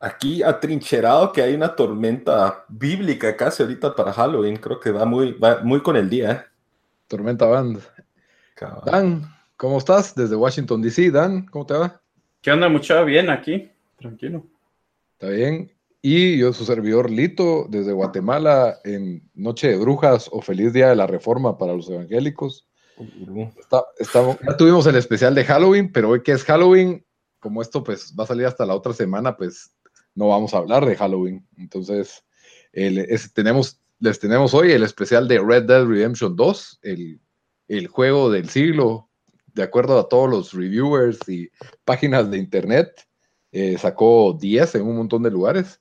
[0.00, 4.56] Aquí atrincherado que hay una tormenta bíblica casi ahorita para Halloween.
[4.56, 6.32] Creo que va muy, va muy con el día.
[6.32, 6.40] ¿eh?
[7.08, 7.80] Tormenta Band.
[8.86, 9.24] Dan,
[9.56, 10.14] ¿cómo estás?
[10.14, 11.10] Desde Washington, D.C.
[11.10, 12.00] Dan, ¿cómo te va?
[12.40, 13.02] ¿Qué onda, mucha?
[13.02, 14.44] Bien aquí, tranquilo.
[15.14, 15.72] Está bien.
[16.00, 20.96] Y yo, su servidor Lito, desde Guatemala, en Noche de Brujas o Feliz Día de
[20.96, 22.68] la Reforma para los evangélicos.
[22.98, 27.04] ya tuvimos el especial de Halloween, pero hoy que es Halloween,
[27.40, 29.72] como esto pues va a salir hasta la otra semana, pues
[30.18, 31.46] no vamos a hablar de Halloween.
[31.56, 32.24] Entonces,
[33.34, 39.08] tenemos, les tenemos hoy el especial de Red Dead Redemption 2, el, juego del siglo,
[39.54, 41.48] de acuerdo a todos los reviewers y
[41.84, 43.06] páginas de internet.
[43.52, 45.80] Eh, sacó 10 en un montón de lugares.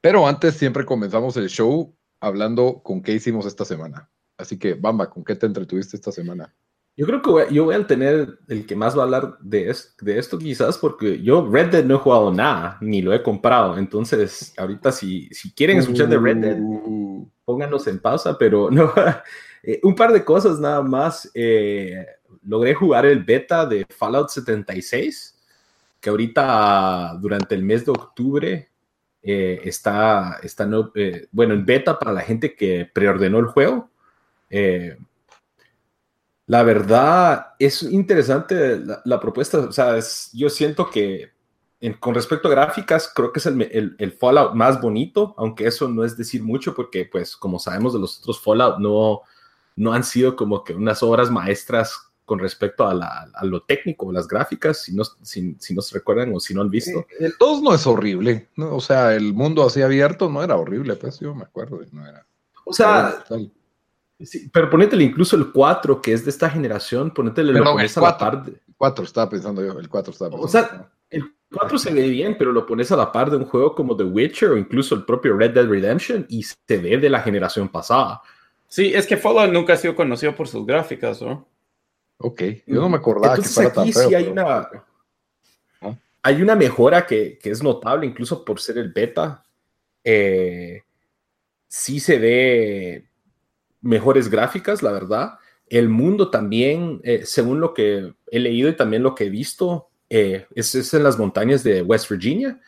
[0.00, 4.08] Pero antes siempre comenzamos el show hablando con qué hicimos esta semana.
[4.38, 6.54] Así que, Bamba, ¿con qué te entretuviste esta semana?
[6.96, 10.18] Yo creo que yo voy a tener el que más va a hablar de, de
[10.18, 13.76] esto quizás porque yo Red Dead no he jugado nada, ni lo he comprado.
[13.78, 17.28] Entonces, ahorita si, si quieren escuchar de Red Dead, uh.
[17.44, 18.92] pónganos en pausa, pero no.
[19.66, 21.30] Eh, un par de cosas nada más.
[21.34, 22.06] Eh,
[22.42, 25.36] logré jugar el beta de Fallout 76,
[26.00, 28.68] que ahorita durante el mes de octubre
[29.22, 30.92] eh, está, está no,
[31.32, 33.90] bueno, en beta para la gente que preordenó el juego.
[36.46, 39.58] La verdad es interesante la, propuesta.
[39.58, 39.98] O sea,
[40.32, 41.32] yo siento que
[42.00, 46.04] con respecto a gráficas, creo que es el, el, Fallout más bonito, aunque eso no
[46.04, 49.22] es decir mucho, porque, pues, como sabemos de los otros Fallout, no,
[49.76, 54.82] no han sido como que unas obras maestras con respecto a, lo técnico, las gráficas,
[54.82, 57.00] si no, si, si se recuerdan o si no han visto.
[57.00, 58.76] Eh, el 2 no es horrible, ¿no?
[58.76, 62.26] o sea, el mundo así abierto no era horrible, pues yo me acuerdo, no era.
[62.64, 63.24] O sea,
[64.24, 68.00] Sí, pero ponétele incluso el 4, que es de esta generación, ponétele lo pones a
[68.00, 68.42] la par.
[68.46, 70.46] El 4 estaba pensando yo, el 4 estaba pensando.
[70.46, 73.44] O sea, el 4 se ve bien, pero lo pones a la par de un
[73.44, 77.10] juego como The Witcher o incluso el propio Red Dead Redemption y se ve de
[77.10, 78.22] la generación pasada.
[78.68, 81.46] Sí, es que Fallout nunca ha sido conocido por sus gráficas, ¿no?
[82.18, 84.68] Ok, yo no me acordaba Entonces, que aquí sí hay una...
[85.80, 85.96] ¿Ah?
[86.22, 89.44] Hay una mejora que, que, es notable, incluso por ser el beta.
[90.02, 90.82] Eh,
[91.68, 93.04] sí se ve
[93.84, 95.34] mejores gráficas, la verdad.
[95.68, 99.88] El mundo también, eh, según lo que he leído y también lo que he visto,
[100.10, 102.60] eh, es, en las montañas de West Virginia.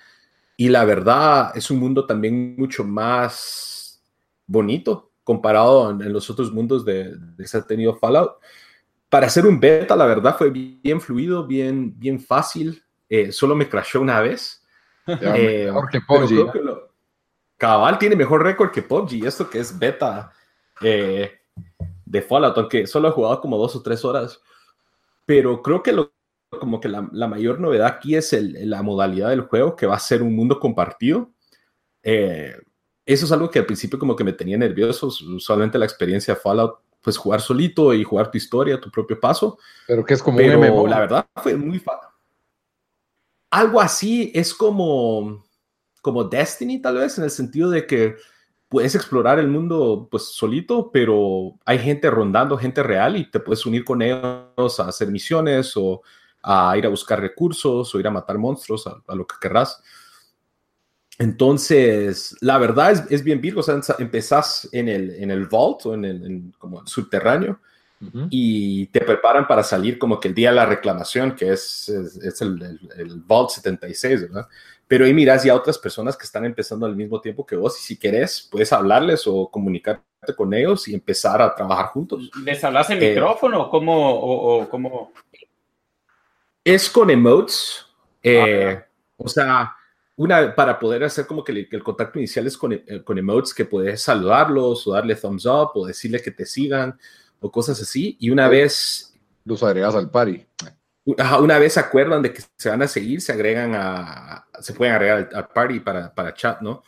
[0.56, 4.03] Y la verdad es un mundo también mucho más
[4.47, 8.37] bonito comparado en, los otros mundos de, de que ha tenido Fallout.
[9.09, 12.83] Para hacer un beta, la verdad fue bien fluido, bien, bien fácil.
[13.09, 14.65] Eh, solo me crashó una vez.
[17.56, 19.27] cabal tiene mejor récord que PUBG.
[19.27, 20.33] Esto que es beta
[20.81, 21.32] eh,
[22.04, 24.41] de Fallout, aunque solo he jugado como dos o tres horas.
[25.25, 26.12] Pero creo que lo,
[26.50, 30.22] como que la, mayor novedad aquí es la modalidad del juego, que va a ser
[30.22, 31.31] un mundo compartido.
[32.03, 32.56] Eh,
[33.04, 35.06] eso es algo que al principio como que me tenía nervioso.
[35.06, 39.59] Usualmente la experiencia de Fallout, pues jugar solito y jugar tu historia, tu propio paso.
[39.86, 42.09] Pero que es como Pero, La verdad fue muy fácil.
[43.51, 45.45] Algo así es como,
[46.03, 48.16] como Destiny, tal vez, en el sentido de que
[48.68, 53.65] puedes explorar el mundo pues solito, pero hay gente rondando, gente real y te puedes
[53.66, 56.03] unir con ellos a hacer misiones o
[56.42, 59.83] a ir a buscar recursos o ir a matar monstruos, a, lo que querrás.
[61.18, 65.86] Entonces, la verdad es, es bien virgo, o sea, empezás en el, en el vault
[65.86, 67.59] o en el como subterráneo
[68.28, 72.42] y te preparan para salir como que el día de la reclamación, que es, es,
[72.42, 74.48] el, el, el, vault 76, ¿verdad?
[74.88, 77.83] Pero ahí miras ya otras personas que están empezando al mismo tiempo que vos y
[77.83, 80.04] si querés puedes hablarles o comunicarte
[80.36, 82.30] con ellos y empezar a trabajar juntos.
[82.44, 85.12] ¿Les hablas en eh, micrófono o cómo?
[86.65, 87.86] Es con emotes.
[88.22, 88.86] Eh, ah,
[89.16, 89.77] o sea,
[90.16, 93.65] una, para poder hacer como que el, contacto inicial es con, eh, con, emotes que
[93.65, 96.98] puedes saludarlos o darle thumbs up o decirle que te sigan
[97.41, 98.16] o cosas así.
[98.21, 99.12] Y una vez...
[99.44, 100.44] Los agregas al party.
[101.06, 104.47] Una vez se acuerdan de que se van a seguir, se agregan a...
[104.60, 106.82] Se pueden agregar al, party para, para, chat, ¿no?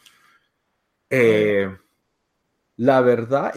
[1.09, 1.69] Eh,
[2.77, 3.55] la verdad,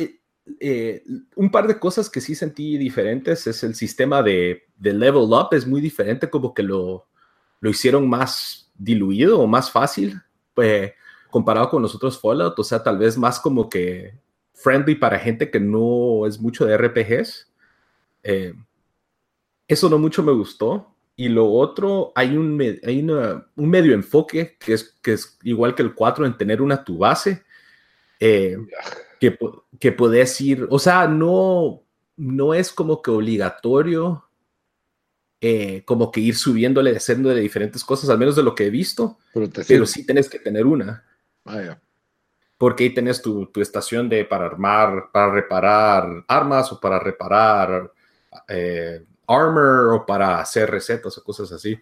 [0.59, 1.03] eh,
[1.35, 5.49] un par de cosas que sí sentí diferentes es el sistema de, de level up,
[5.51, 7.07] es muy diferente, como que lo,
[7.59, 10.21] lo hicieron más diluido o más fácil,
[10.53, 10.93] pues,
[11.29, 14.13] comparado con los otros Fallout, o sea, tal vez más como que
[14.53, 17.51] friendly para gente que no es mucho de RPGs.
[18.23, 18.53] Eh,
[19.73, 20.95] eso no mucho me gustó.
[21.15, 25.83] Y lo otro, hay un, hay un medio enfoque que es, que es igual que
[25.83, 27.43] el 4 en tener una tu base.
[28.19, 28.57] Eh,
[29.19, 29.37] que,
[29.79, 31.83] que puedes ir, o sea, no,
[32.17, 34.25] no es como que obligatorio
[35.43, 39.17] eh, como que ir subiéndole, haciéndole diferentes cosas, al menos de lo que he visto,
[39.33, 41.03] pero, sí tenés que tener una.
[41.45, 41.79] Ah,
[42.59, 47.91] Porque ahí tenés tu, tu, estación de para armar, para reparar armas o para reparar
[48.47, 49.03] eh,
[49.33, 51.77] armor o para hacer recetas o cosas así.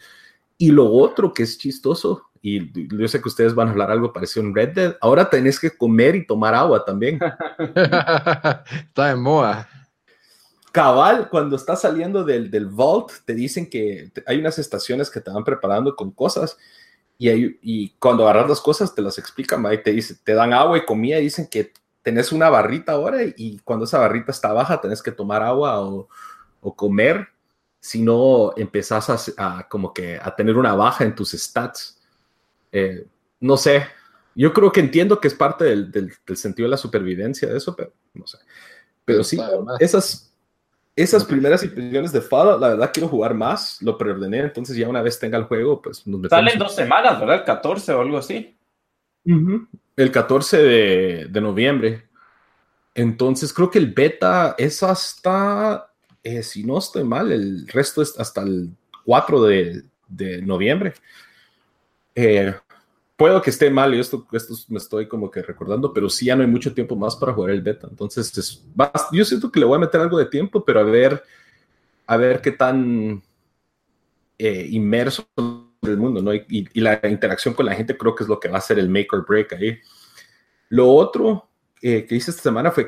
[0.58, 4.14] Y lo otro que es chistoso y yo sé que ustedes van a hablar algo
[4.14, 4.98] parecido en Red Dead.
[5.02, 7.20] Ahora tenés que comer y tomar agua también.
[7.76, 9.68] Está en moda.
[10.72, 15.32] Cabal, cuando estás saliendo del, del vault, te dicen que hay unas estaciones que te
[15.32, 16.58] van preparando con cosas
[17.18, 17.30] y,
[17.62, 20.86] y cuando agarras las cosas te las explican, y te, dice, te dan agua y
[20.86, 21.74] comida y dicen que
[22.04, 26.08] tenés una barrita ahora y cuando esa barrita está baja tenés que tomar agua o,
[26.62, 27.28] o comer,
[27.80, 32.00] si no empezás a, como que a tener una baja en tus stats.
[32.72, 33.06] Eh,
[33.40, 33.86] no sé,
[34.36, 37.76] yo creo que entiendo que es parte del, del, sentido de la supervivencia de eso,
[37.76, 38.38] pero no sé.
[39.06, 39.40] Pero sí,
[39.80, 40.32] esas,
[40.96, 45.02] esas primeras impresiones de Fallout, la verdad quiero jugar más, lo preordené, entonces ya una
[45.02, 46.46] vez tenga el juego, pues nos metemos.
[46.46, 47.38] Salen dos semanas, ¿verdad?
[47.38, 48.56] El 14 o algo así.
[49.96, 52.08] El 14 de, de, noviembre.
[52.94, 55.89] Entonces creo que el beta es hasta,
[56.24, 58.70] eh, si no estoy mal, el resto es hasta el
[59.06, 60.94] 4 de, de noviembre.
[62.16, 62.54] Eh,
[63.20, 66.38] puedo que esté mal y esto, esto me estoy como que recordando, pero sí ya
[66.38, 67.86] no hay mucho tiempo más para jugar el beta.
[67.90, 68.64] Entonces,
[69.12, 71.22] yo siento que le voy a meter algo de tiempo, pero a ver,
[72.08, 73.22] a ver qué tan
[74.38, 76.34] eh, inmerso en el mundo, ¿no?
[76.34, 78.88] Y, la interacción con la gente creo que es lo que va a ser el
[78.88, 79.78] make or break ahí.
[80.70, 81.49] Lo otro
[81.82, 82.88] eh, que hice esta semana fue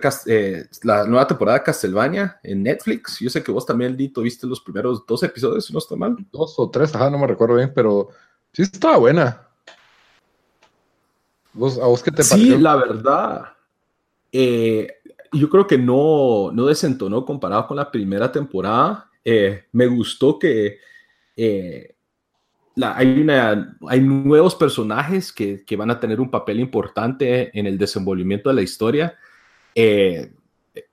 [0.84, 3.20] la nueva temporada de Castlevania en Netflix.
[3.20, 6.16] Yo sé que vos también, Dito, viste los primeros dos episodios, si no está mal.
[6.32, 8.10] Dos o tres, ajá, no me recuerdo bien, pero
[8.54, 9.48] Sí, estaba buena.
[11.54, 12.56] ¿A vos qué te pareció?
[12.56, 13.54] Sí, la verdad.
[14.32, 14.88] Eh,
[15.32, 19.10] yo creo que no, no desentonó comparado con la primera temporada.
[19.24, 20.80] Eh, me gustó que
[22.82, 27.66] eh, hay, una, hay nuevos personajes que, que, van a tener un papel importante en
[27.66, 29.16] el desenvolvimiento de la historia.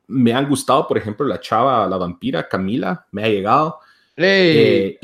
[0.06, 3.80] me han gustado, por ejemplo, la chava, la vampira, Camila, me ha llegado.
[4.20, 4.98] Eh,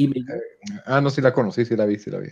[0.86, 2.28] ah, no, sí la conocí, sí la vi, sí la vi.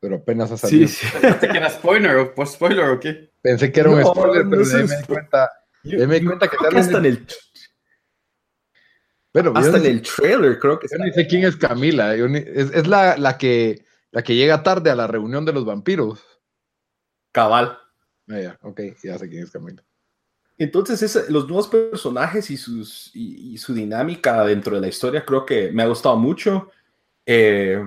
[0.00, 0.88] Pero apenas ha salido.
[0.88, 1.16] Sí, sí.
[1.20, 3.30] ¿Pensé que era spoiler o post spoiler o qué?
[3.40, 5.50] Pensé que era un spoiler, pero me di cuenta.
[5.84, 7.26] Yo, me di cuenta que hasta en el.
[9.32, 10.88] Bueno, hasta en el trailer, creo que.
[10.90, 12.14] Yo ni sé quién es Camila.
[12.14, 16.24] es, es la, la, que, la que llega tarde a la reunión de los vampiros.
[17.32, 17.78] Cabal.
[18.28, 19.84] Ah, ya, ok, ya sé quién es Camila.
[20.58, 25.72] Entonces, los nuevos personajes y, sus, y, su dinámica dentro de la historia creo que
[25.72, 26.70] me ha gustado mucho.
[27.24, 27.82] Eh,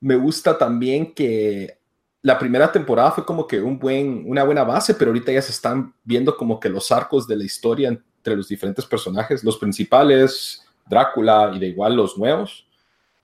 [0.00, 1.78] me gusta también que
[2.22, 5.52] la primera temporada fue como que un buen, una buena base, pero ahorita ya se
[5.52, 10.62] están viendo como que los arcos de la historia entre los diferentes personajes, los principales,
[10.86, 12.66] Drácula y de igual los nuevos.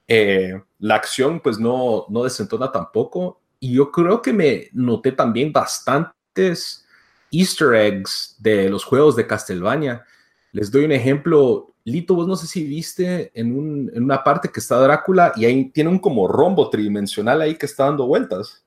[0.09, 3.41] Eh, la acción pues no, no desentona tampoco.
[3.61, 6.87] Y yo creo que me noté también bastantes
[7.31, 10.05] easter eggs de los juegos de Castlevania.
[10.53, 11.75] Les doy un ejemplo.
[11.85, 15.91] Lito, vos no sé si viste en, una parte que está Drácula y ahí tiene
[15.91, 18.65] un como rombo tridimensional ahí que está dando vueltas.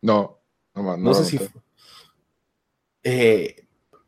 [0.00, 0.38] No,
[0.74, 1.40] no, no, sé si...
[3.02, 3.61] Eh,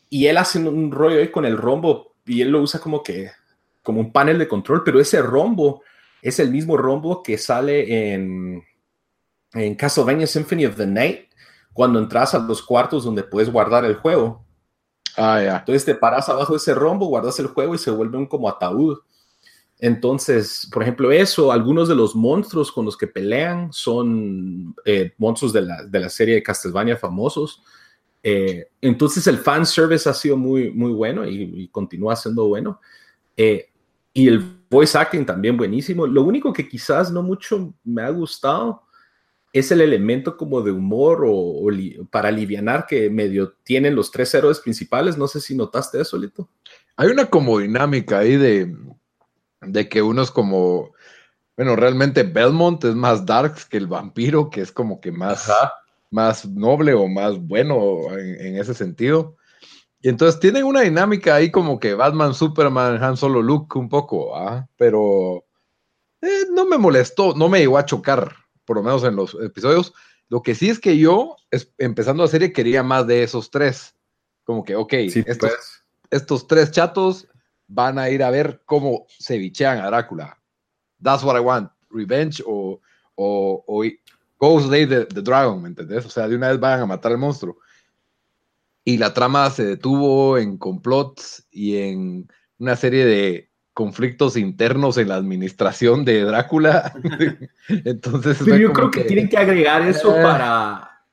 [0.08, 3.30] y él hace un rollo ahí con el rombo y él lo usa como que
[3.82, 5.82] como un panel de control, pero ese rombo
[6.22, 8.64] es el mismo rombo que sale en,
[9.52, 11.28] en Castlevania Symphony of the Night,
[11.74, 14.42] cuando entras a los cuartos donde puedes guardar el juego.
[15.16, 15.58] Ah, ya.
[15.58, 18.48] Entonces te paras abajo de ese rombo, guardas el juego y se vuelve un como
[18.48, 18.98] ataúd.
[19.78, 25.52] Entonces, por ejemplo, eso, algunos de los monstruos con los que pelean son eh, monstruos
[25.52, 27.62] de la, de la, serie de Castlevania famosos.
[28.26, 32.80] Eh, entonces el fan service ha sido muy, muy bueno y, continúa siendo bueno.
[33.36, 33.68] Eh,
[34.14, 36.06] Y el voice acting también buenísimo.
[36.06, 38.82] Lo único que quizás no mucho me ha gustado
[39.52, 41.68] es el elemento como de humor o,
[42.10, 45.18] para alivianar que medio tienen los tres héroes principales.
[45.18, 46.48] No sé si notaste eso, Lito.
[46.96, 48.74] Hay una como dinámica ahí de,
[49.60, 50.92] de que uno es como,
[51.56, 55.50] bueno, realmente Belmont es más darks que el vampiro, que es como que más,
[56.10, 59.36] más noble o más bueno en ese sentido.
[60.04, 64.36] Y entonces tienen una dinámica ahí como que Batman, Superman, Han Solo, Luke un poco,
[64.36, 64.68] ¿ah?
[64.76, 65.46] pero
[66.20, 69.94] eh, no me molestó, no me llegó a chocar, por lo menos en los episodios.
[70.28, 71.36] Lo que sí es que yo,
[71.78, 73.94] empezando la serie, quería más de esos tres.
[74.44, 75.84] Como que, ok, estos, pues.
[76.10, 77.26] estos, tres chatos
[77.66, 80.38] van a ir a ver cómo se bichean a Drácula.
[81.02, 81.70] That's what I want.
[81.88, 82.78] Revenge o,
[83.14, 83.84] o, o
[84.38, 86.04] Ghost Day the, the Dragon, ¿me entendés?
[86.06, 87.58] O sea, de una vez van a matar al monstruo
[88.84, 95.08] y la trama se detuvo en complots y en una serie de conflictos internos en
[95.08, 96.92] la administración de Drácula.
[97.68, 100.22] Entonces, yo creo que, tienen que agregar eso eh.
[100.22, 101.06] para,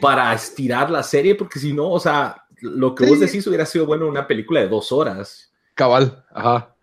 [0.00, 3.86] para estirar la serie, porque si no, o sea, lo que vos decís hubiera sido
[3.86, 5.52] bueno una película de dos horas.
[5.74, 6.73] Cabal, ajá.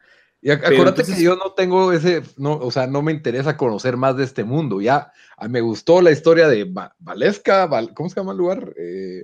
[0.42, 4.18] Y acuérdate que yo no tengo ese, no, o sea, no me interesa conocer más
[4.18, 4.82] de este mundo.
[4.82, 5.14] Ya
[5.48, 8.74] me gustó la historia de Valesca, ¿cómo se llama el lugar?
[8.76, 9.24] Eh,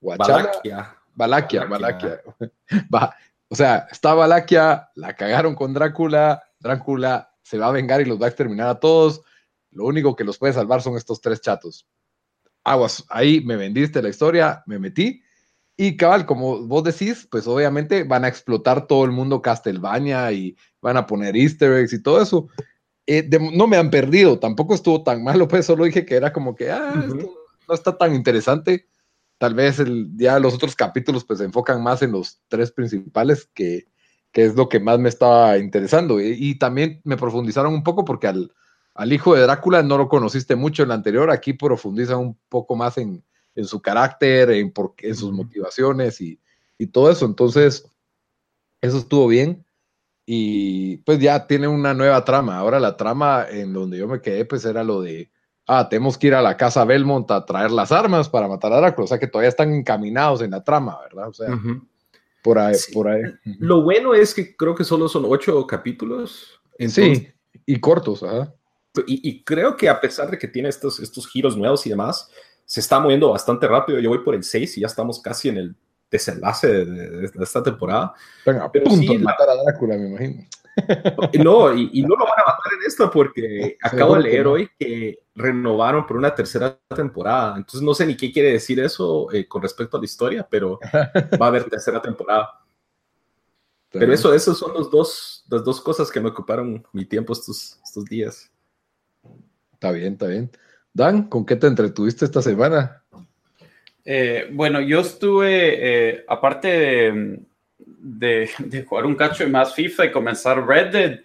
[0.00, 0.96] Valaquia.
[1.14, 2.22] Valaquia, Valaquia.
[3.48, 8.20] o sea, está Valaquia, la cagaron con Drácula, Drácula se va a vengar y los
[8.20, 9.22] va a exterminar a todos.
[9.70, 11.86] Lo único que los puede salvar son estos tres chatos.
[12.64, 15.22] Aguas, ahí me vendiste la historia, me metí.
[15.78, 20.54] Y cabal, como vos decís, pues obviamente van a explotar todo el mundo Castlevania y
[20.82, 22.48] van a poner easter eggs y todo eso.
[23.06, 26.54] Eh, no me han perdido, tampoco estuvo tan malo, pues solo dije que era como
[26.54, 26.92] que, ah,
[27.68, 28.86] no está tan interesante
[29.38, 33.48] tal vez el, ya los otros capítulos pues se enfocan más en los tres principales,
[33.54, 33.86] que,
[34.34, 36.20] es lo que más me estaba interesando.
[36.20, 38.52] Y, también me profundizaron un poco porque al,
[38.94, 42.76] al, hijo de Drácula no lo conociste mucho en la anterior, aquí profundizan un poco
[42.76, 43.24] más en,
[43.64, 46.40] su carácter, en, por, en sus motivaciones y,
[46.78, 47.26] y todo eso.
[47.26, 47.90] Entonces,
[48.80, 49.64] eso estuvo bien.
[50.26, 52.58] Y pues ya tiene una nueva trama.
[52.58, 55.30] Ahora la trama en donde yo me quedé pues era lo de
[55.68, 58.78] ah, tenemos que ir a la casa Belmont a traer las armas para matar a
[58.78, 61.28] Drácula, o sea que todavía están encaminados en la trama, ¿verdad?
[61.28, 61.48] O sea,
[62.42, 63.22] por ahí, por ahí.
[63.58, 66.60] Lo bueno es que creo que solo son ocho capítulos.
[66.78, 67.28] sí,
[67.66, 68.52] y cortos, ajá.
[69.06, 72.28] Y, creo que a pesar de que tiene estos, estos giros nuevos y demás,
[72.68, 73.98] se está moviendo bastante rápido.
[73.98, 75.76] Yo voy por el 6 y ya estamos casi en el
[76.10, 78.12] desenlace de, esta temporada.
[78.44, 80.44] Venga, Pero punto sí, matar a Drácula, me imagino.
[81.42, 85.24] No, y, no lo van a matar en esto porque acabo de leer hoy que
[85.34, 87.56] renovaron por una tercera temporada.
[87.56, 90.78] Entonces no sé ni qué quiere decir eso eh, con respecto a la historia, pero
[91.40, 92.60] va a haber tercera temporada.
[93.90, 97.80] Pero eso, esos son los dos, las dos cosas que me ocuparon mi tiempo estos,
[97.82, 98.52] estos días.
[99.72, 100.50] Está bien, está bien.
[100.92, 103.02] Dan, ¿con qué te entretuviste esta semana?
[104.04, 110.12] Eh, bueno, yo estuve, eh, aparte de, de, jugar un cacho de más FIFA y
[110.12, 111.20] comenzar Red Dead,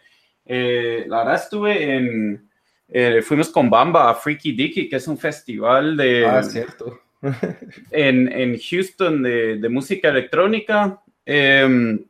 [0.45, 2.49] eh, la verdad estuve en,
[2.95, 6.25] eh, fuimos con Bamba a Freaky Dicky, que es un festival de...
[6.25, 6.99] Ah, cierto.
[7.91, 11.01] en, en, Houston de, de música electrónica.
[11.25, 12.05] Em,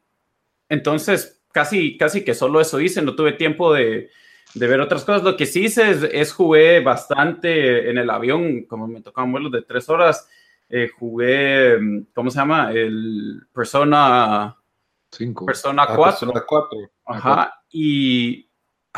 [0.68, 4.10] entonces, casi, casi que solo eso hice, no tuve tiempo de,
[4.54, 5.24] de ver otras cosas.
[5.24, 9.52] Lo que sí hice es, es, jugué bastante en el avión, como me tocaban vuelos
[9.52, 10.30] de tres horas,
[10.70, 11.78] eh, jugué,
[12.14, 12.72] ¿cómo se llama?
[12.72, 14.58] El Persona
[15.12, 15.46] 5.
[15.46, 16.04] Persona 4.
[16.04, 16.80] Ah, Persona 4.
[17.06, 17.64] Ajá.
[17.70, 18.50] Y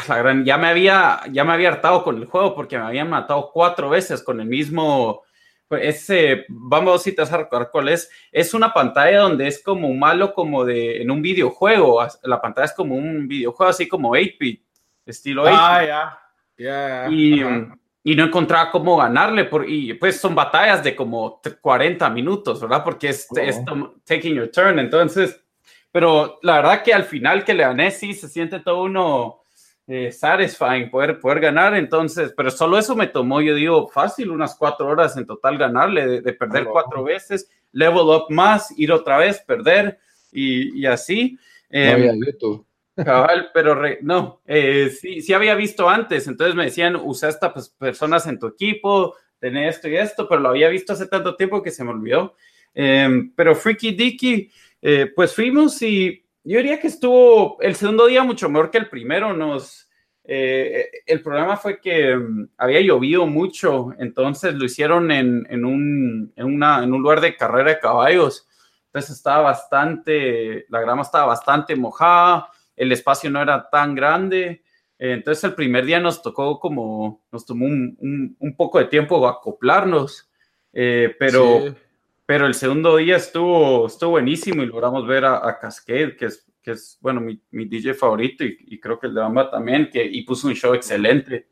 [0.07, 3.09] la gran, ya me había, ya me había hartado con el juego porque me habían
[3.09, 5.23] matado cuatro veces con el mismo.
[5.67, 8.09] Pues, ese, vamos a recordar cuál es.
[8.31, 12.05] Es una pantalla donde es como un malo, como de en un videojuego.
[12.23, 14.64] La pantalla es como un videojuego, así como 8-bit,
[15.05, 16.19] estilo 8 Ah,
[16.57, 17.07] ya.
[17.09, 17.41] y,
[18.03, 19.45] y, no encontraba cómo ganarle.
[19.45, 22.83] Por, y pues son batallas de como 40 minutos, ¿verdad?
[22.83, 23.61] Porque es, es
[24.05, 24.79] taking your turn.
[24.79, 25.39] Entonces,
[25.91, 29.41] pero la verdad que al final que le gané, sí se siente todo uno
[29.87, 31.75] eh, satisfying poder, poder ganar.
[31.75, 36.21] Entonces, pero solo eso me tomó, yo digo, fácil, unas cuatro horas en total ganarle,
[36.21, 39.99] de, perder cuatro veces, level up más, ir otra vez, perder
[40.31, 41.37] y, y así.
[41.69, 42.11] Eh,
[42.95, 47.69] Cabal, pero no, eh, sí, sí había visto antes, entonces me decían, usa estas pues,
[47.69, 51.61] personas en tu equipo, tenés esto y esto, pero lo había visto hace tanto tiempo
[51.61, 52.35] que se me olvidó.
[52.73, 54.49] Em, pero Freaky Dicky,
[54.81, 58.87] eh, pues fuimos y yo diría que estuvo el segundo día mucho mejor que el
[58.87, 59.33] primero.
[59.33, 59.89] Nos,
[60.23, 66.33] eh, el problema fue que mm, había llovido mucho, entonces lo hicieron en, en, un,
[66.35, 68.47] en, una, en un lugar de carrera de caballos.
[68.85, 74.63] Entonces estaba bastante, la grama estaba bastante mojada el espacio no era tan grande.
[74.97, 80.29] entonces el primer día nos tocó como, nos tomó un, un, poco de tiempo acoplarnos,
[80.73, 81.75] eh, pero,
[82.25, 86.71] pero el segundo día estuvo, estuvo buenísimo y logramos ver a, Cascade, que es, que
[86.71, 90.23] es, bueno, mi, mi DJ favorito y, creo que el de Bamba también, que, y
[90.23, 91.47] puso un show excelente.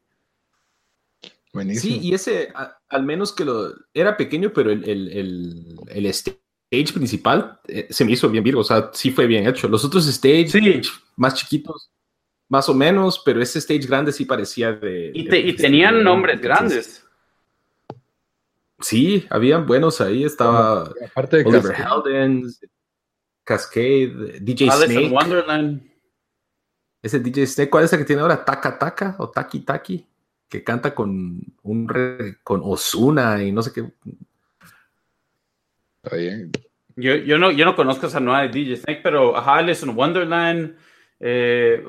[1.53, 2.01] Buenísimo.
[2.01, 2.51] Sí, y ese,
[2.89, 6.05] al menos que lo, era pequeño, pero el, el, el, el
[6.73, 9.67] stage principal eh, se me hizo bien virgo, o sea, sí fue bien hecho.
[9.67, 10.81] Los otros stage
[11.15, 11.91] más chiquitos,
[12.49, 15.11] más o menos, pero ese stage grande sí parecía de...
[15.13, 17.05] Y, tenían nombres grandes.
[18.79, 21.75] Sí, habían buenos ahí, estaba aparte de Oliver
[23.43, 25.09] Cascade, DJ Snake.
[25.09, 25.91] Wonderland.
[27.01, 28.43] Ese DJ Snake, ¿cuál es el que tiene ahora?
[28.43, 30.07] Taka Taka o Taki Taki,
[30.49, 33.83] que canta con un con Osuna y no sé qué.
[36.03, 36.51] Está bien.
[36.95, 40.75] Yo, yo, no, yo no conozco esa nueva de DJ Snake, pero ajá, Alice Wonderland.
[41.19, 41.83] Eh,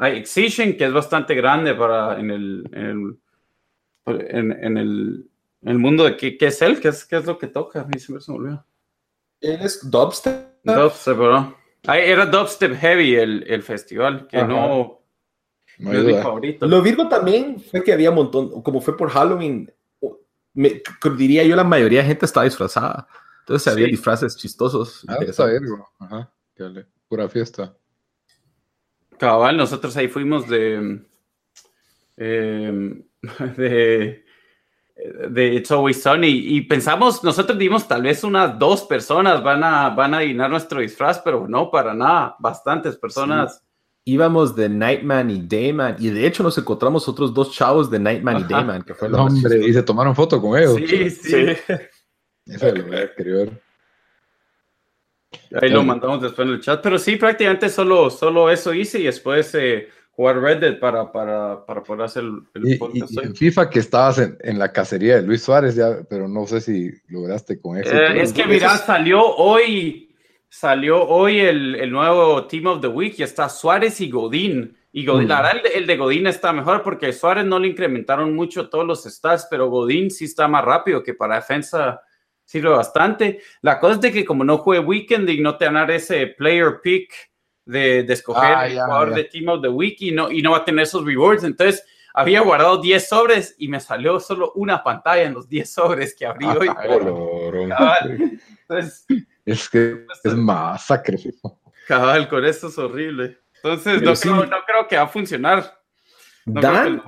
[0.00, 3.18] hay Excision, que es bastante grande para en el, en
[4.06, 5.30] el, en, el,
[5.62, 7.82] el mundo de qué, qué, es él, qué es, qué es lo que toca.
[7.82, 8.66] A mí siempre se me olvidó.
[9.40, 10.64] Él es dubstep.
[10.64, 11.56] Dubstep, ¿no?
[11.84, 15.00] Era dubstep heavy el, el festival, que no,
[15.78, 16.66] no, es mi favorito.
[16.66, 19.72] Lo Virgo también fue que había un montón, como fue por Halloween,
[20.54, 20.82] me,
[21.16, 23.08] diría yo la mayoría de gente estaba disfrazada.
[23.42, 25.04] Entonces había disfraces chistosos.
[25.08, 25.88] Ah, está Virgo.
[25.98, 26.32] Ajá.
[27.08, 27.76] Pura fiesta.
[29.18, 31.04] Cabal, nosotros ahí fuimos de.
[32.16, 33.04] Eh,
[33.56, 34.24] de
[35.28, 39.90] de It's Always Sunny y pensamos, nosotros dimos tal vez unas dos personas van a,
[39.90, 43.62] van a adivinar nuestro disfraz, pero no, para nada, bastantes personas.
[44.04, 48.40] Íbamos de Nightman y Dayman y de hecho nos encontramos otros dos chavos de Nightman
[48.40, 50.76] y Dayman, que fue lo Hombre, y se tomaron foto con ellos.
[50.76, 51.46] Sí, sí.
[52.46, 53.50] Eso es lo anterior.
[55.60, 59.04] Ahí lo mandamos después en el chat, pero sí, prácticamente solo, solo eso hice y
[59.04, 59.54] después...
[59.54, 62.78] Eh, jugar Red Dead para, para, para poder hacer el, y,
[63.22, 66.60] en FIFA que estabas en, en, la cacería de Luis Suárez, ya, pero no sé
[66.60, 67.90] si lograste con eso.
[67.90, 70.14] Eh, es que mira, salió hoy,
[70.48, 74.76] salió hoy el, el, nuevo Team of the Week y está Suárez y Godín.
[74.94, 78.68] Y Godín, la verdad, el, de Godín está mejor porque Suárez no le incrementaron mucho
[78.68, 82.02] todos los stats, pero Godín sí está más rápido que para defensa
[82.52, 83.40] sirve bastante.
[83.62, 85.92] La cosa es de que como no juegue Weekend y no te van a dar
[85.92, 87.10] ese player pick
[87.64, 90.58] de, escoger ah, el jugador de Team of the Week y no, y no va
[90.58, 91.44] a tener esos rewards.
[91.44, 96.14] Entonces, había guardado 10 sobres y me salió solo una pantalla en los 10 sobres
[96.14, 96.68] que abrí hoy.
[98.68, 99.06] Entonces,
[99.46, 101.18] es que es masacre.
[101.88, 103.38] Cabal, con esto es horrible.
[103.56, 105.80] Entonces, no, creo, no, creo, que va a funcionar.
[106.44, 107.02] Dan,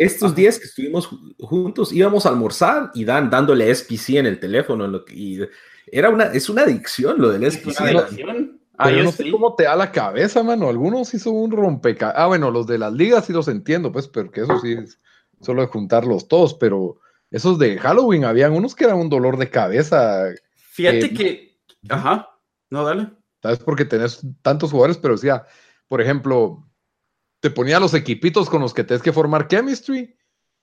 [0.00, 4.90] estos días que estuvimos juntos, íbamos a almorzar y Dan dándole SPC en el teléfono.
[5.08, 5.40] y
[5.92, 7.80] era una, es una adicción lo del SPC.
[8.78, 10.70] Ah, yo no sé cómo te da la cabeza, mano.
[10.70, 12.18] Algunos hizo un rompecabezas.
[12.18, 14.98] Ah, bueno, los de las ligas sí los entiendo, pues, porque eso sí es
[15.42, 16.98] solo de juntarlos todos, pero
[17.30, 20.32] esos de Halloween habían unos que eran un dolor de cabeza.
[20.54, 21.58] Fíjate que.
[21.90, 22.26] Ajá,
[22.70, 23.10] no, dale.
[23.42, 23.58] ¿Sabes?
[23.58, 25.44] Porque tenés tantos jugadores, pero decía,
[25.88, 26.66] por ejemplo,
[27.40, 30.14] te ponía los equipitos con los que tienes que formar chemistry,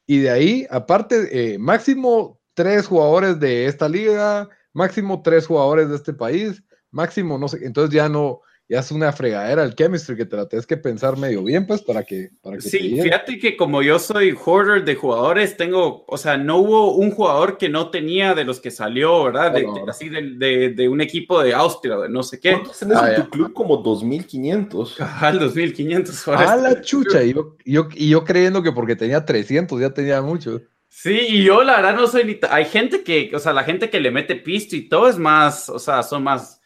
[0.06, 5.96] y de ahí, aparte, eh, máximo tres jugadores de esta liga, máximo tres jugadores de
[5.96, 10.26] este país máximo, no sé, entonces ya no, ya es una fregadera el chemistry que
[10.26, 12.32] te la tienes que pensar medio bien, pues, para que...
[12.42, 16.58] Para que sí, fíjate que como yo soy hoarder de jugadores, tengo, o sea, no
[16.58, 19.54] hubo un jugador que no tenía de los que salió, ¿verdad?
[19.54, 22.52] De, así de, de, un equipo de Austria, de no sé qué.
[22.52, 23.54] ¿Cuántos tenés ah, en tu club?
[23.54, 25.00] Como 2.500.
[25.22, 26.34] Al 2.500.
[26.36, 30.22] Ah, la chucha, y yo, yo, y yo creyendo que porque tenía 300 ya tenía
[30.22, 30.62] mucho.
[30.90, 34.00] Sí, y yo la verdad no soy Hay gente que, o sea, la gente que
[34.00, 36.60] le mete pisto y todo es más, o sea, son más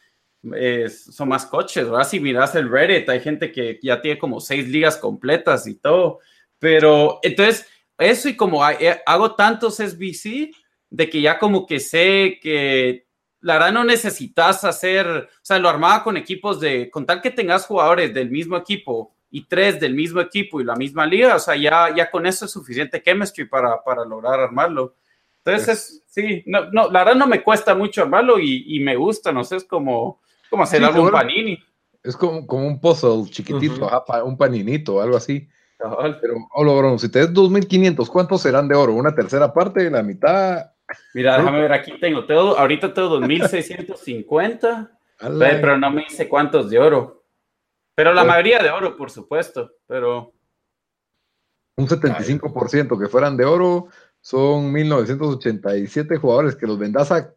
[0.89, 2.08] son más coches, ¿verdad?
[2.08, 6.19] Si miras el Reddit, hay gente que ya tiene como seis ligas completas y todo.
[6.60, 10.51] Pero entonces, eso y como eh, hago tantos SBC,
[10.89, 13.08] de que ya como que sé que
[13.39, 17.32] la verdad no necesitas hacer, o sea, lo armaba con equipos de, con tal que
[17.32, 21.39] tengas jugadores del mismo equipo y tres del mismo equipo y la misma liga, o
[21.39, 24.95] sea, ya, ya con eso es suficiente chemistry para, para lograr armarlo.
[25.43, 29.32] Entonces, sí, no, no, la verdad no me cuesta mucho armarlo y, y me gusta,
[29.32, 31.57] no sé, es como, como hacer algo un panini.
[32.03, 33.89] Es como, como un puzzle chiquitito,
[34.25, 35.47] un paninito, algo así.
[35.77, 38.93] Pero, Olo, si te des 2.500, ¿cuántos serán de oro?
[38.93, 39.89] ¿Una tercera parte?
[39.89, 40.71] ¿La mitad?
[41.13, 44.91] Mira, déjame ver, aquí tengo todo, ahorita tengo 2.650,
[45.39, 47.23] pero no me dice cuántos de oro.
[47.95, 50.33] Pero la mayoría de oro, por supuesto, pero...
[51.77, 53.87] Un 75% que fueran de oro
[54.19, 57.33] son 1.987 jugadores que los vendas a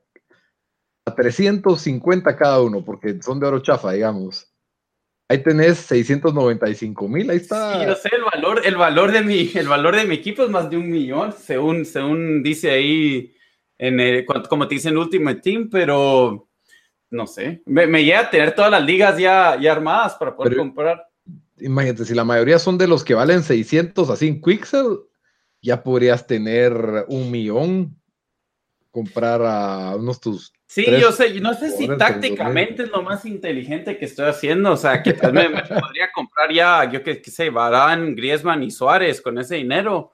[1.06, 4.50] a 350 cada uno, porque son de oro chafa, digamos.
[5.28, 7.80] Ahí tenés 695 mil, ahí está.
[7.80, 10.50] Sí, yo sé, el valor, el valor de mi, el valor de mi equipo es
[10.50, 13.34] más de un millón, según, según dice ahí
[13.78, 16.48] en el, como te dice en Ultimate Team, pero
[17.10, 20.56] no sé, me, me, llega a tener todas las ligas ya, ya armadas para poder
[20.56, 21.06] comprar.
[21.58, 24.98] Imagínate, si la mayoría son de los que valen 600 así en Quixel,
[25.62, 27.96] ya podrías tener un millón,
[28.90, 33.96] comprar a unos tus Sí, yo sé, no sé si tácticamente es lo más inteligente
[33.96, 37.48] que estoy haciendo, o sea, que tal vez me podría comprar ya, yo qué, sé,
[37.48, 40.10] Barán, Griezmann y Suárez con ese dinero,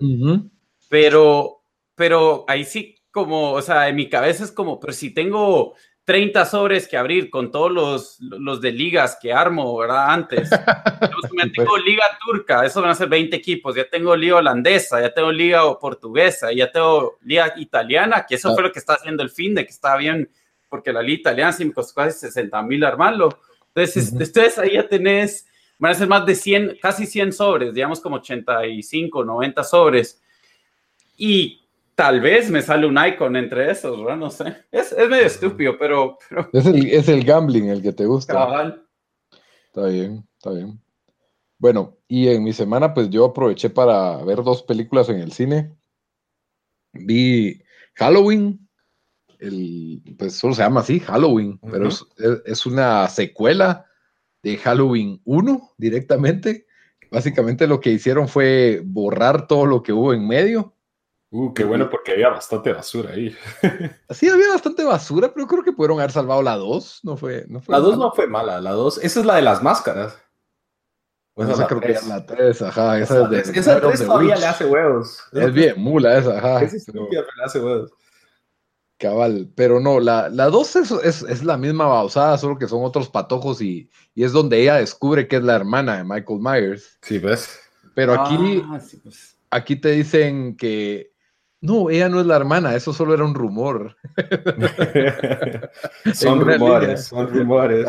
[0.90, 1.62] pero,
[1.94, 6.44] pero ahí sí como, o sea, en mi cabeza es como, pero si tengo 30
[6.44, 10.10] sobres que abrir con todos los, los de ligas que armo, ¿verdad?
[10.10, 10.50] Antes.
[10.50, 15.14] ya tengo liga turca, eso van a ser 20 equipos, ya tengo liga holandesa, ya
[15.14, 18.52] tengo liga portuguesa, ya tengo liga italiana, que eso ah.
[18.52, 20.28] fue lo que está haciendo el fin de que estaba bien
[20.70, 23.28] porque la liga italiana sí me costó casi 60 mil armarlo.
[23.74, 25.46] Entonces, ustedes ahí ya tenés,
[25.78, 30.22] van a ser más de 100, casi 100 sobres, digamos como 85, 90 sobres.
[31.16, 31.60] Y
[31.94, 34.16] tal vez me sale un icon entre esos, ¿no?
[34.16, 34.56] No sé.
[34.70, 36.18] Es, es medio estúpido, pero...
[36.52, 38.32] Es, el, es, el, gambling el que te gusta.
[38.32, 38.86] Cabal.
[39.66, 40.80] Está bien, está bien.
[41.58, 45.76] Bueno, y en mi semana, pues yo aproveché para ver dos películas en el cine.
[46.92, 47.62] Vi
[47.96, 48.66] Halloween,
[49.40, 53.86] el, pues solo se llama así, Halloween, pero es, una secuela
[54.42, 56.66] de Halloween 1 directamente.
[57.10, 60.74] Básicamente lo que hicieron fue borrar todo lo que hubo en medio.
[61.32, 63.34] Uh, qué bueno porque había bastante basura ahí.
[64.10, 67.00] sí, había bastante basura, pero creo que pudieron haber salvado la 2.
[67.04, 68.98] No fue, no la 2 no fue mala, la 2.
[69.02, 70.18] Esa es la de las máscaras.
[71.36, 72.98] esa creo que es la 3, ajá.
[72.98, 75.22] Esa, esa, es de, esa 3 todavía le hace huevos.
[75.32, 76.62] Es bien mula esa, ajá.
[76.62, 77.92] Es estúpida, pero le hace huevos.
[79.00, 83.08] Cabal, pero no, la, la 2 es, es, la misma bausada, solo que son otros
[83.08, 86.98] patojos y, y, es donde ella descubre que es la hermana de Michael Myers.
[87.00, 87.58] Sí, pues.
[87.94, 89.38] Pero aquí, ah, pues.
[89.50, 91.14] aquí te dicen que
[91.62, 93.96] no, ella no es la hermana, eso solo era un rumor.
[96.14, 97.86] son rumores, son rumores.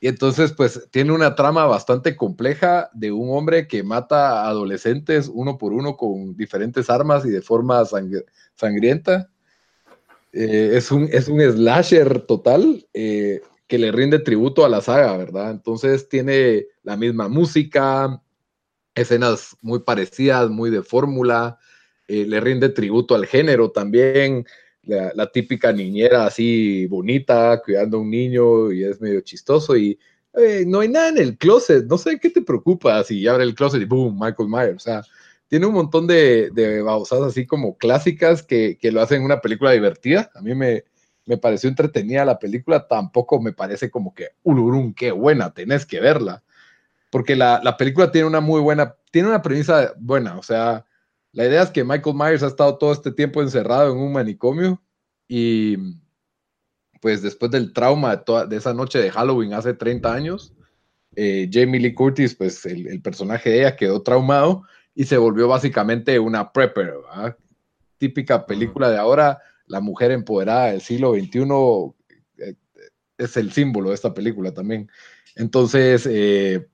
[0.00, 5.30] Y entonces, pues, tiene una trama bastante compleja de un hombre que mata a adolescentes
[5.32, 7.84] uno por uno con diferentes armas y de forma
[8.56, 9.30] sangrienta
[10.34, 15.16] eh, es, un, es un slasher total eh, que le rinde tributo a la saga,
[15.16, 15.52] ¿verdad?
[15.52, 18.20] Entonces tiene la misma música,
[18.96, 21.58] escenas muy parecidas, muy de fórmula,
[22.08, 24.44] eh, le rinde tributo al género también,
[24.82, 29.98] la, típica niñera así bonita, cuidando a un niño y es medio chistoso y
[30.66, 33.80] no hay nada en el closet, no sé qué te preocupa si abre el closet
[33.80, 35.02] y boom, Michael Myers, o sea,
[35.54, 39.70] tiene un montón de, de babosadas así como clásicas que, que, lo hacen una película
[39.70, 40.28] divertida.
[40.34, 40.82] A mí me,
[41.26, 46.00] me pareció entretenida la película, tampoco me parece como que, ururum, qué buena, tenés que
[46.00, 46.42] verla.
[47.08, 50.86] Porque la, la, película tiene una muy buena, tiene una premisa buena, o sea,
[51.30, 54.82] la idea es que Michael Myers ha estado todo este tiempo encerrado en un manicomio
[55.28, 55.76] y
[57.00, 60.52] pues después del trauma de, toda, de esa noche de Halloween hace 30 años,
[61.14, 64.64] eh, Jamie Lee Curtis, pues el, el, personaje de ella quedó traumado
[64.94, 66.94] y se volvió básicamente una prepper,
[67.98, 71.40] típica película de ahora, la mujer empoderada del siglo XXI
[72.38, 72.54] eh,
[73.18, 74.90] es el símbolo de esta película también.
[75.36, 76.68] Entonces, eh,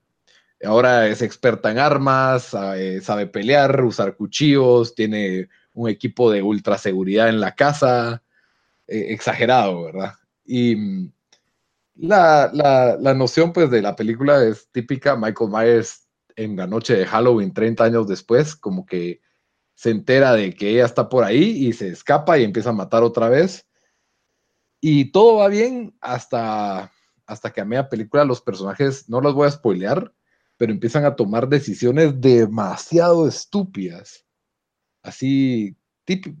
[0.63, 7.29] ahora es experta en armas, sabe, pelear, usar cuchillos, tiene un equipo de ultra seguridad
[7.29, 8.21] en la casa,
[8.87, 10.13] eh, exagerado, ¿verdad?
[10.45, 11.11] Y mm,
[11.95, 16.00] la, la, la, noción pues de la película es típica, Michael Myers
[16.35, 19.21] en la noche de Halloween, 30 años después, como que
[19.75, 23.03] se entera de que ella está por ahí y se escapa y empieza a matar
[23.03, 23.67] otra vez.
[24.79, 26.91] Y todo va bien hasta,
[27.25, 30.13] hasta que a media película los personajes, no los voy a spoilear,
[30.57, 34.25] pero empiezan a tomar decisiones demasiado estúpidas.
[35.01, 35.75] Así,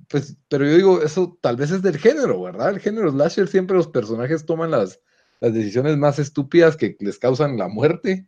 [0.07, 2.69] pues, pero yo digo, eso tal vez es del género, ¿verdad?
[2.69, 4.99] El género slasher siempre los personajes toman las,
[5.39, 8.27] las decisiones más estúpidas que les causan la muerte.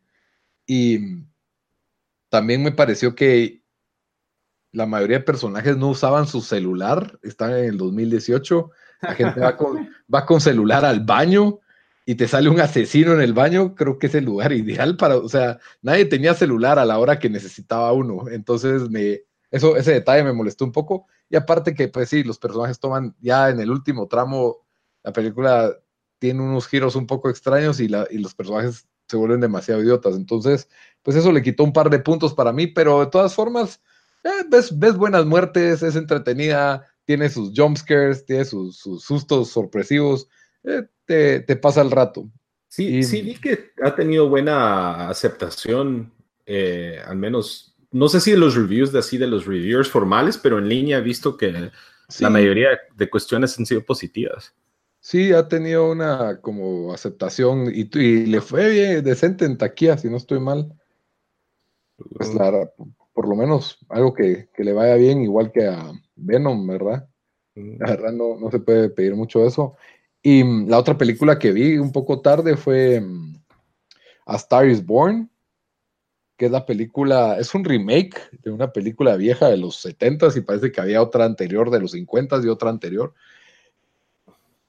[0.65, 1.25] Y
[2.33, 3.63] también me pareció que
[4.71, 8.71] la mayoría de personajes no usaban su celular, están en el 2018,
[9.03, 11.59] la gente va con, va con celular al baño
[12.07, 15.17] y te sale un asesino en el baño, creo que es el lugar ideal para,
[15.17, 19.19] o sea, nadie tenía celular a la hora que necesitaba uno, entonces me,
[19.51, 23.15] eso, ese detalle me molestó un poco, y aparte que, pues sí, los personajes toman,
[23.19, 24.65] ya en el último tramo,
[25.03, 25.71] la película
[26.17, 30.15] tiene unos giros un poco extraños y, la, y los personajes se vuelven demasiado idiotas.
[30.15, 30.69] Entonces,
[31.03, 33.81] pues eso le quitó un par de puntos para mí, pero de todas formas,
[34.23, 40.27] eh, ves, ves, buenas muertes, es entretenida, tiene sus jumpscares, tiene sus, sustos sorpresivos,
[40.63, 42.29] eh, te, te, pasa el rato.
[42.69, 46.11] Sí, sí vi que ha tenido buena aceptación,
[46.45, 50.37] eh, al menos, no sé si de los reviews de así, de los reviewers formales,
[50.37, 51.69] pero en línea he visto que
[52.19, 54.53] la mayoría de cuestiones han sido positivas.
[54.99, 57.83] Sí, ha tenido una como aceptación y,
[58.25, 60.73] le fue bien decente en taquilla, si no estoy mal.
[61.97, 62.31] Pues
[63.13, 67.07] por lo menos algo que, le vaya bien, igual que a Venom, ¿verdad?
[67.55, 69.75] La verdad no, no se puede pedir mucho eso.
[70.23, 73.35] Y mm, la otra película que vi un poco tarde fue mm,
[74.25, 75.29] A Star is Born,
[76.37, 80.41] que es la película, es un remake de una película vieja de los 70s y
[80.41, 83.13] parece que había otra anterior de los 50s y otra anterior.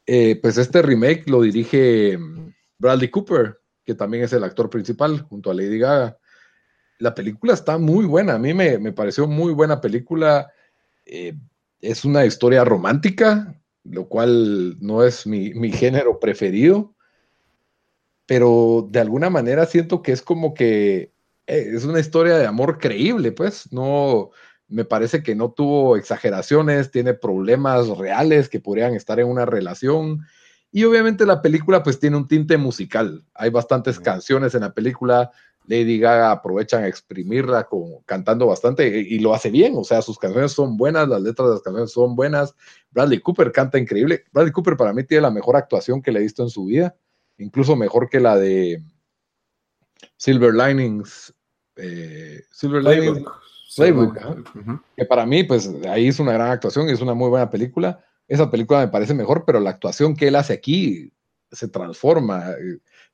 [0.06, 5.20] Eh, pues este remake lo dirige mm, Bradley Cooper, que también es el actor principal
[5.22, 6.18] junto a Lady Gaga.
[6.98, 10.50] La película está muy buena, a mí me, pareció muy buena película.
[11.04, 11.34] Eh,
[11.80, 13.54] es una historia romántica,
[13.84, 16.94] lo cual no es mi, género preferido,
[18.26, 21.12] pero de alguna manera siento que es como que
[21.46, 24.30] eh, es una historia de amor creíble, pues, no,
[24.68, 30.26] me parece que no tuvo exageraciones, tiene problemas reales que podrían estar en una relación.
[30.72, 33.24] Y obviamente la película pues tiene un tinte musical.
[33.34, 35.30] Hay bastantes canciones en la película,
[35.66, 40.18] Lady Gaga aprovechan a exprimirla como cantando bastante y, lo hace bien, o sea, sus
[40.18, 42.54] canciones son buenas, las letras de las canciones son buenas.
[42.90, 44.24] Bradley Cooper canta increíble.
[44.32, 46.94] Bradley Cooper para mí tiene la mejor actuación que le he visto en su vida,
[47.38, 48.82] incluso mejor que la de
[50.16, 51.34] Silver Linings.
[51.76, 53.24] Eh, Silver Linings.
[53.76, 54.18] Playbook,
[54.96, 58.04] que para mí, pues ahí es una gran actuación y es una muy buena película.
[58.28, 61.12] Esa película me parece mejor, pero la actuación que él hace aquí
[61.50, 62.54] se transforma.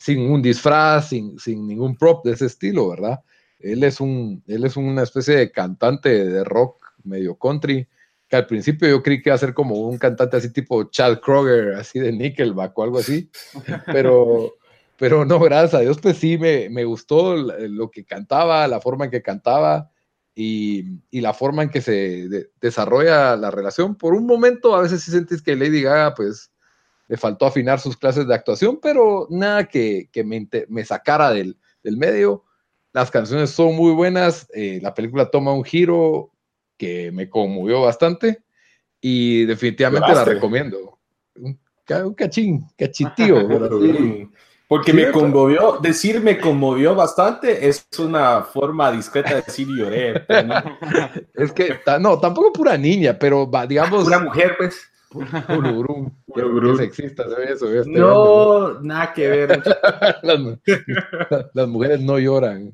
[0.01, 3.21] Sin un disfraz, sin, sin ningún prop de ese estilo, ¿verdad?
[3.59, 7.87] Él es, un, él es una especie de cantante de rock medio country,
[8.27, 11.21] que al principio yo creí que iba a ser como un cantante así tipo Chad
[11.21, 13.31] Kroger, así de Nickelback o algo así,
[13.87, 14.55] pero,
[14.97, 19.05] pero no, gracias a Dios, pues sí, me, me gustó lo que cantaba, la forma
[19.05, 19.91] en que cantaba
[20.35, 23.95] y, y la forma en que se desarrolla la relación.
[23.97, 26.51] Por un momento a veces sí sentís que Lady Gaga, pues,
[27.11, 30.09] le faltó afinar sus clases de actuación, pero nada que,
[30.69, 32.45] me, sacara del, medio.
[32.93, 36.31] Las canciones son muy buenas, eh, la película toma un giro
[36.77, 38.45] que me conmovió bastante
[39.01, 41.01] y definitivamente la recomiendo.
[41.35, 43.49] Un, cachín, cachitío.
[44.69, 50.15] Porque me conmovió, decir me conmovió bastante es una forma discreta de decir lloré.
[51.35, 54.05] es que, no, tampoco pura niña, pero digamos.
[54.05, 54.91] Pura mujer, pues.
[55.11, 57.73] Puro sexista eso.
[57.73, 59.63] Este no, nada que ver.
[61.53, 62.73] las, mujeres no lloran.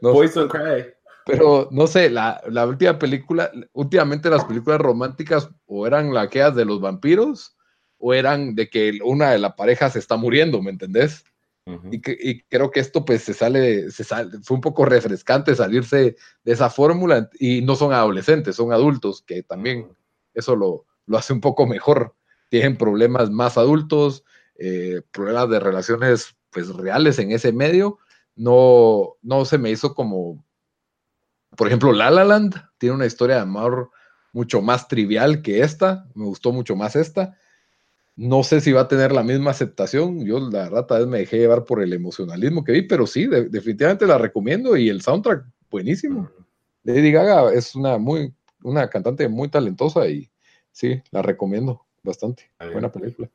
[0.00, 0.86] Boys don't cry.
[1.26, 6.64] Pero no sé, la, la, última película, últimamente las películas románticas o eran laqueas de
[6.64, 7.56] los vampiros
[7.98, 11.24] o eran de que una de la pareja se está muriendo, ¿me entendés?
[11.90, 12.00] y,
[12.30, 16.52] y, creo que esto pues se sale, se sale, fue un poco refrescante salirse de
[16.52, 19.86] esa fórmula y no son adolescentes, son adultos que también
[20.32, 22.14] eso lo, lo hace un poco mejor.
[22.48, 24.24] Tienen problemas más adultos,
[24.58, 27.98] eh, problemas de relaciones pues reales en ese medio.
[28.36, 30.44] No, no se me hizo como,
[31.56, 33.90] por ejemplo, La La Land tiene una historia de amor
[34.32, 36.06] mucho más trivial que esta.
[36.14, 37.36] Me gustó mucho más esta.
[38.14, 40.24] No sé si va a tener la misma aceptación.
[40.24, 43.26] Yo la verdad tal vez me dejé llevar por el emocionalismo que vi, pero sí,
[43.26, 46.28] definitivamente la recomiendo y el soundtrack buenísimo.
[46.82, 50.30] Lady Gaga es una muy una cantante muy talentosa y
[50.72, 52.50] sí, la recomiendo bastante.
[52.72, 53.28] Buena película.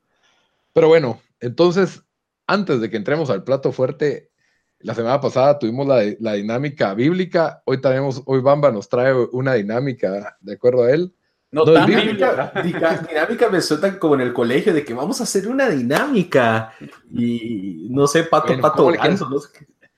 [0.73, 2.03] Pero bueno, entonces,
[2.47, 4.31] antes de que entremos al plato fuerte,
[4.79, 7.61] la semana pasada tuvimos la, dinámica bíblica.
[7.65, 11.13] Hoy tenemos, hoy Bamba nos trae una dinámica, ¿de acuerdo a él?
[11.51, 12.51] No, dinámica,
[13.07, 16.73] dinámica me suelta como en el colegio de que vamos a hacer una dinámica
[17.11, 18.91] y no sé, pato, pato,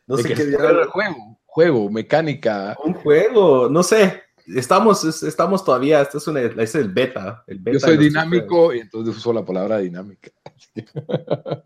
[0.07, 0.57] no sé, qué
[0.91, 2.77] juego, juego, mecánica.
[2.83, 7.79] Un juego, no sé, Estamos, estamos todavía, esto es, una, es el beta, el Yo
[7.79, 10.31] soy dinámico y entonces uso la palabra dinámica.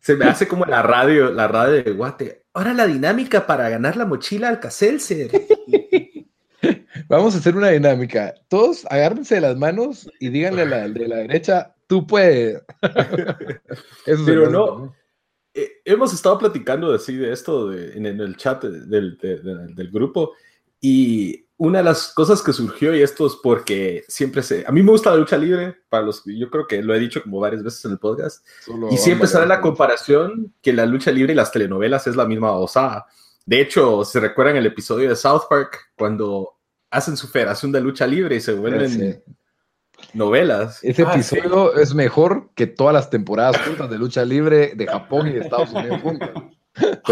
[0.00, 2.44] Se me hace como la radio, la radio de Guate.
[2.52, 5.30] Ahora la dinámica para ganar la mochila al Caselser.
[7.08, 8.34] Vamos a hacer una dinámica.
[8.48, 12.62] Todos agárrense de las manos y díganle a la de la derecha, tú puedes.
[14.04, 14.94] Pero no,
[15.54, 20.32] eh, hemos estado platicando así de esto en, el chat del, del grupo
[20.80, 24.64] y una de las cosas que surgió, y esto es porque siempre se.
[24.66, 27.20] A mí me gusta la lucha libre, para los yo creo que lo he dicho
[27.22, 28.46] como varias veces en el podcast,
[28.90, 32.52] y siempre sale la comparación que la lucha libre y las telenovelas es la misma
[32.52, 33.06] osada.
[33.44, 36.58] De hecho, se recuerdan el episodio de South Park cuando
[36.90, 39.22] hacen su federación de lucha libre y se vuelven
[40.14, 40.78] novelas.
[40.84, 45.26] Ese ah, episodio es mejor que todas las temporadas juntas de lucha libre de Japón
[45.26, 46.30] y de Estados Unidos juntas.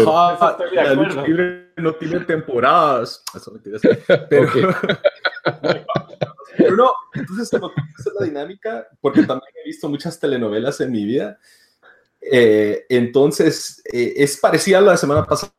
[0.07, 3.23] ah, la lucha libre no tiene temporadas.
[3.35, 3.53] Eso
[4.29, 4.47] Pero,
[6.57, 11.05] pero no, entonces esa es la dinámica, porque también he visto muchas telenovelas en mi
[11.05, 11.37] vida.
[12.19, 15.53] Eh, entonces, eh, es parecida a la semana pasada.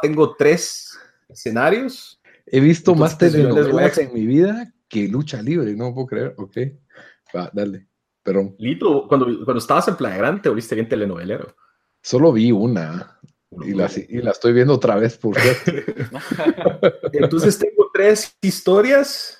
[0.00, 2.20] Tengo tres escenarios.
[2.46, 6.34] He visto más telenovelas en mi vida que lucha libre, no puedo creer.
[6.36, 6.56] Ok,
[7.34, 7.88] va, dale.
[8.22, 8.54] Perdón.
[8.58, 11.56] Lito, cuando, cuando estabas en Playa Grande, te volviste bien telenovelero.
[12.02, 13.18] Solo vi una.
[13.64, 15.72] Y la, y la, estoy viendo otra vez, por cierto.
[17.12, 19.38] Entonces tengo tres historias.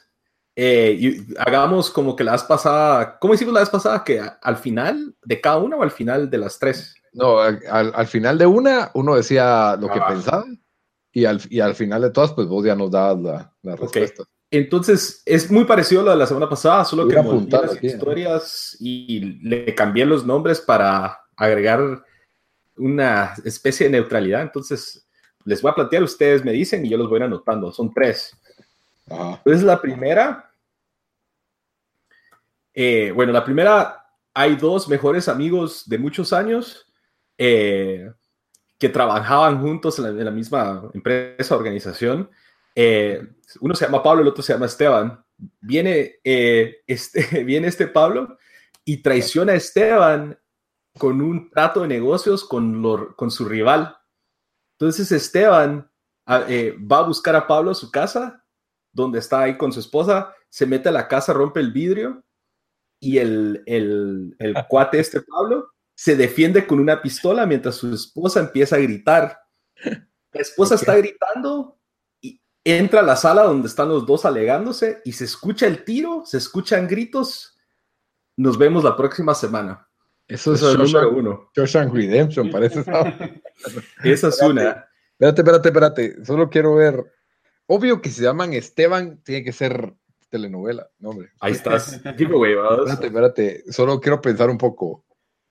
[0.55, 4.05] Eh, y hagamos como que la vez pasada, ¿cómo hicimos la vez pasada?
[4.05, 6.95] ¿Que al final de cada una o al final de las tres?
[7.15, 10.09] No, al, al final de una, uno decía lo que ah.
[10.09, 10.45] pensaba
[11.13, 14.25] y al, y al final de todas, pues vos ya nos dabas la, la respuesta.
[14.51, 18.77] Entonces, es muy parecido a lo de la semana pasada, solo que apuntar las historias
[18.79, 22.05] y le cambié los nombres para agregar
[22.77, 24.43] una especie de neutralidad.
[24.43, 25.07] Entonces,
[25.45, 27.73] les voy a plantear, ustedes me dicen y yo los voy a ir anotando.
[27.73, 28.37] Son tres.
[29.07, 30.51] Entonces, la primera,
[32.73, 36.87] eh, bueno, la primera, hay dos mejores amigos de muchos años
[37.37, 38.11] eh,
[38.79, 42.31] que trabajaban juntos en la, en la misma empresa, organización
[42.75, 43.27] eh,
[43.61, 45.23] uno se llama Pablo, el otro se llama Esteban.
[45.61, 48.39] Viene, este, viene este Pablo
[48.85, 50.39] y traiciona a Esteban
[50.99, 52.83] con un trato de negocios con,
[53.17, 53.97] con su rival.
[54.79, 55.91] Entonces Esteban
[56.27, 58.45] ah, eh, va a buscar a Pablo a su casa,
[58.93, 62.25] donde está ahí con su esposa, se mete a la casa, rompe el vidrio
[63.01, 68.41] y el, el, el cuate este Pablo se defiende con una pistola mientras su esposa
[68.41, 69.39] empieza a gritar.
[70.33, 71.79] La esposa está gritando
[72.65, 76.39] entra a la sala donde están los dos alegándose y se escucha el tiro, se
[76.39, 77.59] escuchan gritos.
[78.37, 79.89] Nos vemos la próxima semana.
[80.33, 81.51] Eso es, el número uno.
[81.55, 82.81] Shawshank Redemption, parece.
[84.05, 84.89] Esa es una.
[85.13, 86.25] Espérate, espérate, espérate.
[86.25, 87.05] Solo quiero ver.
[87.67, 89.95] Obvio que si se llaman Esteban, tiene que ser
[90.29, 90.89] telenovela.
[90.99, 91.31] No, hombre.
[91.41, 91.93] Ahí estás.
[91.93, 93.65] espérate, espérate.
[93.71, 95.05] Solo quiero pensar un poco.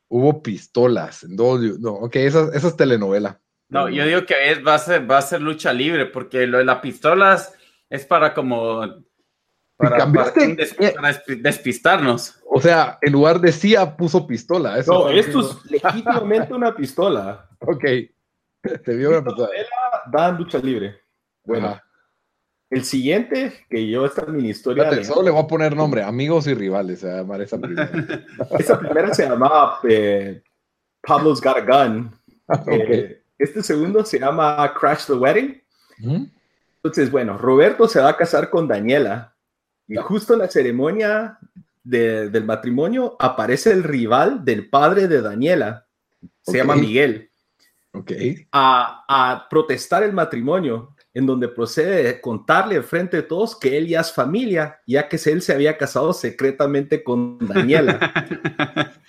[0.09, 1.25] Hubo pistolas.
[1.29, 3.39] No, no ok, esa, esa es telenovela.
[3.69, 6.57] No, yo digo que es, va, a ser, va a ser lucha libre, porque lo
[6.57, 7.53] de las pistolas
[7.89, 8.83] es para como...
[9.81, 10.05] Para,
[11.41, 12.39] despistarnos.
[12.47, 14.81] O sea, en lugar de CIA puso pistola.
[14.85, 17.47] no, esto es legítimamente una pistola.
[17.63, 17.83] Ok.
[18.83, 19.49] Te vio una pistola.
[20.11, 20.99] Dan lucha libre.
[21.43, 21.79] Bueno.
[22.71, 25.03] El siguiente, que yo esta en mi historia.
[25.03, 27.91] solo le voy a poner nombre, amigos y rivales, se va esa primera.
[28.59, 30.41] esa primera se llamaba eh,
[31.01, 32.15] Pablo's Got a Gun.
[32.47, 33.17] okay.
[33.37, 35.61] Este segundo se llama Crash the Wedding.
[36.75, 39.35] Entonces, bueno, Roberto se va a casar con Daniela
[39.91, 41.37] y justo en la ceremonia
[41.83, 45.85] del matrimonio aparece el rival del padre de Daniela.
[46.41, 47.29] Se llama Miguel.
[48.53, 53.85] A, a, protestar el matrimonio, en donde procede a contarle frente de todos que él
[53.85, 57.99] ya es familia, ya que él se había casado secretamente con Daniela.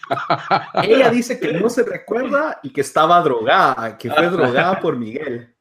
[0.82, 5.51] Ella dice que no se recuerda y que estaba drogada, que fue drogada por Miguel.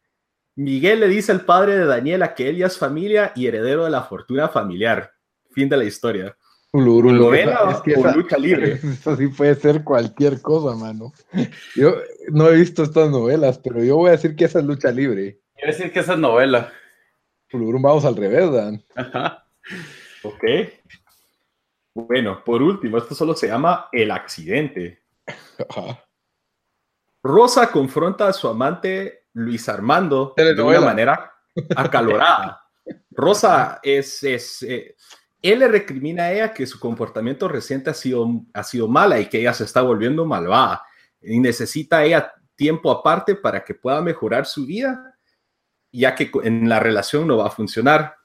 [0.56, 3.92] Miguel le dice al padre de Daniela que él ya es familia y heredero de
[3.92, 5.14] la fortuna familiar.
[5.52, 6.36] Fin de la historia.
[6.74, 8.74] Novela es que o lucha libre.
[8.84, 11.12] Eso sí puede ser cualquier cosa, mano.
[11.76, 11.96] Yo
[12.30, 15.42] no he visto estas novelas, pero yo voy a decir que esa es lucha libre.
[15.62, 16.72] A decir que esa es novela.
[17.52, 18.84] vamos al revés, Dan.
[20.24, 20.44] Ok.
[21.94, 25.02] Bueno, por último, esto solo se llama el accidente.
[27.24, 31.32] Rosa confronta a su amante Luis Armando de una manera
[31.76, 32.62] acalorada.
[33.12, 34.96] Rosa es, es eh,
[35.42, 39.28] él le recrimina a ella que su comportamiento reciente ha sido, ha sido mala y
[39.28, 40.84] que ella se está volviendo malvada
[41.22, 45.18] y necesita ella tiempo aparte para que pueda mejorar su vida,
[45.92, 48.16] ya que en la relación no va a funcionar.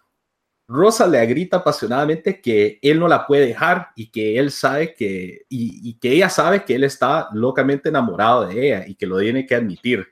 [0.69, 5.47] Rosa le grita apasionadamente que él no la puede dejar y que él sabe que,
[5.49, 9.47] y, que ella sabe que él está locamente enamorado de ella y que lo tiene
[9.47, 10.07] que admitir.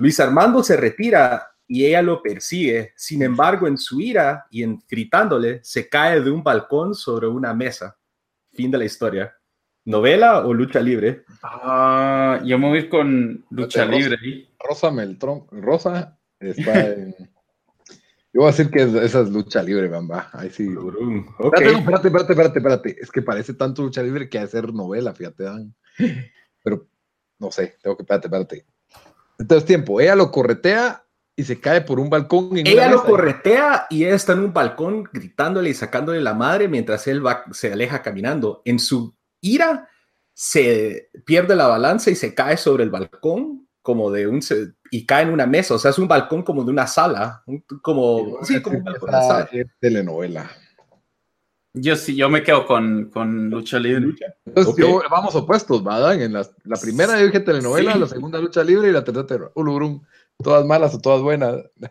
[0.00, 2.94] Luis Armando se retira y ella lo persigue.
[2.96, 7.52] Sin embargo, en su ira y en gritándole, se cae de un balcón sobre una
[7.52, 7.98] mesa.
[8.50, 9.36] Fin de la historia.
[9.84, 11.24] ¿Novela o lucha libre?
[11.42, 14.16] Ah, yo me voy con lucha libre.
[14.58, 15.46] Rosa Meltrón.
[15.50, 17.14] Rosa está en
[18.32, 20.30] yo voy a decir que esa es lucha libre, bamba.
[20.32, 20.68] Ahí sí.
[21.38, 21.66] Okay.
[21.74, 25.74] Espérate, espérate, espérate, espérate, Es que parece tanto lucha libre que hacer novela, fíjate, Dan.
[26.62, 26.88] Pero
[27.40, 28.66] no sé, tengo que, espérate, espérate.
[29.40, 31.02] Entonces, tiempo, ella lo corretea
[31.34, 32.50] y se cae por un balcón.
[32.54, 37.06] ella lo corretea y ella está en un balcón gritándole y sacándole la madre mientras
[37.06, 38.60] él va, se aleja caminando.
[38.66, 39.88] En su ira,
[40.34, 44.40] se pierde la balanza y se cae sobre el balcón como de un
[44.90, 47.42] y cae en una mesa, o sea, es un balcón como de una sala,
[47.80, 49.48] como, sí, como un balcón de sala.
[49.80, 50.50] telenovela.
[51.72, 54.14] Yo sí, yo me quedo con, con lucha libre.
[54.44, 56.20] Entonces, vamos opuestos, ¿verdad?
[56.20, 60.02] En la, la, primera yo dije telenovela, la segunda lucha libre y la tercera ulubrum.
[60.42, 61.56] Todas malas o todas buenas.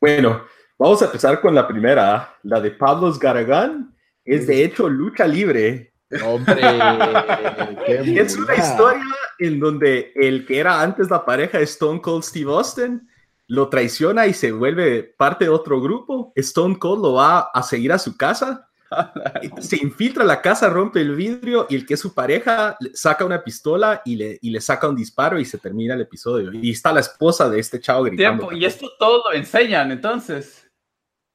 [0.00, 0.44] Bueno,
[0.78, 3.94] vamos a empezar con la primera, la de Pablo Garagán.
[4.24, 5.92] Es de hecho lucha libre.
[6.24, 6.58] Hombre,
[7.86, 9.04] es una historia
[9.38, 13.06] en donde el que era antes la pareja Stone Cold Steve Austin
[13.46, 16.32] lo traiciona y se vuelve parte de otro grupo.
[16.34, 18.67] Stone Cold lo va a seguir a su casa
[19.60, 23.42] se infiltra la casa, rompe el vidrio y el que es su pareja saca una
[23.42, 26.52] pistola y le, y le saca un disparo y se termina el episodio.
[26.52, 28.52] Y está la esposa de este chavo gritando.
[28.52, 30.70] y esto todo lo enseñan entonces.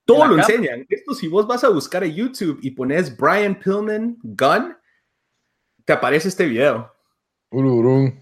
[0.06, 0.86] Todo lo enseñan.
[0.89, 4.76] Esto si vos vas a buscar en YouTube y pones Brian Pillman Gun,
[5.86, 6.91] te aparece este video.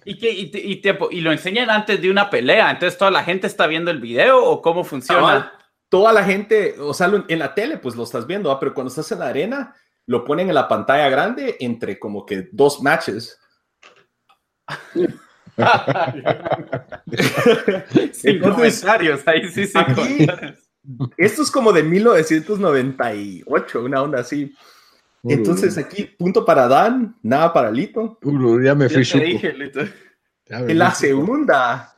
[0.03, 3.65] ¿Y, qué, y, y, lo enseñan antes de una pelea, entonces toda la gente está
[3.65, 5.53] viendo el video o cómo funciona
[5.91, 9.11] toda la gente, o sea, en la tele pues lo estás viendo, pero cuando estás
[9.11, 9.75] en la arena,
[10.07, 13.37] lo ponen en la pantalla grande entre como que dos matches.
[18.13, 19.77] Sin comentarios, ahí sí, sí.
[21.17, 24.55] esto es como de 1998, una onda así.
[25.23, 28.17] Entonces aquí, punto para Dan, nada para Lito.
[28.63, 29.03] ya me fui
[30.47, 31.97] En la segunda,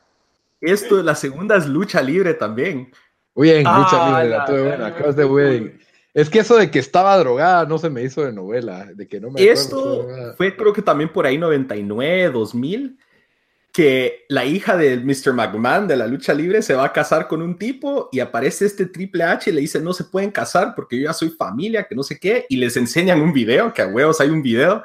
[0.60, 2.90] esto, la segunda es lucha libre también.
[3.34, 5.78] Oye, en lucha libre, la tuve buena, Cross the Wedding.
[6.14, 9.20] Es que eso de que estaba drogada no se me hizo de novela, de que
[9.20, 10.06] no me Esto
[10.36, 12.96] fue creo que también por ahí 99, 2000,
[13.72, 15.32] que la hija de Mr.
[15.32, 18.86] McMahon de la lucha libre se va a casar con un tipo y aparece este
[18.86, 21.96] Triple H y le dice no se pueden casar porque yo ya soy familia, que
[21.96, 24.84] no sé qué, y les enseñan un video, que a huevos hay un video,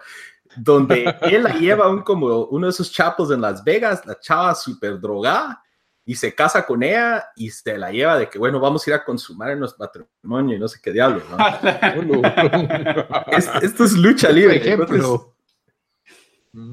[0.57, 4.55] donde él la lleva un, como uno de esos chapos en Las Vegas, la chava
[4.55, 5.63] súper drogada,
[6.09, 8.95] y se casa con ella y se la lleva de que, bueno, vamos a ir
[8.95, 11.21] a consumar en nuestro matrimonio y no sé qué diablo,
[13.61, 14.55] esto es lucha libre.
[14.55, 15.35] ejemplo.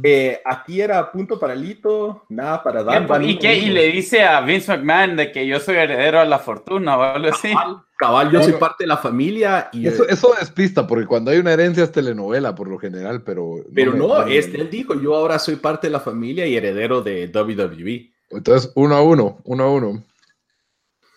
[0.02, 3.22] Eh, aquí era punto para Lito, nada para dar.
[3.22, 3.58] ¿Y, qué?
[3.58, 7.02] y le dice a Vince McMahon de que yo soy heredero a la fortuna o
[7.02, 7.52] algo así.
[7.98, 9.68] Cabal, yo soy parte de la familia.
[9.70, 13.22] y Eso, eso es pista, porque cuando hay una herencia es telenovela por lo general,
[13.22, 13.56] pero...
[13.74, 17.30] Pero no, este, él dijo, yo ahora soy parte de la familia y heredero de
[17.30, 18.15] WWE.
[18.30, 20.04] Entonces, uno a uno, uno a uno.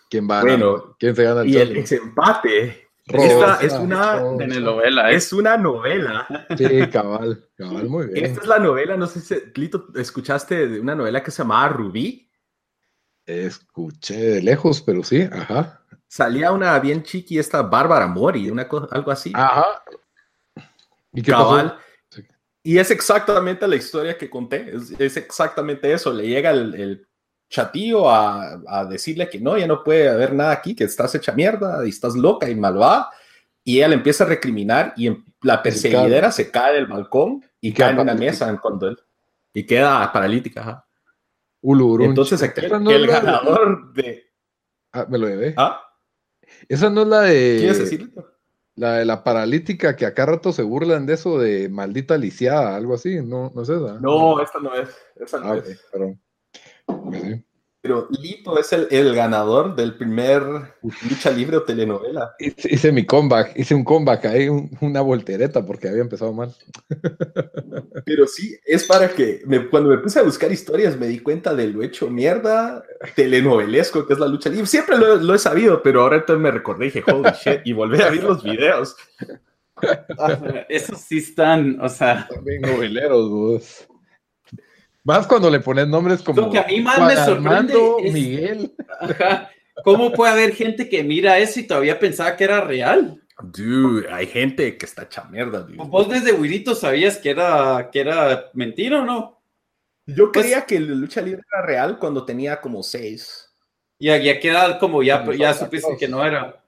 [0.08, 0.42] ¿Quién va?
[0.42, 2.88] Bueno, ¿quién se gana el Y el desempate.
[3.06, 5.10] Esta es una novela.
[5.10, 5.16] ¿eh?
[5.16, 6.26] Es una novela.
[6.56, 8.24] Sí, cabal, cabal, muy bien.
[8.24, 11.68] Esta es la novela, no sé si, Lito, ¿escuchaste de una novela que se llamaba
[11.68, 12.30] Rubí?
[13.26, 15.82] Escuché de lejos, pero sí, ajá.
[16.08, 19.32] Salía una bien chiqui, esta Bárbara Mori, una cosa, algo así.
[19.34, 19.82] Ajá.
[21.12, 21.78] ¿Y qué cabal.
[22.62, 26.12] Y es exactamente la historia que conté, es, exactamente eso.
[26.12, 27.06] Le llega el,
[27.48, 31.84] chatío a, decirle que no, ya no puede haber nada aquí, que estás hecha mierda
[31.84, 33.10] y estás loca y malvada.
[33.64, 35.10] Y ella le empieza a recriminar y
[35.42, 38.98] la perseguidera se cae del balcón y, cae en una mesa cuando él,
[39.52, 40.86] y queda paralítica.
[41.62, 44.30] Entonces, el, ganador de.
[44.92, 45.54] Ah, me lo llevé.
[45.56, 45.82] ¿Ah?
[46.68, 47.56] Esa no es la de.
[47.58, 48.29] ¿Quieres decirlo?
[48.76, 52.94] La de la paralítica, que acá rato se burlan de eso de maldita lisiada, algo
[52.94, 54.00] así, ¿no, no es esa?
[54.00, 54.88] No, esta no es.
[55.16, 55.84] Esa no ah, es.
[55.92, 56.16] Pero,
[56.86, 57.42] pues
[57.82, 60.42] pero Lito es el, ganador del primer
[60.82, 62.34] lucha libre o telenovela.
[62.38, 64.48] Hice, mi comeback, hice un comeback ahí,
[64.80, 66.54] una voltereta porque había empezado mal.
[68.04, 71.68] Pero sí, es para que cuando me puse a buscar historias me di cuenta de
[71.68, 74.66] lo hecho mierda telenovelesco que es la lucha libre.
[74.66, 78.00] Siempre lo, he sabido, pero ahora entonces me recordé y dije, holy shit, y volví
[78.02, 78.94] a ver los videos.
[80.68, 82.28] Esos sí están, o sea.
[82.28, 83.89] También noveleros, vos.
[85.04, 86.42] Más cuando le pones nombres como.
[86.42, 87.74] Lo que a mí más me sorprende.
[88.12, 88.74] Miguel.
[89.84, 93.22] ¿Cómo puede haber gente que mira eso y todavía pensaba que era real?
[93.42, 95.76] Dude, hay gente que está hecha mierda, dude.
[95.76, 99.40] ¿Vos desde Wirito sabías que era, que era mentira o no?
[100.06, 103.50] Yo pues creía que la lucha libre era real cuando tenía como seis.
[103.98, 106.62] Ya, ya queda como ya, ya supiste que no era.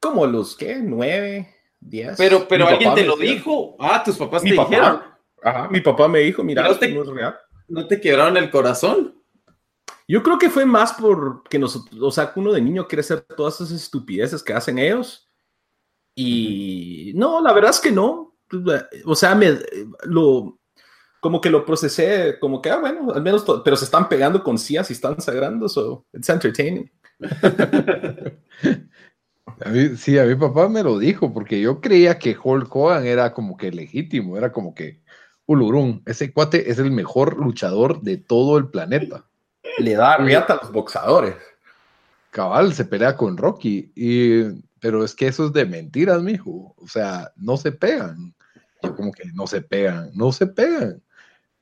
[0.00, 0.76] Como los, ¿qué?
[0.76, 1.54] ¿Nueve?
[1.80, 2.14] ¿Diez?
[2.16, 3.76] Pero, pero alguien te lo dijo.
[3.78, 5.15] Ah, tus papás te dijeron.
[5.46, 7.38] Ajá, mi papá me dijo, mira, no te, no es real.
[7.68, 9.14] ¿No te quebraron el corazón?
[10.08, 13.60] Yo creo que fue más porque nosotros, o sea, uno de niño quiere hacer todas
[13.60, 15.30] esas estupideces que hacen ellos.
[16.16, 18.36] Y no, la verdad es que no.
[19.04, 19.56] O sea, me,
[20.02, 20.58] lo,
[21.20, 24.58] como que lo procesé, como que, ah, bueno, al menos, pero se están pegando con
[24.58, 26.90] sillas y están sagrando, so it's entertaining.
[29.96, 33.56] sí, a mi papá me lo dijo, porque yo creía que Hulk Hogan era como
[33.56, 35.05] que legítimo, era como que
[35.46, 39.24] Ulurun, ese cuate es el mejor luchador de todo el planeta.
[39.78, 41.36] Le da riata a los boxadores.
[42.30, 44.42] Cabal se pelea con Rocky, y,
[44.80, 46.74] pero es que eso es de mentiras, mijo.
[46.76, 48.34] O sea, no se pegan.
[48.82, 51.00] Yo como que no se pegan, no se pegan.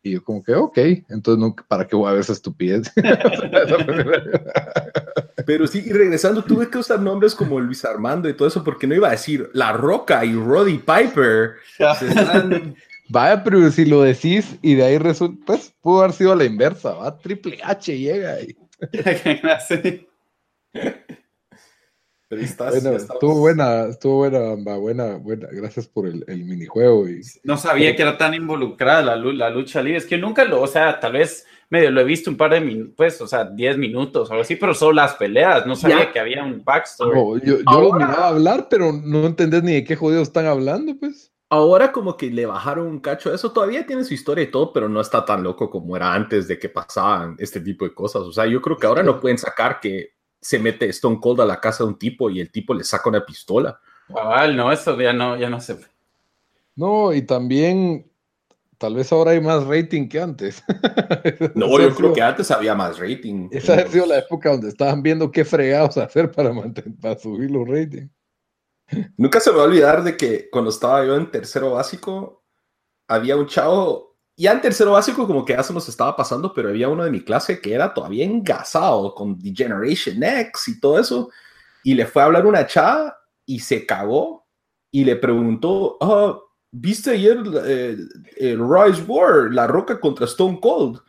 [0.02, 0.78] Y yo como que, ok,
[1.08, 2.92] entonces ¿para qué voy a ver esa estupidez?
[5.46, 8.86] Pero sí, y regresando, tuve que usar nombres como Luis Armando y todo eso, porque
[8.86, 11.54] no iba a decir La Roca y Roddy Piper.
[13.08, 16.44] Vaya, pero si lo decís y de ahí resulta, pues pudo haber sido a la
[16.44, 18.56] inversa, va, Triple H llega y...
[22.30, 25.48] bueno, estuvo buena, estuvo buena, buena, buena.
[25.50, 27.08] Gracias por el, minijuego.
[27.08, 27.20] Y...
[27.42, 29.98] No sabía que era tan involucrada la, la, lucha libre.
[29.98, 32.60] Es que nunca lo, o sea, tal vez medio lo he visto un par de
[32.60, 35.66] minutos, pues, o sea, 10 minutos o algo así, pero solo las peleas.
[35.66, 37.18] No sabía que había un backstory.
[37.44, 41.33] yo, yo lo miraba hablar, pero no entendés ni de qué jodidos están hablando, pues.
[41.50, 44.88] Ahora como que le bajaron un cacho eso, todavía tiene su historia y todo, pero
[44.88, 48.22] no está tan loco como era antes de que pasaban este tipo de cosas.
[48.22, 51.46] O sea, yo creo que ahora no pueden sacar que se mete Stone Cold a
[51.46, 53.78] la casa de un tipo y el tipo le saca una pistola.
[54.08, 55.78] no, eso ya no, ya no se
[56.76, 58.10] No, y también
[58.76, 60.62] tal vez ahora hay más rating que antes.
[61.54, 63.48] no, yo creo que antes había más rating.
[63.50, 67.50] Esa ha sido la época donde estaban viendo qué fregados hacer para, mantener, para subir
[67.50, 68.10] los ratings.
[69.16, 72.44] Nunca se me va a olvidar de que cuando estaba yo en tercero básico,
[73.08, 76.68] había un chavo ya en tercero básico como que ya se nos estaba pasando, pero
[76.68, 81.30] había uno de mi clase que era todavía engasado con Degeneration X y todo eso.
[81.84, 83.16] Y le fue a hablar una chava
[83.46, 84.46] y se cagó
[84.90, 86.38] y le preguntó, ah,
[86.72, 87.96] ¿viste ayer eh,
[88.38, 91.00] el Rise War, la roca contra Stone Cold?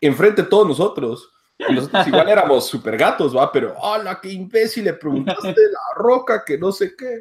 [0.00, 1.30] Enfrente de todos nosotros.
[1.58, 3.50] Y nosotros igual éramos super gatos, ¿va?
[3.50, 4.84] Pero, ¡hola, qué imbécil!
[4.84, 7.20] Le preguntaste la roca, que no sé qué.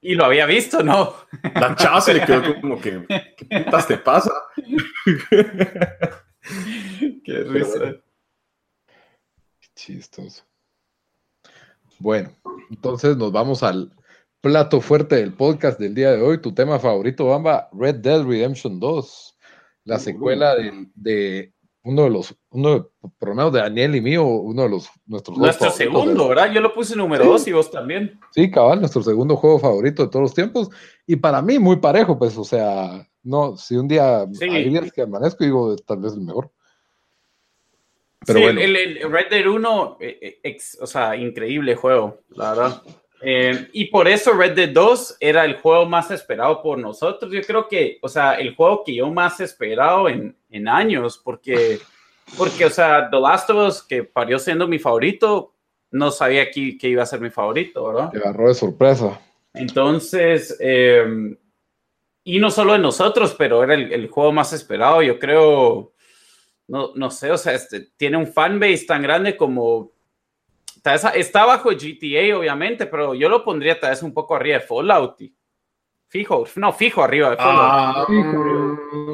[0.00, 1.14] Y lo había visto, ¿no?
[1.54, 4.32] La chava se le quedó como que, ¿qué putas te pasa?
[7.24, 7.96] Qué risa.
[9.74, 10.44] Chistoso.
[11.98, 12.30] Bueno,
[12.70, 13.92] entonces nos vamos al
[14.40, 16.40] plato fuerte del podcast del día de hoy.
[16.40, 19.38] Tu tema favorito, Bamba, Red Dead Redemption 2,
[19.84, 20.54] la secuela
[20.94, 21.52] de
[21.82, 25.38] uno de los, uno por lo menos de Daniel y mío, uno de los nuestros
[25.38, 26.52] Nuestro segundo, ¿verdad?
[26.52, 28.20] Yo lo puse número dos y vos también.
[28.32, 30.70] Sí, cabal, nuestro segundo juego favorito de todos los tiempos.
[31.06, 35.02] Y para mí, muy parejo, pues, o sea, no, si un día hay días que
[35.02, 36.50] amanezco, digo, tal vez el mejor.
[38.26, 38.60] Pero sí, bueno.
[38.60, 42.82] el, Red Dead 1, eh, eh, o sea, increíble juego, la verdad.
[43.22, 47.30] Eh, y por eso Red Dead 2 era el juego más esperado por nosotros.
[47.32, 51.78] Yo creo que, o sea, el juego que yo más esperado en, en años, porque,
[52.38, 55.54] porque, o sea, The Last of Us, que parió siendo mi favorito,
[55.90, 58.10] no sabía que, que iba a ser mi favorito, ¿verdad?
[58.10, 59.20] Te agarró de sorpresa.
[59.52, 61.36] Entonces, eh,
[62.24, 65.02] y no solo de nosotros, pero era el, el, juego más esperado.
[65.02, 65.92] Yo creo,
[66.68, 69.90] no, no sé, o sea, este, tiene un fanbase tan grande como
[71.14, 75.16] Está, bajo GTA, obviamente, pero yo lo pondría tal vez un poco arriba de Fallout.
[76.08, 77.70] Fijo, no, fijo arriba de Fallout.
[77.72, 78.06] Ah,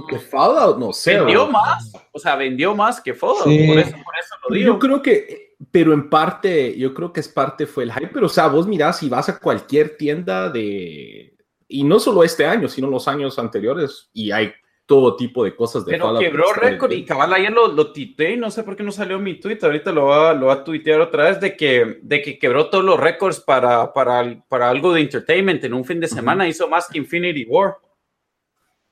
[0.09, 1.19] que Fallout, no sé.
[1.19, 4.73] Vendió más, o sea, vendió más que Fallout, por, eso, por, eso, lo digo.
[4.73, 8.27] Yo creo que, pero en parte, yo creo que es parte fue el hype, pero
[8.27, 11.37] o sea, vos mirás si vas a cualquier tienda de,
[11.69, 14.53] y no solo este año, sino los años anteriores, y hay
[14.87, 18.51] todo tipo de cosas de Pero quebró récord y cabal ayer lo, lo y no
[18.53, 21.25] sé por qué no salió mi tweet, ahorita lo va, lo va a tuitear otra
[21.25, 25.65] vez, de que, de que quebró todos los récords para, para, para algo de entertainment
[25.65, 27.79] en un fin de semana, hizo más que Infinity War.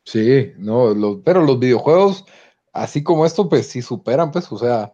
[0.05, 2.25] Sí, no, pero los videojuegos,
[2.73, 4.93] así como esto, pues sí superan, pues, o sea,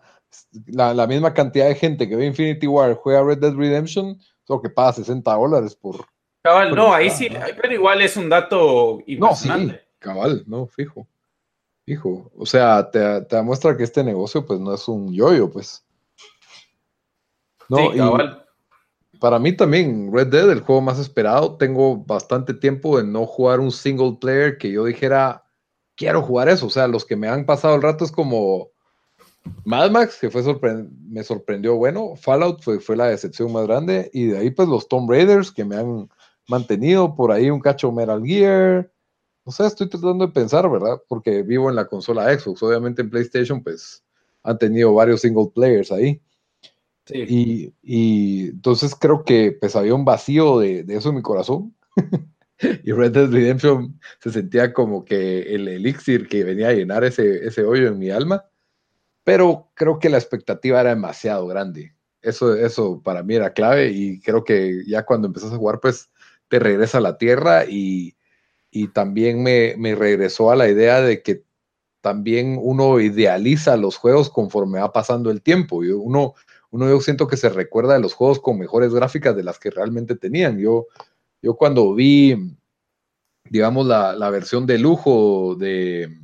[0.67, 4.61] la, la, misma cantidad de gente que ve Infinity War juega Red Dead Redemption, solo
[4.61, 6.05] que paga 60 dólares por...
[6.43, 7.29] Cabal, no, ahí sí,
[7.61, 9.90] pero igual es un dato impresionante.
[10.01, 11.07] Cabal, no, fijo.
[11.85, 12.33] Fijo.
[12.37, 15.85] O sea, te, te demuestra que este negocio, pues, no es un yoyo, pues.
[17.69, 18.45] No, sí, cabal.
[19.21, 21.57] para mí también, Red Dead, el juego más esperado.
[21.57, 25.45] Tengo bastante tiempo de no jugar un single player que yo dijera,
[25.95, 26.67] quiero jugar eso.
[26.67, 28.71] O sea, los que me han pasado el rato es como
[29.65, 30.43] Mad Max, que fue
[31.09, 32.17] me sorprendió bueno.
[32.17, 34.11] Fallout fue, fue la decepción más grande.
[34.13, 36.09] Y de ahí, pues, los Tomb Raiders que me han
[36.49, 38.91] mantenido por ahí un cacho Metal Gear.
[39.45, 41.01] O sea, estoy tratando de pensar, ¿verdad?
[41.09, 42.63] Porque vivo en la consola Xbox.
[42.63, 44.05] Obviamente en PlayStation, pues
[44.43, 46.21] han tenido varios single players ahí.
[47.07, 47.75] Sí.
[47.83, 51.75] Y, entonces creo que pues había un vacío de, eso en mi corazón.
[52.85, 57.47] y Red Dead Redemption se sentía como que el elixir que venía a llenar ese,
[57.47, 58.45] ese hoyo en mi alma,
[59.25, 61.95] pero creo que la expectativa era demasiado grande.
[62.23, 66.11] Eso, eso para mí era clave y creo que ya cuando empezás a jugar, pues
[66.49, 68.15] te regresa a la tierra y,
[68.71, 71.45] y también me, me, regresó a la idea de que
[72.01, 75.85] también uno idealiza los juegos conforme va pasando el tiempo.
[75.85, 76.35] Y uno,
[76.71, 79.71] uno yo siento que se recuerda de los juegos con mejores gráficas de las que
[79.71, 80.59] realmente tenían.
[80.59, 80.87] Yo,
[81.43, 82.57] yo cuando vi,
[83.45, 86.17] digamos, la, la versión de lujo de,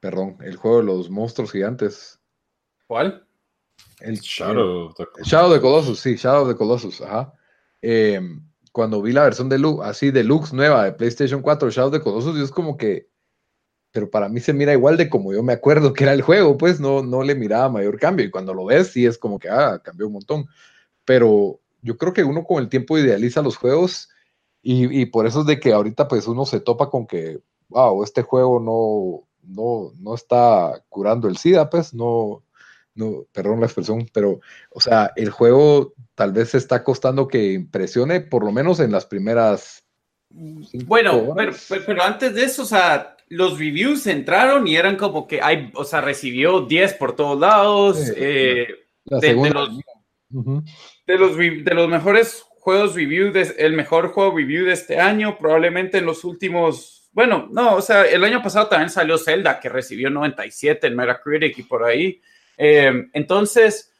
[0.00, 2.20] perdón, el juego de los monstruos gigantes.
[2.86, 3.26] ¿Cuál?
[4.00, 7.32] El Shadow, el Shadow de Colossus, sí, Shadow de Colossus, ajá.
[7.82, 8.20] Eh,
[8.78, 12.38] cuando vi la versión de Lux, así deluxe nueva de PlayStation 4, Shadow de Colossus,
[12.38, 13.08] yo es como que,
[13.90, 16.56] pero para mí se mira igual de como yo me acuerdo que era el juego,
[16.56, 18.24] pues no, no le miraba mayor cambio.
[18.24, 20.46] Y cuando lo ves, sí es como que, ah, cambió un montón.
[21.04, 24.10] Pero yo creo que uno con el tiempo idealiza los juegos
[24.62, 28.04] y, y por eso es de que ahorita pues uno se topa con que, wow,
[28.04, 32.44] este juego no, no, no está curando el SIDA, pues no,
[32.98, 34.40] no, perdón la expresión, pero,
[34.70, 39.06] o sea, el juego tal vez está costando que impresione, por lo menos en las
[39.06, 39.84] primeras.
[40.30, 41.34] Bueno,
[41.86, 45.84] pero, antes de eso, o sea, los reviews entraron y eran como que hay, o
[45.84, 47.98] sea, recibió 10 por todos lados.
[48.16, 48.66] Eh,
[49.04, 49.32] de,
[51.16, 56.04] los, de, los, mejores juegos review, el mejor juego review de este año, probablemente en
[56.04, 57.08] los últimos.
[57.12, 61.58] Bueno, no, o sea, el año pasado también salió Zelda, que recibió 97 en Metacritic
[61.58, 62.20] y por ahí.
[62.58, 63.92] Eh, entonces,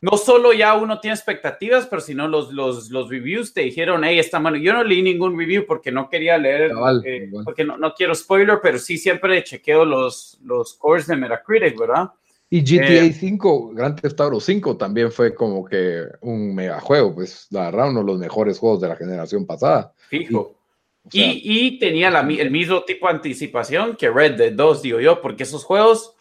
[0.00, 4.18] no solo ya uno tiene expectativas, pero sino los, los, los reviews te dijeron, hey,
[4.18, 4.56] está malo.
[4.56, 6.72] Yo no leí ningún review porque no quería leer,
[7.04, 11.78] eh, porque no, no, quiero spoiler, pero sí siempre chequeo los, los scores de Metacritic,
[11.78, 12.10] ¿verdad?
[12.50, 17.46] Y GTA 5, Grand Theft Auto 5 también fue como que un mega juego, pues
[17.50, 19.92] la verdad, uno de los mejores juegos de la generación pasada.
[20.08, 20.54] Fijo.
[21.10, 25.20] Y, y, tenía la, el mismo tipo de anticipación que Red Dead 2, digo yo,
[25.20, 26.14] porque esos juegos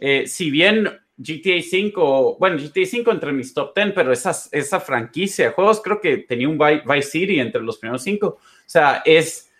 [0.00, 0.88] eh, si bien
[1.20, 5.82] GTA 5, bueno, GTA 5 entre mis top 10, pero esa, esa franquicia de juegos
[5.82, 8.38] creo que tenía un Vice City entre los primeros cinco.
[8.38, 9.50] O sea, es,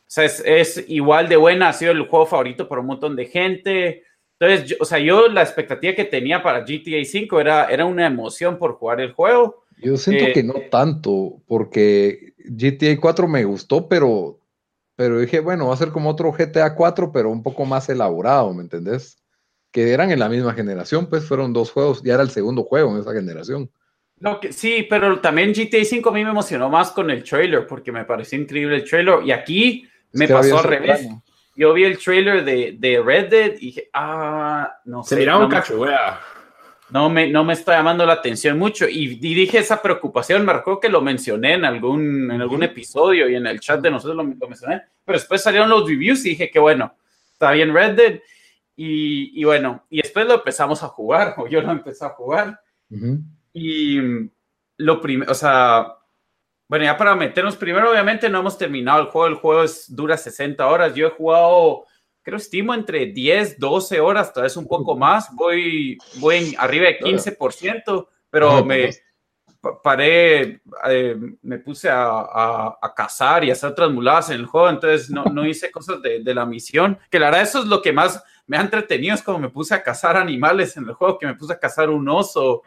[0.00, 3.26] o sea, es, igual de buena, ha sido el juego favorito por un montón de
[3.26, 4.04] gente.
[4.38, 8.56] Entonces, o sea, yo la expectativa que tenía para GTA 5 era, era una emoción
[8.56, 9.64] por jugar el juego.
[9.82, 14.38] Yo siento eh, que no tanto, porque GTA 4 me gustó, pero,
[14.94, 18.54] pero dije, bueno, va a ser como otro GTA 4, pero un poco más elaborado,
[18.54, 19.17] ¿me entendés?
[19.78, 22.92] Que eran en la misma generación, pues fueron dos juegos, ya era el segundo juego
[22.92, 23.70] en esa generación.
[24.18, 27.64] No, que, sí, pero también GTA 5 a mí me emocionó más con el trailer,
[27.64, 31.06] porque me pareció increíble el trailer, y aquí me pasó al revés.
[31.54, 35.10] Yo vi el trailer de, de, Red Dead y dije, ah, no sé.
[35.10, 35.84] Se miraba un cacho,
[36.90, 38.88] No me, no me está llamando la atención mucho.
[38.88, 43.36] Y, dije esa preocupación, me recuerdo que lo mencioné en algún, en algún episodio y
[43.36, 44.82] en el chat de nosotros lo, lo mencioné.
[45.04, 46.94] Pero después salieron los reviews y dije que bueno,
[47.32, 48.20] está bien Red Dead.
[48.80, 52.60] Y, bueno, y después lo empezamos a jugar, o yo lo empecé a jugar.
[53.52, 53.98] Y
[54.76, 55.94] lo primero, o sea,
[56.68, 60.16] bueno, ya para meternos primero, obviamente no hemos terminado el juego, el juego es, dura
[60.16, 60.94] 60 horas.
[60.94, 61.86] Yo he jugado,
[62.22, 65.28] creo, estimo entre 10, 12 horas, tal vez un poco más.
[65.34, 68.90] Voy, voy arriba de 15%, pero me
[69.82, 74.70] paré, eh, me puse a, a, cazar y a hacer otras muladas en el juego,
[74.70, 77.82] entonces no, no hice cosas de, de, la misión, que la verdad eso es lo
[77.82, 81.18] que más me ha entretenido, es como me puse a cazar animales en el juego,
[81.18, 82.62] que me puse a cazar un oso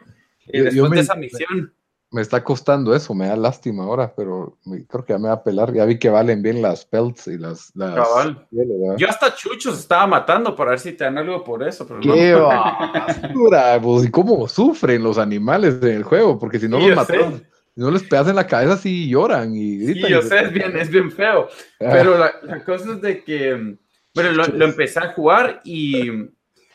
[0.46, 1.74] eh, después de esa misión.
[2.12, 5.42] Me está costando eso, me da lástima ahora, pero creo que ya me va a
[5.42, 5.72] pelar.
[5.72, 7.72] Ya vi que valen bien las pelts y las.
[7.74, 11.86] Yo hasta chuchos estaba matando para ver si te dan algo por eso.
[11.86, 13.80] Pero ¡Qué basura!
[13.80, 16.38] Pues, ¿Y cómo sufren los animales en el juego?
[16.38, 19.78] Porque si no los matan, si no les pegas en la cabeza, sí lloran y
[19.78, 20.08] gritan.
[20.08, 21.48] Sí, yo sé, es bien, es bien feo.
[21.80, 21.88] Ah.
[21.92, 23.78] Pero la, la, cosa es de que
[24.14, 26.08] bueno, lo, empecé a jugar y,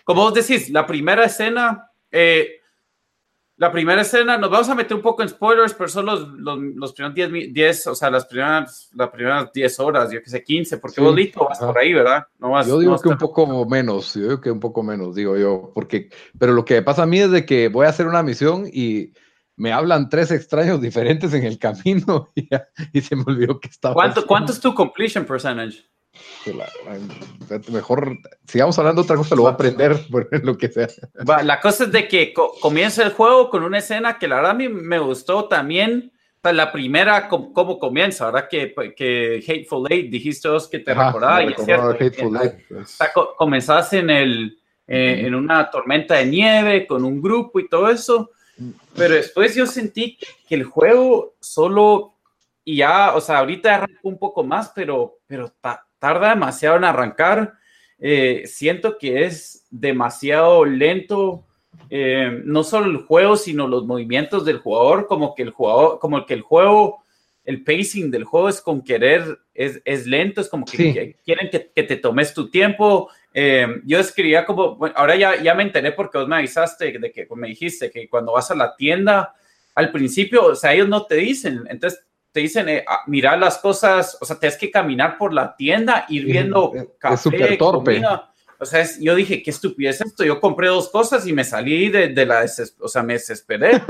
[0.03, 2.61] como vos decís, la primera escena, eh,
[3.57, 6.93] la primera escena, nos vamos a meter un poco en spoilers, pero son los, los,
[6.93, 11.01] primeros 10, o sea, las primeras, las primeras 10 horas, yo que sé, 15, porque
[11.01, 12.27] vos listo vas por ahí, ¿verdad?
[12.39, 15.37] No vas, yo digo que un poco menos, yo digo que un poco menos, digo
[15.37, 18.21] yo, porque, pero lo que pasa a mí es de que voy a hacer una
[18.21, 19.13] misión y
[19.57, 22.29] me hablan tres extraños diferentes en el camino
[22.93, 23.95] y, se me olvidó que estaba.
[23.95, 25.83] ¿Cuánto, ¿Cuánto es tu completion percentage?
[27.71, 30.87] Mejor, sigamos hablando otra cosa, lo voy a aprender, por lo que sea.
[31.43, 34.55] la cosa es de que comienza el juego con una escena que la verdad a
[34.55, 36.11] mí me gustó también.
[36.43, 38.47] La primera, cómo comienza, ¿verdad?
[38.49, 41.97] Que, que Hateful Eight, dijiste vos que te recordaba, y es cierto.
[43.35, 44.57] comenzás en, el,
[44.87, 48.31] eh, en una tormenta de nieve con un grupo y todo eso,
[48.95, 52.13] pero después yo sentí que el juego solo
[52.63, 55.53] y ya, o sea, ahorita arranco un poco más, pero, pero
[56.07, 57.53] tarda demasiado en arrancar.
[57.99, 61.43] Eh, siento que es demasiado lento,
[61.89, 66.25] eh, no solo el juego, sino los movimientos del jugador, como que el jugador, como
[66.25, 67.03] que el juego,
[67.43, 71.71] el pacing del juego es con querer, es, es lento, es como que, quieren que,
[71.75, 73.09] que, te tomes tu tiempo.
[73.33, 77.11] Eh, yo escribía como, bueno, ahora ya, ya me enteré porque vos me avisaste de
[77.11, 79.33] que me dijiste que cuando vas a la tienda,
[79.75, 82.06] al principio, o sea, ellos no te dicen, entonces
[82.37, 86.05] te dicen, eh, ah, mira las cosas, o sea, tienes que caminar por la tienda,
[86.07, 87.99] ir viendo café, torpe.
[88.59, 90.23] O sea, yo dije, qué estupidez esto.
[90.23, 92.45] Yo compré dos cosas y me salí de, de la
[92.79, 93.81] o sea, me desesperé.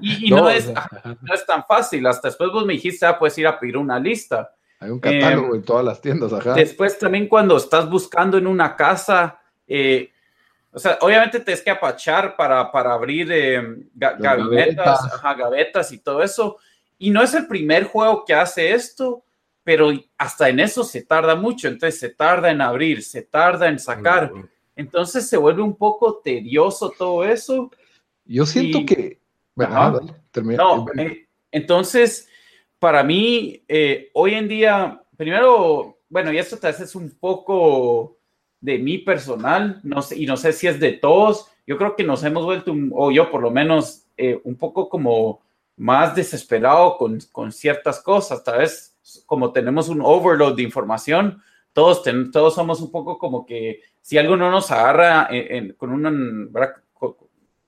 [0.00, 2.04] Y, no, es, no, es, tan fácil.
[2.08, 4.52] Hasta después vos me dijiste, ah, puedes ir a pedir una lista.
[4.80, 6.54] Hay un catálogo em, en todas las tiendas, ajá.
[6.54, 9.38] Después también cuando estás buscando en una casa,
[9.68, 10.10] eh,
[10.72, 16.24] o sea, obviamente tienes que apachar para, para abrir em, gavetas, ajá, gavetas y todo
[16.24, 16.58] eso.
[16.98, 19.24] Y no es el primer juego que hace esto,
[19.62, 21.68] pero hasta en eso se tarda mucho.
[21.68, 24.32] Entonces se tarda en abrir, se tarda en sacar.
[24.76, 27.70] Entonces se vuelve un poco tedioso todo eso.
[28.24, 29.20] Yo siento que...
[29.56, 32.28] no, eh, entonces,
[32.78, 38.18] para mí, eh, hoy en día, primero, bueno, y esto te hace un poco
[38.60, 42.02] de mí personal, no sé, y no sé si es de todos, yo creo que
[42.02, 45.43] nos hemos vuelto, o yo por lo menos, eh, un poco como
[45.76, 48.42] más desesperado con, con ciertas cosas.
[48.44, 48.94] Tal vez
[49.26, 52.02] como tenemos un overload de información, todos,
[52.32, 55.28] todos somos un poco como que si algo no nos agarra
[55.76, 56.52] con un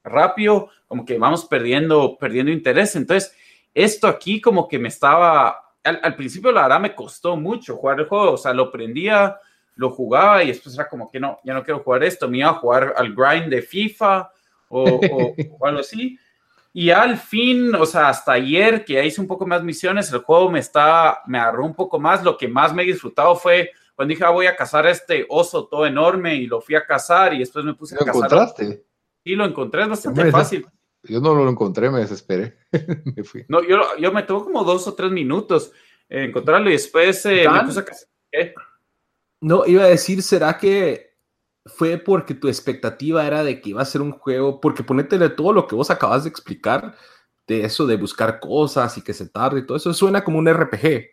[0.04, 2.94] rápido, como que vamos perdiendo, perdiendo interés.
[2.94, 3.34] Entonces,
[3.74, 8.06] esto aquí como que me estaba, al, principio la verdad me costó mucho jugar el
[8.06, 9.38] juego, o sea, lo prendía,
[9.74, 12.50] lo jugaba y después era como que no, ya no quiero jugar esto, me iba
[12.50, 14.30] a jugar al grind de FIFA
[14.68, 15.00] o,
[15.58, 16.18] o algo así.
[16.78, 20.50] Y al fin, o sea, hasta ayer que hice un poco más misiones, el juego
[20.50, 22.22] me está, me agarró un poco más.
[22.22, 25.68] Lo que más me he disfrutado fue cuando dije, ah, voy a cazar este oso
[25.68, 28.14] todo enorme y lo fui a cazar y después me puse a cazar.
[28.14, 28.84] ¿Lo encontraste?
[29.24, 30.66] Sí, lo encontré, es bastante fácil.
[31.04, 32.58] Yo no lo encontré, me desesperé.
[33.16, 33.46] me fui.
[33.48, 35.72] No, yo, yo me tuvo como dos o tres minutos
[36.10, 38.08] encontrarlo y después eh, me puse a cazar.
[39.40, 41.05] No, iba a decir, ¿será que
[41.66, 45.52] fue porque tu expectativa era de que iba a ser un juego, porque ponétele todo
[45.52, 46.94] lo que vos acabas de explicar,
[47.46, 50.52] de eso de buscar cosas y que se tarde y todo eso, suena como un
[50.52, 51.10] RPG.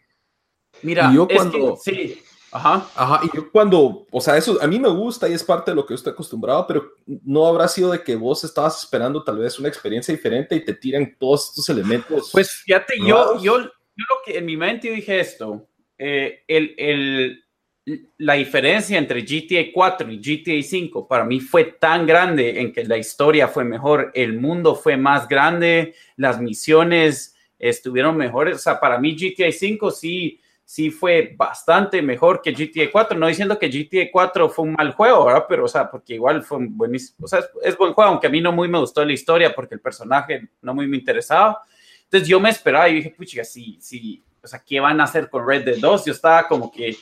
[0.84, 2.88] Mira, yo cuando, sí, ajá.
[2.96, 5.76] Ajá, y yo cuando, o sea, eso a mí me gusta y es parte de
[5.76, 9.38] lo que yo estoy acostumbrado, pero no habrá sido de que vos estabas esperando tal
[9.38, 12.30] vez una experiencia diferente y te tiran todos estos elementos.
[12.32, 13.68] Pues fíjate, yo, yo, yo
[14.10, 17.44] lo que en mi mente dije esto, eh, el, el
[18.18, 22.86] la diferencia entre GTA 4 y GTA 5 para mí fue tan grande en que
[22.86, 28.56] la historia fue mejor, el mundo fue más grande, las misiones estuvieron mejores.
[28.56, 33.18] O sea, para mí GTA 5 sí, sí fue bastante mejor que GTA 4.
[33.18, 35.46] No diciendo que GTA 4 fue un mal juego, ¿verdad?
[35.48, 37.26] Pero, o sea, porque igual fue un buenísimo.
[37.26, 39.76] O sea, es, buen juego, aunque a mí no muy me gustó la historia porque
[39.76, 41.62] el personaje no muy me interesaba.
[42.06, 45.30] Entonces yo me esperaba y dije, pucha, sí, sí, o sea, ¿qué van a hacer
[45.30, 46.06] con Red Dead 2?
[46.06, 46.96] Yo estaba como que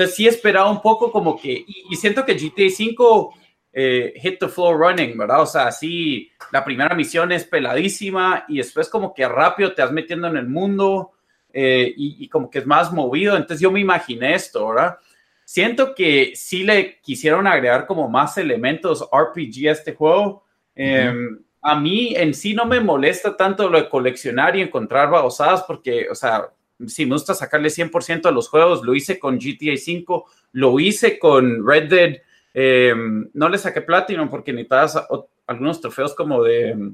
[0.00, 3.34] entonces sí esperaba un poco como que, y, siento que GTA 5
[3.70, 5.42] eh, hit the floor running, ¿verdad?
[5.42, 9.92] O sea, sí, la primera misión es peladísima y después como que rápido te vas
[9.92, 11.12] metiendo en el mundo
[11.52, 13.36] eh, y, como que es más movido.
[13.36, 14.96] Entonces yo me imaginé esto, ¿verdad?
[15.44, 20.44] Siento que sí le quisieron agregar como más elementos RPG a este juego.
[20.74, 25.62] Em, a mí en sí no me molesta tanto lo de coleccionar y encontrar babosadas
[25.64, 26.48] porque, o sea,
[26.86, 31.18] si me gusta sacarle 100% a los juegos, lo hice con GTA 5, lo hice
[31.18, 32.16] con Red Dead,
[32.54, 32.94] eh,
[33.32, 34.98] no le saqué Platinum porque necesitabas
[35.46, 36.92] algunos trofeos como de,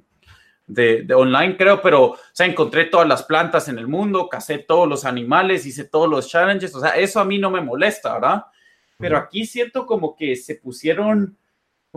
[0.67, 4.89] de, online, creo, pero, o sea, encontré todas las plantas en el mundo, casé todos
[4.89, 8.45] los animales, hice todos los challenges, o sea, eso a mí no me molesta, ¿verdad?
[8.99, 11.37] Pero aquí siento como que se pusieron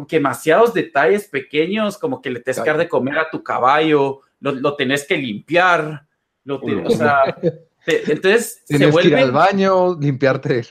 [0.08, 4.22] que demasiados detalles pequeños, como que le tienes que dar de comer a tu caballo,
[4.40, 6.06] lo, lo tenés que limpiar,
[6.46, 7.36] lo o sea,
[8.08, 9.10] entonces Tienes se vuelve...
[9.10, 10.66] que ir al baño, limpiarte.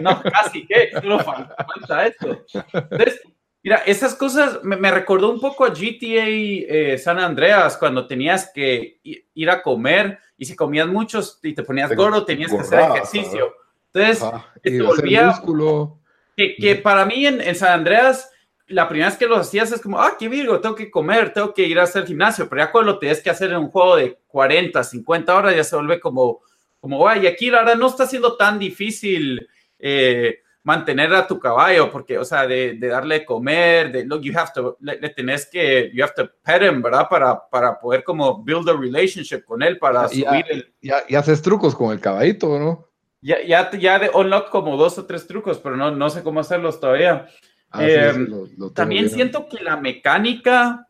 [0.00, 0.90] No, casi, ¿qué?
[0.92, 2.44] Solo falta esto.
[2.72, 3.20] Entonces,
[3.62, 9.00] mira, esas cosas me, recordó un poco a GTA eh, San Andreas, cuando tenías que
[9.02, 13.54] ir a comer y si comías muchos y te ponías gordo, tenías que hacer ejercicio.
[13.92, 14.24] Entonces,
[14.62, 15.34] te volvía...
[16.36, 18.30] Que, que, para mí en, en San Andreas
[18.70, 21.52] la primera vez que lo hacías es como, ah, qué virgo, tengo que comer, tengo
[21.52, 23.96] que ir a hacer gimnasio, pero ya cuando lo tienes que hacer en un juego
[23.96, 26.40] de 40, 50 horas, ya se vuelve como,
[26.80, 29.48] como, y aquí la verdad no está siendo tan difícil.
[29.78, 34.20] Eh, mantener a tu caballo, porque, o sea, de, de darle de comer, de, look,
[34.22, 37.06] you have to, le, tenés que, you have to pet him, ¿verdad?
[37.08, 40.74] Para, para poder como build a relationship con él, para subir el...
[40.80, 42.86] Y haces trucos con el caballito, ¿no?
[43.22, 46.40] Ya, ya, ya de unlock como dos o tres trucos, pero no, no sé cómo
[46.40, 47.26] hacerlos todavía.
[47.70, 48.28] Ah, em,
[48.74, 50.88] también siento que la mecánica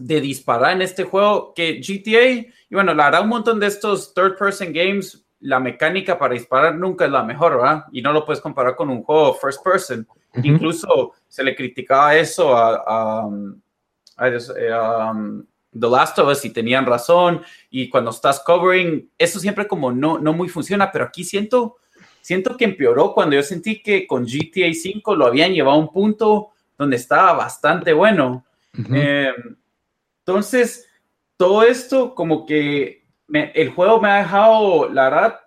[0.00, 4.14] de disparar en este juego, que GTA, y bueno, la verdad, un montón de estos
[4.14, 7.84] third person games, la mecánica para disparar nunca es la mejor, ¿verdad?
[7.92, 10.06] Y no lo puedes comparar con un juego first person.
[10.42, 13.28] Incluso se le criticaba eso a, a,
[14.26, 17.42] eh, um, The Last of Us y tenían razón.
[17.70, 21.76] Y cuando estás covering, eso siempre como no, no muy funciona, pero aquí siento
[22.20, 25.92] siento que empeoró cuando yo sentí que con GTA 5 lo habían llevado a un
[25.92, 28.44] punto donde estaba bastante bueno.
[28.92, 29.32] Eh,
[30.30, 30.88] entonces,
[31.36, 35.40] todo esto como que el juego me ha dejado, la verdad,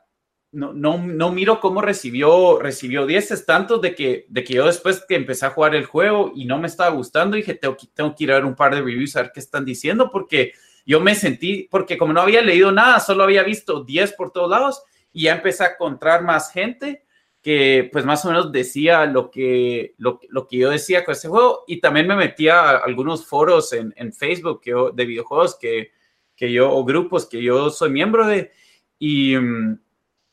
[0.51, 5.03] no, no, no, miro cómo recibió, recibió 10 tantos de que, de que yo después
[5.07, 8.25] que empecé a jugar el juego y no me estaba gustando, dije, tengo, tengo que
[8.25, 10.53] ir a ver un par de reviews a ver qué están diciendo, porque
[10.85, 14.49] yo me sentí, porque como no había leído nada, solo había visto 10 por todos
[14.49, 17.05] lados, y ya empecé a encontrar más gente
[17.43, 21.27] que pues más o menos decía lo que, lo, lo que yo decía con ese
[21.27, 25.91] juego y también me metía a algunos foros en, en Facebook que de videojuegos que,
[26.37, 28.51] que yo, o grupos que yo soy miembro de
[28.97, 29.35] y,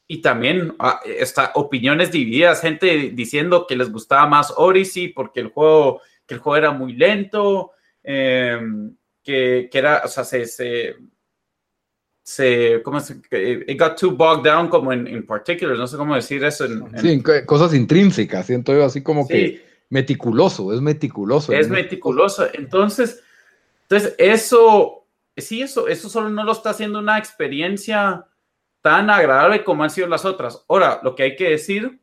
[0.06, 5.48] y también ah, está, opiniones divididas, gente diciendo que les gustaba más Odyssey porque el
[5.48, 7.72] juego, que el juego era muy lento,
[8.04, 10.94] em, que, que, era, o sea, se, se
[12.22, 13.14] se, ¿cómo se,
[13.66, 16.64] it got too bogged down como en, en particular, no sé cómo decir eso.
[16.64, 21.52] En, Sí, cosas intrínsecas, siento yo así como que meticuloso, es meticuloso.
[21.52, 23.22] Es meticuloso, entonces,
[23.82, 25.06] entonces eso,
[25.36, 28.26] sí, eso, eso solo no lo está haciendo una experiencia
[28.82, 30.64] tan agradable como han sido las otras.
[30.68, 32.00] Ahora, lo que hay que decir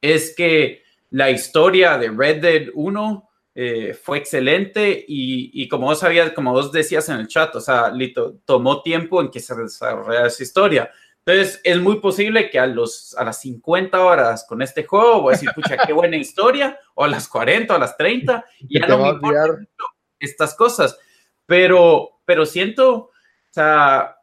[0.00, 6.32] es que la historia de Red Dead 1 eh, fue excelente y, como vos sabías,
[6.32, 10.28] como vos decías en el chat, o sea, Lito, tomó tiempo en que se desarrollara
[10.28, 10.90] esa historia.
[11.24, 15.32] Entonces, es muy posible que a, los, a las 50 horas con este juego voy
[15.32, 18.80] a decir, pucha, qué buena historia, o a las 40 o a las 30, y
[18.80, 19.68] ya no me importan
[20.18, 20.98] estas cosas.
[21.44, 23.10] Pero, pero siento, o
[23.50, 24.16] sea,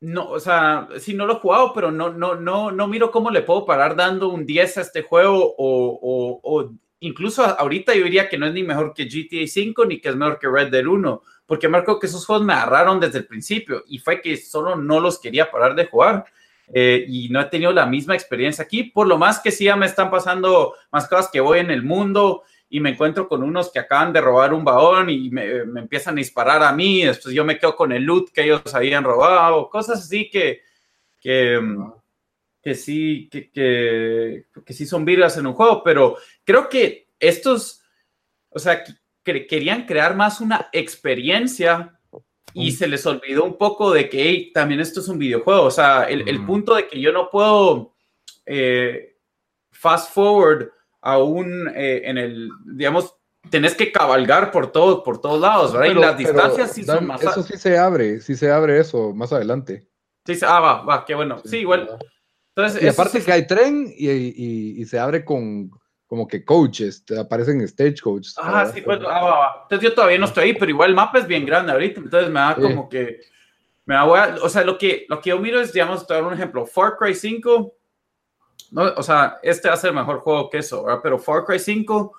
[0.00, 3.30] no, o sea, sí, no lo he jugado, pero no, no, no, no miro cómo
[3.30, 6.70] le puedo parar dando un 10 a este juego o, o
[7.06, 10.16] incluso ahorita yo diría que no es ni mejor que GTA 5 ni que es
[10.16, 13.84] mejor que Red Dead 1, porque marco que esos juegos me agarraron desde el principio
[13.86, 16.24] y fue que solo no los quería parar de jugar.
[16.72, 19.76] Eh, y no he tenido la misma experiencia aquí, por lo más que sí ya
[19.76, 23.70] me están pasando más cosas que voy en el mundo y me encuentro con unos
[23.70, 27.34] que acaban de robar un baón y me, me empiezan a disparar a mí, después
[27.34, 30.62] yo me quedo con el loot que ellos habían robado, cosas así que,
[31.20, 31.60] que,
[32.64, 37.82] que sí, que, que, que, sí son virgas en un juego, pero creo que estos,
[38.48, 38.82] o sea,
[39.22, 42.00] querían crear más una experiencia
[42.54, 46.04] y se les olvidó un poco de que también esto es un videojuego, o sea,
[46.04, 47.94] el, el punto de que yo no puedo
[48.46, 49.18] eh,
[49.70, 50.70] fast forward
[51.02, 53.14] aún eh, en el, digamos,
[53.50, 55.90] tenés que cabalgar por todo, por todos lados, ¿verdad?
[55.90, 57.22] y las distancias sí son más...
[57.22, 59.86] Eso sí se abre, sí se abre eso más adelante.
[60.24, 61.42] Sí, ah, va, va, qué bueno.
[61.44, 61.98] Sí, igual.
[62.56, 65.70] Entonces, y aparte que hay tren y, se abre con
[66.06, 68.36] como que coaches, te aparecen stage coaches.
[68.38, 71.26] Ah, sí, pues, ah, Entonces yo todavía no estoy ahí, pero igual el mapa es
[71.26, 73.20] bien grande ahorita, entonces me da como que,
[73.84, 76.34] me da, o sea, lo que, lo que yo miro es, digamos, te dar un
[76.34, 77.74] ejemplo, Far Cry 5,
[78.70, 81.00] no, o sea, este va a ser el mejor juego que eso, ¿verdad?
[81.02, 82.12] Pero Far Cry 5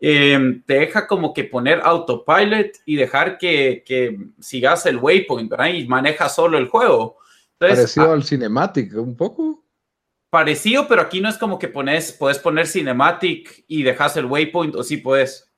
[0.00, 5.68] em, te deja como que poner autopilot y dejar que, que sigas el waypoint, ¿verdad?
[5.68, 7.18] Y maneja solo el juego.
[7.56, 9.67] Parecido ah, al cinematic, un poco
[10.30, 14.74] parecido, pero aquí no es como que pones, puedes poner cinematic y dejas el waypoint,
[14.76, 15.48] o sí puedes.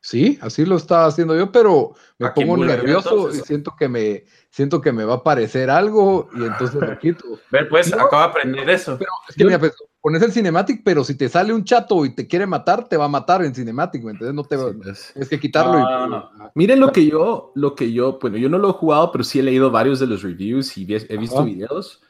[0.00, 4.24] Sí, así lo estaba haciendo yo, pero me ah, pongo nervioso y siento que me
[4.50, 7.24] siento que me va a aparecer algo y entonces lo quito.
[7.50, 8.98] Ver, pues, acabo de aprender eso.
[8.98, 9.72] Pero es que mira, pues,
[10.02, 13.06] pones el cinematic, pero si te sale un chato y te quiere matar, te va
[13.06, 14.34] a matar en cinematic, ¿me entiendes?
[14.34, 15.10] No te va, pues.
[15.14, 16.30] es que quitarlo.
[16.54, 19.38] Miren lo que yo, lo que yo, bueno, yo no lo he jugado, pero sí
[19.38, 22.02] he leído varios de los reviews y he visto videos.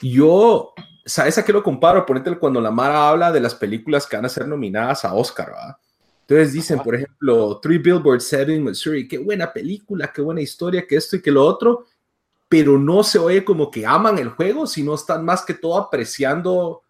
[0.00, 0.74] Yo
[1.08, 2.04] ¿sabes a qué lo comparo?
[2.04, 5.48] Ponete cuando la Mara habla de las películas que van a ser nominadas a Oscar,
[5.48, 5.76] ¿verdad?
[6.20, 10.96] Entonces dicen, por ejemplo, Three Billboards Setting Missouri, qué buena película, qué buena historia, que
[10.96, 11.86] esto y que lo otro,
[12.50, 16.82] pero no se oye como que aman el juego, sino están más que todo apreciando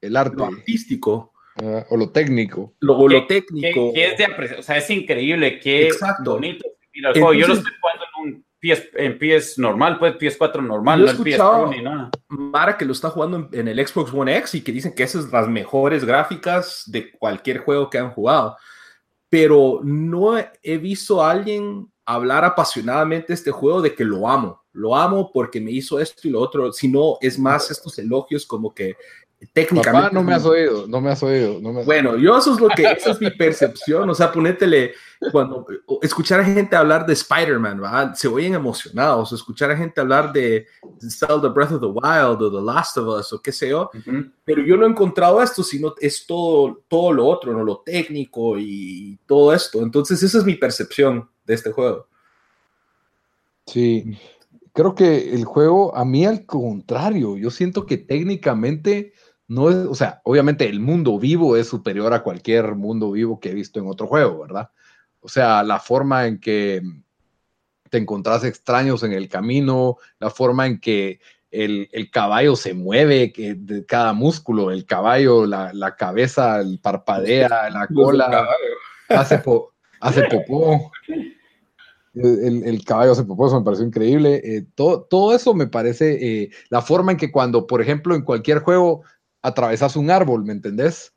[0.00, 1.32] el arte artístico.
[1.56, 2.74] Ah, o lo técnico.
[2.80, 3.92] Lo, o lo técnico.
[3.94, 6.32] es de o sea, es increíble, qué Exacto.
[6.32, 6.66] bonito.
[6.92, 11.70] Mira, yo lo estoy jugando en un en PS normal, pues PS4 normal, no PS
[11.70, 12.10] ni nada.
[12.28, 15.22] Mara que lo está jugando en, el Xbox One X y que dicen que esas
[15.22, 18.56] son las mejores gráficas de cualquier juego que han jugado.
[19.28, 24.62] Pero no he visto a alguien hablar apasionadamente de este juego de que lo amo.
[24.72, 26.72] Lo amo porque me hizo esto y lo otro.
[26.72, 28.96] Si no, es más estos elogios como que
[29.52, 30.14] técnicamente.
[30.14, 31.60] no me has oído, no me has oído.
[31.84, 34.92] bueno, yo eso es lo que, esa es mi percepción, o sea, ponétele,
[35.32, 35.66] cuando
[36.02, 40.66] escuchar a gente hablar de Spider-Man, se oyen emocionados, escuchar a gente hablar de
[41.08, 43.90] Zelda Breath of the Wild o The Last of Us o qué sé yo,
[44.44, 47.64] pero yo no he encontrado esto, sino es todo, todo lo otro, ¿no?
[47.64, 52.06] lo técnico y todo esto, entonces esa es mi percepción de este juego.
[53.66, 54.18] Sí,
[54.72, 59.12] creo que el juego, a mí al contrario, yo siento que técnicamente
[59.50, 63.50] no es, o sea, obviamente el mundo vivo es superior a cualquier mundo vivo que
[63.50, 64.70] he visto en otro juego, ¿verdad?
[65.18, 66.80] O sea, la forma en que
[67.90, 71.18] te encontrás extraños en el camino, la forma en que
[71.50, 77.88] el, caballo se mueve, que de cada músculo, el caballo, la, cabeza, el parpadea, la
[77.92, 78.46] cola,
[79.08, 79.42] hace,
[80.00, 80.92] hace popó.
[82.14, 84.40] El, caballo hace popó, eso me pareció increíble.
[84.44, 88.22] Eh, todo, todo, eso me parece, eh, la forma en que cuando, por ejemplo, en
[88.22, 89.02] cualquier juego
[89.42, 91.14] atravesas un árbol, ¿me entendés?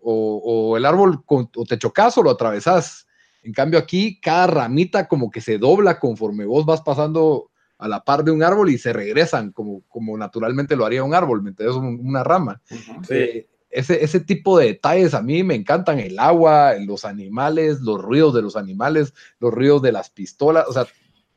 [0.00, 3.06] o, el árbol o te chocas o lo atravesas.
[3.42, 8.02] En cambio aquí cada ramita como que se dobla conforme vos vas pasando a la
[8.02, 11.50] par de un árbol y se regresan como, como naturalmente lo haría un árbol, ¿me
[11.50, 11.76] entendés?
[11.76, 12.60] Una rama.
[13.08, 18.00] Eh, ese, ese tipo de detalles a mí me encantan, el agua, los animales, los
[18.00, 20.86] ruidos de los animales, los ruidos de las pistolas, o sea,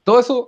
[0.03, 0.47] todo eso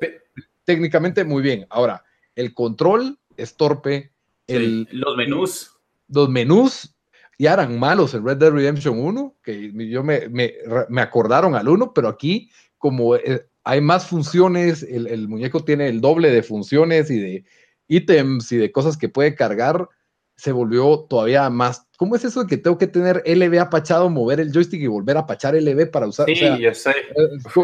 [0.63, 1.67] técnicamente muy bien.
[1.69, 2.03] Ahora,
[2.36, 4.12] el control es torpe,
[4.48, 5.72] los menús.
[6.08, 6.96] Los menús
[7.39, 11.94] ya eran malos en Red Dead Redemption 1, que yo me, me, acordaron al 1,
[11.94, 17.20] pero aquí como eh, hay más funciones, el, muñeco tiene el doble de funciones y
[17.20, 17.46] de
[17.88, 19.88] ítems y de cosas que puede cargar,
[20.36, 21.88] se volvió todavía más.
[21.98, 25.18] ¿Cómo es eso de que tengo que tener LB apachado, mover el joystick y volver
[25.18, 26.26] a apachar LB para usar?
[26.28, 26.94] Sí, ya sé.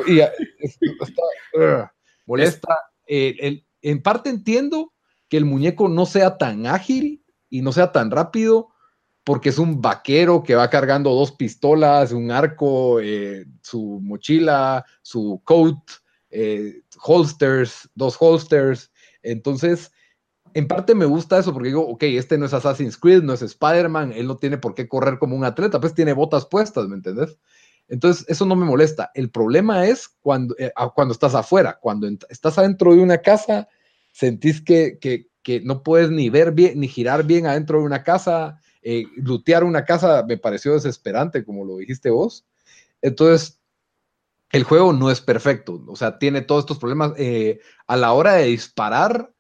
[0.08, 0.20] Y,
[0.60, 1.94] está,
[2.26, 2.78] molesta.
[3.06, 4.94] Eh, en parte entiendo
[5.30, 8.70] que el muñeco no sea tan ágil y no sea tan rápido,
[9.24, 15.42] porque es un vaquero que va cargando dos pistolas, un arco, eh, su mochila, su
[15.44, 15.78] coat,
[16.32, 18.92] eh, holsters, dos holsters.
[19.22, 19.92] Entonces,
[20.54, 23.42] en parte me gusta eso porque digo, ok, este no es Assassin's Creed, no es
[23.42, 26.96] Spider-Man, él no tiene por qué correr como un atleta, pues tiene botas puestas, ¿me
[26.96, 27.38] entendés?
[27.88, 29.12] Entonces, eso no me molesta.
[29.14, 33.68] El problema es cuando, eh, cuando estás afuera, cuando estás adentro de una casa
[34.12, 35.28] sentís que, que,
[35.64, 39.06] no puedes ni ver bien, ni girar bien adentro de una casa, eh,
[39.64, 42.46] una casa me pareció desesperante, como lo dijiste vos.
[43.02, 43.60] Entonces,
[44.52, 47.14] el juego no es perfecto, o sea, tiene todos estos problemas.
[47.18, 49.34] Eh, a la hora de disparar,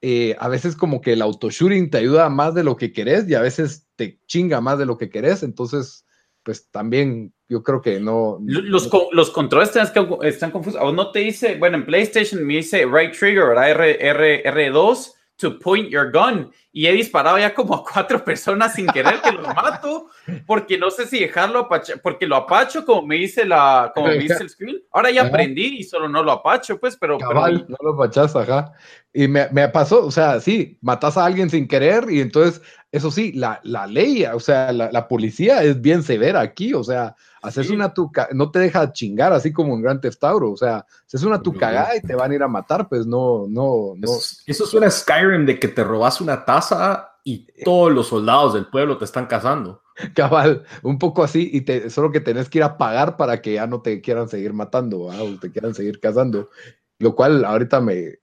[0.00, 3.34] eh, a veces como que el auto-shooting te ayuda más de lo que querés y
[3.34, 6.06] a veces te chinga más de lo que querés, entonces
[6.44, 8.38] pues también yo creo que no.
[8.44, 10.80] Los, los controles están, están confusos.
[10.82, 15.58] O no te dice, bueno, en PlayStation me dice right trigger, R, R, R2 to
[15.58, 16.52] point your gun.
[16.72, 20.08] Y he disparado ya como a cuatro personas sin querer que los mato,
[20.46, 24.18] porque no sé si dejarlo apacho, porque lo apacho como me dice la, como me
[24.18, 24.82] dice el screen.
[24.92, 27.16] Ahora ya aprendí y solo no lo apacho, pues, pero.
[27.18, 28.72] Cabal, no lo apachas, ajá.
[29.12, 32.60] Y me, me, pasó, o sea, sí, matas a alguien sin querer y entonces,
[32.90, 36.82] eso sí, la, la ley, o sea, la, la policía es bien severa aquí, o
[36.82, 40.86] sea, haces una tu no te deja chingar así como en Gran Theft o sea,
[41.06, 44.08] haces una tu cagada y te van a ir a matar, pues no, no, no.
[44.46, 48.66] Eso, suena a Skyrim de que te robas una taza y todos los soldados del
[48.66, 49.82] pueblo te están cazando.
[50.14, 53.54] Cabal, un poco así, y te, solo que tenés que ir a pagar para que
[53.54, 56.50] ya no te quieran seguir matando, o te quieran seguir cazando.
[56.98, 58.18] Lo cual ahorita me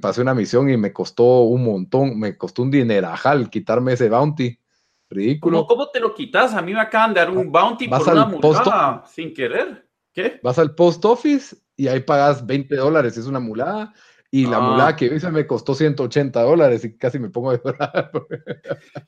[0.00, 4.58] pasé una misión y me costó un montón, me costó un dineral quitarme ese bounty
[5.10, 5.66] Ridículo.
[5.66, 6.54] ¿Cómo, te lo quitas?
[6.54, 9.86] A mí me acaban de dar un bounty por una mulada sin querer.
[10.12, 10.40] ¿Qué?
[10.42, 13.92] Vas al post office y ahí pagas 20 dólares, es una mulada.
[14.30, 14.60] Y la ah.
[14.60, 18.10] mulada que hice me costó 180 dólares y casi me pongo a llorar.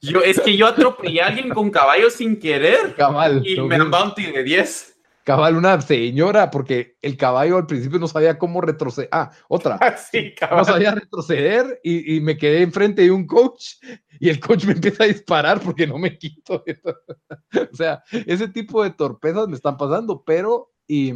[0.01, 3.91] Yo, es que yo atropellé a alguien con caballo sin querer Cabal, y me dan
[3.91, 4.96] bounty de 10.
[5.27, 9.09] Cabal, una señora, porque el caballo al principio no sabía cómo retroceder.
[9.11, 9.77] Ah, otra.
[10.13, 13.75] Sí, no sabía retroceder y, y, me quedé enfrente de un coach
[14.21, 16.63] y el coach me empieza a disparar porque no me quito.
[17.73, 21.13] o sea, ese tipo de torpezas me están pasando, pero y,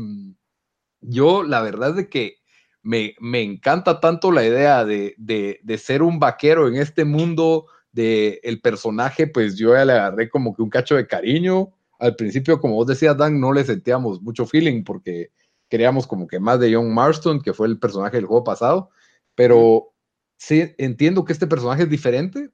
[1.00, 2.38] yo la verdad es de que
[2.82, 7.66] me, me encanta tanto la idea de, de, de, ser un vaquero en este mundo
[7.92, 12.16] de el personaje, pues yo ya le agarré como que un cacho de cariño al
[12.16, 15.30] principio, como vos decías, Dan, no le sentíamos mucho feeling porque
[15.68, 18.90] queríamos como que más de John Marston, que fue el personaje del juego pasado,
[19.34, 19.92] pero
[20.36, 22.50] sí entiendo que este personaje es diferente.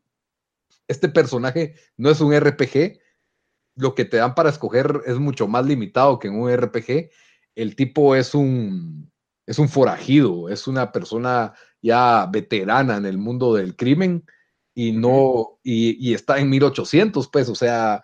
[0.88, 2.98] Este personaje no es un RPG.
[3.76, 7.10] Lo que te dan para escoger es mucho más limitado que en un RPG.
[7.54, 9.10] El tipo es un,
[9.46, 14.24] es un forajido, es una persona ya veterana en el mundo del crimen
[14.74, 18.02] y no, y, está en 1800, pues, o sea,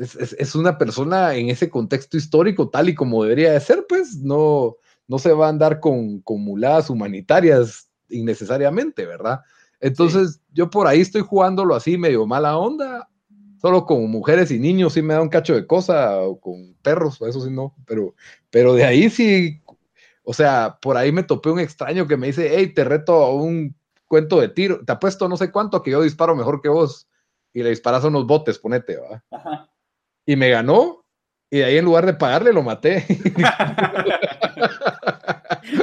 [0.00, 4.76] es, una persona en ese contexto histórico tal y como debería de ser, pues, no,
[5.06, 9.40] no se va a andar con, con muladas humanitarias innecesariamente, ¿verdad?
[9.78, 13.08] Entonces, yo por ahí estoy jugándolo así medio mala onda,
[13.60, 17.20] solo con mujeres y niños sí me da un cacho de cosa, o con perros,
[17.20, 18.14] eso sí no, pero,
[18.50, 19.60] pero de ahí sí,
[20.22, 23.34] o sea, por ahí me topé un extraño que me dice, hey, te reto a
[23.34, 23.76] un
[24.06, 27.06] cuento de tiro, te apuesto no sé cuánto que yo disparo mejor que vos,
[27.52, 29.69] y le disparas a unos botes, ponete, ¿va?
[30.26, 31.04] Y me ganó,
[31.50, 33.04] y de ahí en lugar de pagarle lo maté.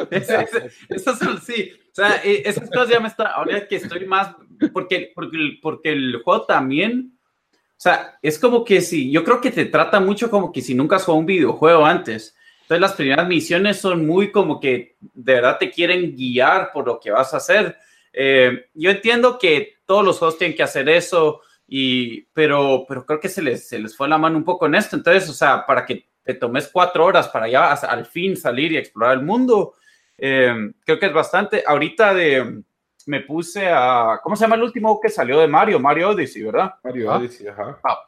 [0.09, 1.15] eso,
[1.45, 4.35] sí, o sea, e, esas cosas ya me está, ahora que estoy más,
[4.71, 7.17] porque, porque, porque el juego también,
[7.51, 10.73] o sea, es como que si, yo creo que te trata mucho como que si
[10.73, 12.35] nunca has jugado un videojuego antes.
[12.61, 16.99] Entonces las primeras misiones son muy como que de verdad te quieren guiar por lo
[16.99, 17.77] que vas a hacer.
[18.11, 23.19] Eh, yo entiendo que todos los juegos tienen que hacer eso, y, pero, pero creo
[23.19, 24.95] que se les, se les fue la mano un poco en esto.
[24.95, 28.77] Entonces, o sea, para que te tomes cuatro horas para ya al fin salir y
[28.77, 29.75] explorar el mundo,
[30.17, 31.63] eh, creo que es bastante.
[31.65, 32.63] Ahorita de,
[33.05, 35.79] me puse a, ¿cómo se llama el último que salió de Mario?
[35.79, 36.75] Mario Odyssey, ¿verdad?
[36.83, 37.79] Mario Odyssey, ajá.
[37.83, 37.99] Ah,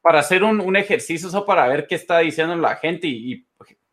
[0.00, 3.46] para hacer un, un, ejercicio, eso para ver qué está diciendo la gente y,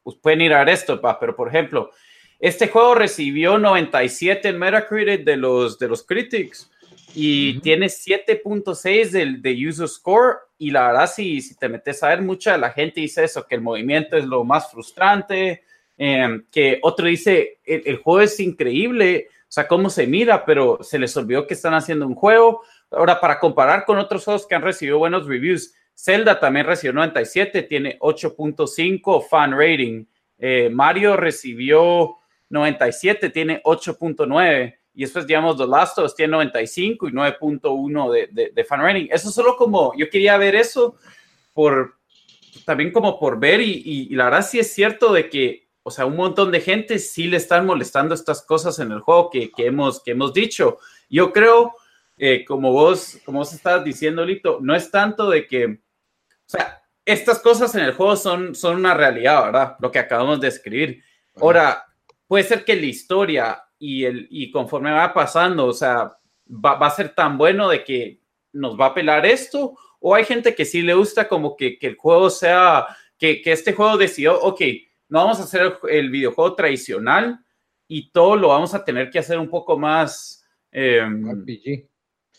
[0.03, 1.91] pues pueden ir a ver esto, pa, pero por ejemplo,
[2.39, 6.71] este juego recibió 97 en Metacritic de los, de los critics
[7.13, 12.09] y tiene 7.6 del de user score y la verdad si, si te metes a
[12.09, 15.63] ver mucha de la gente dice eso que el movimiento es lo más frustrante
[15.97, 20.79] em, que otro dice el, el, juego es increíble o sea cómo se mira pero
[20.81, 22.61] se les olvidó que están haciendo un juego.
[22.91, 27.63] Ahora para comparar con otros juegos que han recibido buenos reviews Zelda también recibió 97
[27.63, 30.05] tiene 8.5 fan rating.
[30.37, 32.17] Eh, Mario recibió
[32.49, 38.29] 97 tiene 8.9 y después, digamos, The Last of Us tiene 95 y 9.1 de,
[38.31, 39.07] de, de, fan rating.
[39.11, 40.95] Eso solo como, yo quería ver eso
[41.53, 41.99] por,
[42.65, 46.07] también como por ver y, y, la verdad sí es cierto de que, o sea,
[46.07, 49.67] un montón de gente sí le están molestando estas cosas en el juego que, que
[49.67, 50.79] hemos, que hemos dicho.
[51.11, 51.75] Yo creo,
[52.17, 56.81] eh, como vos, como vos estás diciendo, Lito, no es tanto de que, o sea,
[57.05, 59.75] estas cosas en el juego son, son una realidad, ¿verdad?
[59.79, 61.03] Lo que acabamos de escribir.
[61.35, 61.85] Ahora,
[62.27, 66.17] puede ser que la historia y, el, y conforme va pasando, o sea,
[66.47, 68.21] va, va, a ser tan bueno de que
[68.53, 71.87] nos va a pelar esto, o hay gente que sí le gusta como que, que
[71.87, 74.61] el juego sea, que, que, este juego decidió, ok,
[75.09, 77.39] no vamos a hacer el, el, videojuego tradicional
[77.87, 80.45] y todo lo vamos a tener que hacer un poco más...
[80.71, 81.87] Eh, RPG.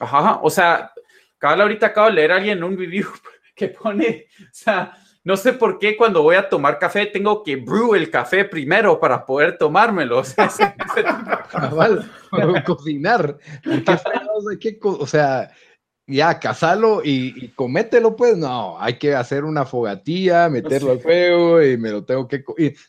[0.01, 0.93] Ajá, o sea,
[1.39, 3.09] cabal ahorita acabo de leer a alguien un review
[3.57, 4.93] que pone, o sea,
[5.29, 8.99] no sé por qué cuando voy a tomar café tengo que brew el café primero
[8.99, 10.21] para poder tomármelo.
[10.21, 10.25] O
[12.65, 13.37] cocinar.
[14.83, 15.51] o sea,
[16.09, 18.37] ya, casalo y, comételo, pues.
[18.37, 22.43] No, hay que hacer una fogatilla, meterlo al fuego y me lo tengo que.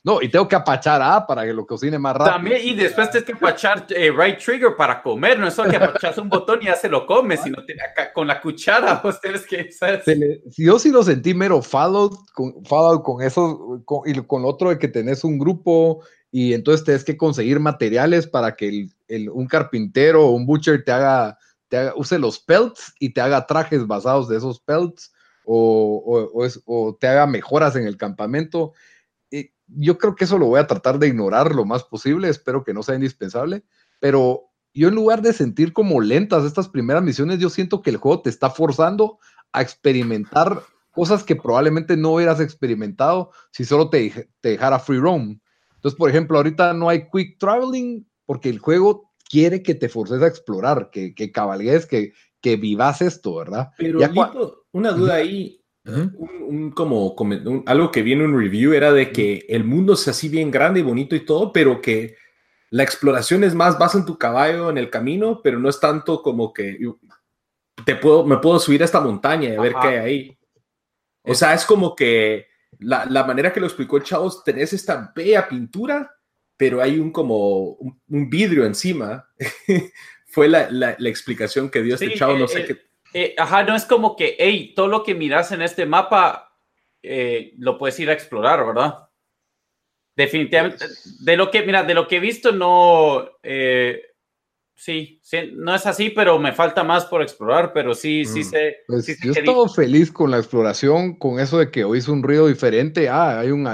[0.03, 2.35] no, y tengo que apachar A para que lo cocine más rápido.
[2.35, 5.37] También, y después tienes que apachar eh, right trigger para comer.
[5.37, 7.75] No es solo que apachas un botón y ya se lo comes, sino te,
[8.13, 9.69] con la cuchara, pues tienes que.
[10.57, 12.53] yo sí lo sentí mero Fallout con,
[13.03, 16.01] con eso y con otro de que tenés un grupo
[16.31, 20.91] y entonces tienes que conseguir materiales para que el, un carpintero o un butcher te
[20.91, 21.37] haga
[21.95, 25.13] use los pelts y te haga trajes basados de esos pelts
[25.45, 28.73] o, te haga mejoras en el campamento.
[29.31, 32.63] Y yo creo que eso lo voy a tratar de ignorar lo más posible, espero
[32.63, 33.63] que no sea indispensable,
[33.99, 37.97] pero yo en lugar de sentir como lentas estas primeras misiones, yo siento que el
[37.97, 39.19] juego te está forzando
[39.51, 45.39] a experimentar cosas que probablemente no hubieras experimentado si solo te, te dejara free roam.
[45.75, 50.21] Entonces, por ejemplo, ahorita no hay quick traveling porque el juego quiere que te forces
[50.21, 53.69] a explorar, que, que cabalgues, que, que vivas esto, ¿verdad?
[53.77, 53.99] Pero
[54.71, 57.15] una duda ahí, un, como,
[57.65, 60.79] algo que viene en un review era de que el mundo es así bien grande
[60.79, 62.15] y bonito y todo, pero que
[62.71, 66.21] la exploración es más, vas en tu caballo en el camino, pero no es tanto
[66.21, 66.77] como que
[67.85, 70.37] te puedo, me puedo subir a esta montaña y ver qué hay ahí.
[71.23, 72.47] O sea, es como que
[72.79, 76.11] la, la, manera que lo explicó el chavo, tenés esta bella pintura,
[76.59, 77.77] pero hay un como
[78.09, 79.29] un, vidrio encima.
[80.27, 82.77] Fue la, la, explicación que dio este chavo, no sé eh, qué.
[83.13, 86.53] Eh, ajá, no es como que, hey, todo lo que miras en este mapa
[87.01, 89.09] eh, lo puedes ir a explorar, ¿verdad?
[90.17, 90.85] definitivamente.
[91.21, 93.25] De lo que, mira, de lo que he visto, no.
[93.41, 94.01] Eh,
[94.75, 95.21] sí,
[95.53, 98.43] no es así, pero me falta más por explorar, pero sí, sí mm.
[98.43, 98.77] sé.
[98.85, 102.21] Pues sí, yo he estado feliz con la exploración, con eso de que oíste un
[102.21, 103.07] ruido diferente.
[103.07, 103.65] Ah, hay un,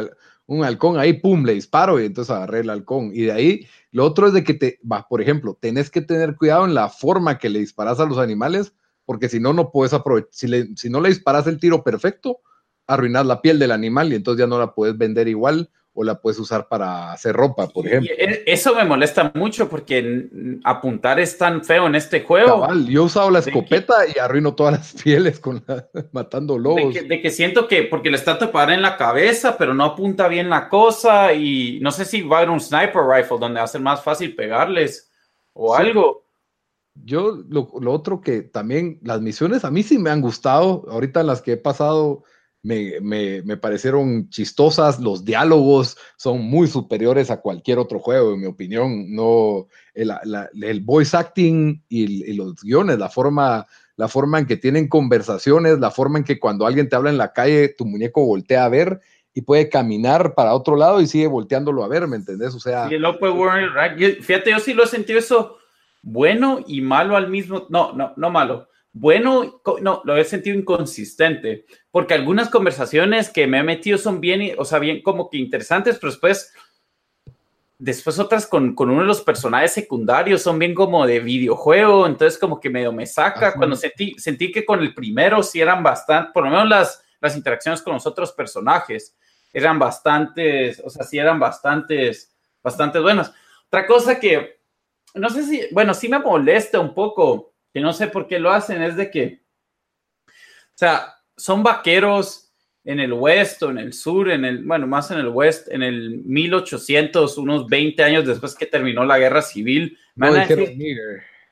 [0.47, 3.11] un halcón ahí, pum, le disparo y entonces agarré el halcón.
[3.13, 6.35] Y de ahí, lo otro es de que te, va, por ejemplo, tenés que tener
[6.35, 8.73] cuidado en la forma que le disparas a los animales,
[9.05, 10.29] porque si no, no puedes aprovechar.
[10.31, 12.39] Si, si no le disparas el tiro perfecto,
[12.87, 16.19] arruinas la piel del animal y entonces ya no la puedes vender igual o la
[16.19, 18.11] puedes usar para hacer ropa, por ejemplo.
[18.17, 20.27] E, eso me molesta mucho porque
[20.65, 22.67] apuntar es tan feo en este juego.
[22.87, 25.63] yo he usado la escopeta y arruino todas las pieles con
[26.11, 26.93] matando lobos.
[26.93, 30.49] De que, siento que porque le está tapada en la cabeza, pero no apunta bien
[30.49, 33.67] la cosa y no sé si va a haber un sniper rifle donde va a
[33.67, 35.09] ser más fácil pegarles
[35.53, 36.25] o algo.
[37.05, 41.23] Yo, lo, lo otro que también, las misiones a mí sí me han gustado, ahorita
[41.23, 42.23] las que he pasado
[42.65, 42.99] me,
[43.43, 49.13] me, parecieron chistosas, los diálogos son muy superiores a cualquier otro juego, en mi opinión.
[49.13, 50.11] No, el,
[50.63, 53.67] el voice acting y, los guiones, la forma,
[53.97, 57.19] la forma en que tienen conversaciones, la forma en que cuando alguien te habla en
[57.19, 58.99] la calle, tu muñeco voltea a ver
[59.35, 62.55] y puede caminar para otro lado y sigue volteándolo a ver, ¿me entendés?
[62.55, 62.87] O sea...
[62.87, 65.57] el fíjate, yo sí lo he sentido eso
[66.01, 71.65] bueno y malo al mismo, no, no, no malo bueno, no, lo he sentido inconsistente,
[71.91, 75.97] porque algunas conversaciones que me he metido son bien, o sea, bien como que interesantes,
[75.99, 76.53] pero después,
[77.77, 82.57] después otras con, uno de los personajes secundarios son bien como de videojuego, entonces como
[82.61, 86.45] que medio me saca, cuando sentí, sentí que con el primero sí eran bastante, por
[86.45, 89.13] lo menos las, las interacciones con los otros personajes
[89.51, 93.33] eran bastantes, o sea, sí eran bastantes, bastante buenas.
[93.67, 94.61] Otra cosa que,
[95.15, 98.53] no sé si, bueno, sí me molesta un poco que no sé por qué lo
[98.53, 99.41] hacen, es de que,
[100.29, 100.31] o
[100.75, 102.53] sea, son vaqueros
[102.85, 105.83] en el west o en el sur, en el, bueno, más en el west, en
[105.83, 109.97] el 1800, unos 20 años después que terminó la guerra civil.
[110.15, 110.73] Me van a decir,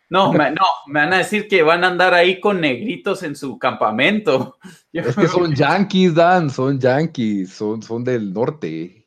[0.07, 3.35] no, me, no, me van a decir que van a andar ahí con negritos en
[3.35, 4.57] su campamento.
[4.93, 9.02] Es que son yankees, Dan, son yankees, son, son del norte.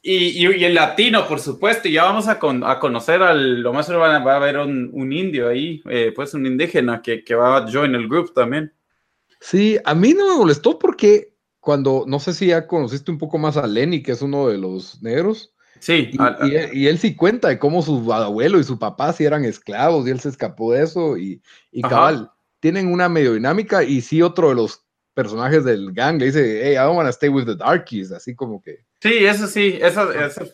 [0.00, 4.32] Y, el latino, por supuesto, y ya vamos a, conocer al, lo más va, va
[4.32, 8.32] a haber un, indio ahí, eh, pues un indígena que, va a join el grupo
[8.32, 8.72] también.
[9.40, 13.38] Sí, a mí no me molestó porque cuando, no sé si ya conociste un poco
[13.38, 15.52] más a Lenny, que es uno de los negros.
[15.80, 16.10] Sí.
[16.72, 20.10] Y, él, sí cuenta de cómo su abuelo y su papá sí eran esclavos y
[20.10, 24.48] él se escapó de eso y, y cabal, tienen una medio dinámica y sí otro
[24.48, 24.84] de los
[25.18, 28.36] personajes del gang le dice, hey, I don't want to stay with the darkies, así
[28.36, 30.44] como que Sí, eso sí, eso, eso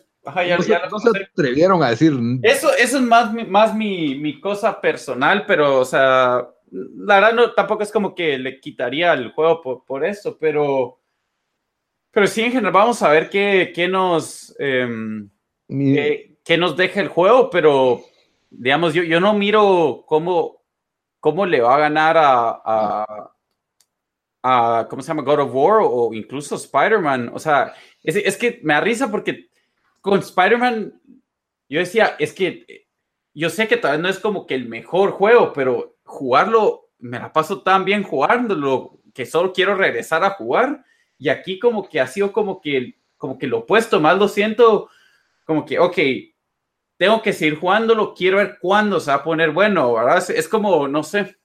[0.43, 0.57] ya,
[0.89, 2.13] no, se, atrevieron a decir.
[2.41, 7.53] Eso, eso es más, más mi, mi, cosa personal, pero, o sea, la verdad no,
[7.53, 10.99] tampoco es como que le quitaría el juego por, por eso, pero,
[12.09, 15.29] pero sí, en general, vamos a ver qué, qué nos, em,
[15.67, 18.01] qué, nos deja el juego, pero,
[18.49, 20.63] digamos, yo, yo no miro cómo,
[21.19, 23.34] cómo le va a ganar a, a,
[24.47, 25.23] a ¿cómo se llama?
[25.23, 27.73] God of War o incluso Spider-Man, o sea,
[28.03, 29.49] es, que me da porque
[30.01, 31.01] con Spider-Man
[31.67, 32.85] yo decía, es que
[33.33, 37.17] yo sé que tal vez no es como que el mejor juego, pero jugarlo, me
[37.17, 40.85] la paso tan bien jugándolo que solo quiero regresar a jugar.
[41.17, 44.89] Y aquí como que ha sido como que, como que lo opuesto, más lo siento
[45.45, 45.97] como que, ok,
[46.97, 50.23] tengo que seguir jugándolo, quiero ver cuándo se va a poner bueno, ¿verdad?
[50.29, 51.37] Es, como, no sé.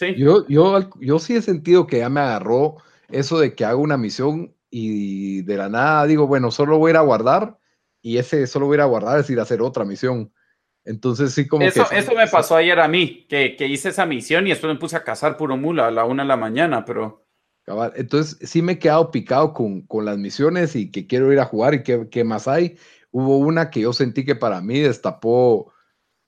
[0.00, 0.14] Sí.
[0.16, 2.78] Yo, yo, yo sí he sentido que ya me agarró
[3.10, 6.92] eso de que hago una misión y de la nada digo, bueno, solo voy a
[6.92, 7.58] ir a guardar
[8.00, 10.32] y ese solo voy a ir a guardar es ir a hacer otra misión.
[10.86, 14.46] Entonces sí como eso, Eso me pasó ayer a mí, que, que, hice esa misión
[14.46, 17.26] y después me puse a cazar puro mula a la una de la mañana, pero...
[17.94, 21.44] Entonces sí me he quedado picado con, con las misiones y que quiero ir a
[21.44, 22.78] jugar y qué, qué más hay.
[23.10, 25.70] Hubo una que yo sentí que para mí destapó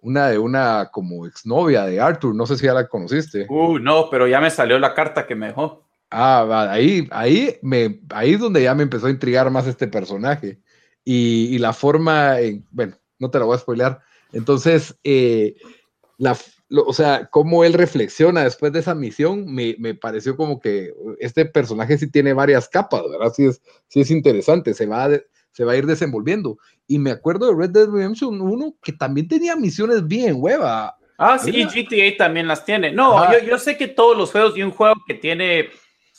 [0.02, 3.46] una de una como exnovia de Arthur, no sé si ya la conociste.
[3.48, 5.86] Uh, no, pero ya me salió la carta que me dejó.
[6.10, 10.60] Ah, ahí, ahí, me, ahí es donde ya me empezó a intrigar más este personaje.
[11.04, 12.36] Y, la forma,
[12.70, 14.00] bueno, no te la voy a spoilear.
[14.32, 15.56] Entonces, eh,
[16.18, 16.36] la,
[16.70, 21.44] o sea, cómo él reflexiona después de esa misión, me, me, pareció como que este
[21.44, 23.32] personaje sí tiene varias capas, ¿verdad?
[23.34, 25.08] Sí es, sí es interesante, se va,
[25.52, 26.58] se va a ir desenvolviendo.
[26.86, 30.96] Y me acuerdo de Red Dead Redemption 1 que también tenía misiones bien hueva.
[31.18, 32.90] Ah, sí, GTA también las tiene.
[32.90, 35.68] No, yo, yo, sé que todos los juegos de un juego que tiene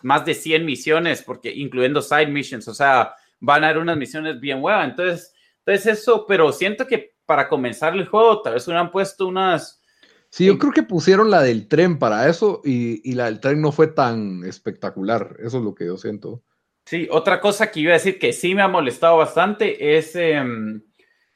[0.04, 4.40] más de 100 misiones, porque incluyendo side missions, o sea, van a haber unas misiones
[4.40, 4.90] bien huevas.
[4.90, 5.34] Entonces,
[5.66, 9.82] entonces eso, pero siento que para comenzar el juego, tal vez hubieran puesto unas...
[10.30, 13.62] Sí, yo creo que pusieron la del tren para eso y, y, la del tren
[13.62, 15.36] no fue tan espectacular.
[15.40, 16.42] Eso es lo que yo siento.
[16.86, 20.82] Sí, otra cosa que iba a decir que sí me ha molestado bastante es em,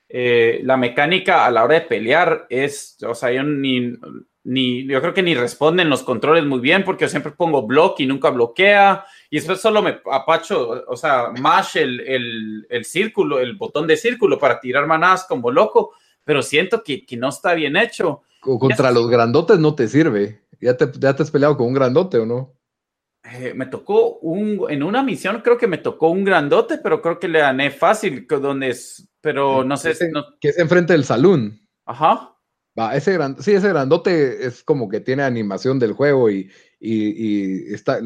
[0.10, 2.48] eh, la mecánica a la hora de pelear.
[2.50, 3.94] Es, o sea, yo ni,
[4.44, 8.00] ni, yo creo que ni responden los controles muy bien porque yo siempre pongo block
[8.02, 9.06] y nunca bloquea.
[9.30, 13.96] Y después solo me apacho, o sea, mash el, el, el círculo, el botón de
[13.96, 15.94] círculo para tirar manadas como loco,
[16.26, 18.24] pero siento que, que no está bien hecho.
[18.42, 20.42] Contra los grandotes no te sirve.
[20.60, 22.57] ¿Ya te, ¿Ya te has peleado con un grandote o no?
[23.34, 27.20] Eh, me tocó un, en una misión creo que me tocó un grandote, pero creo
[27.20, 29.94] que le gané fácil, donde es, pero no sé.
[30.40, 31.60] Que es enfrente del salón.
[31.86, 32.34] Ajá.
[32.80, 36.50] Va, ese gran, sí, ese grandote es como que tiene animación del juego y,
[36.80, 38.00] y, está,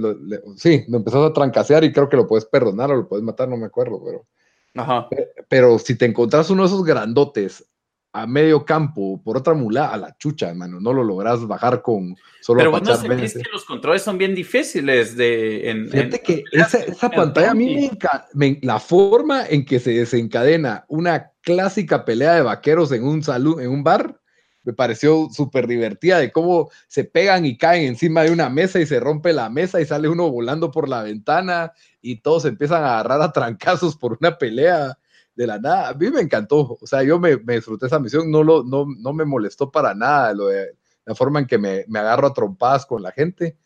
[0.55, 3.49] sí, lo empezás a trancasear y creo que lo puedes perdonar o lo puedes matar,
[3.49, 4.25] no me acuerdo, pero.
[4.73, 5.09] Ajá.
[5.49, 7.69] Pero, si te encontrás uno de esos grandotes
[8.13, 10.79] a medio campo por otra mula, a la chucha, hermano.
[10.79, 14.35] No lo logras bajar con solo Pero vos no sentís que los controles son bien
[14.35, 15.69] difíciles de.
[15.69, 18.27] En, Fíjate que esa, pantalla a mí me, encanta.
[18.61, 23.69] la forma en que se desencadena una clásica pelea de vaqueros en un salón, en
[23.69, 24.19] un bar,
[24.63, 28.85] me pareció súper divertida de cómo se pegan y caen encima de una mesa y
[28.85, 31.71] se rompe la mesa y sale uno volando por la ventana
[32.01, 34.97] y todos empiezan a agarrar a trancazos por una pelea
[35.35, 35.89] de la nada.
[35.89, 39.13] A mí me encantó, o sea, yo me, disfruté esa misión, no, lo, no, no
[39.13, 40.75] me molestó para nada lo de,
[41.05, 43.57] la forma en que me, me agarro a trompadas con la gente.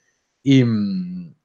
[0.43, 1.35] Y mm,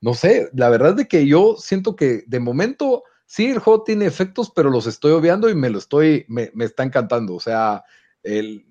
[0.00, 4.06] no sé, la verdad es que yo siento que de momento sí el juego tiene
[4.06, 7.34] efectos, pero los estoy obviando y me lo estoy, me, me está encantando.
[7.34, 7.84] O sea,
[8.22, 8.66] el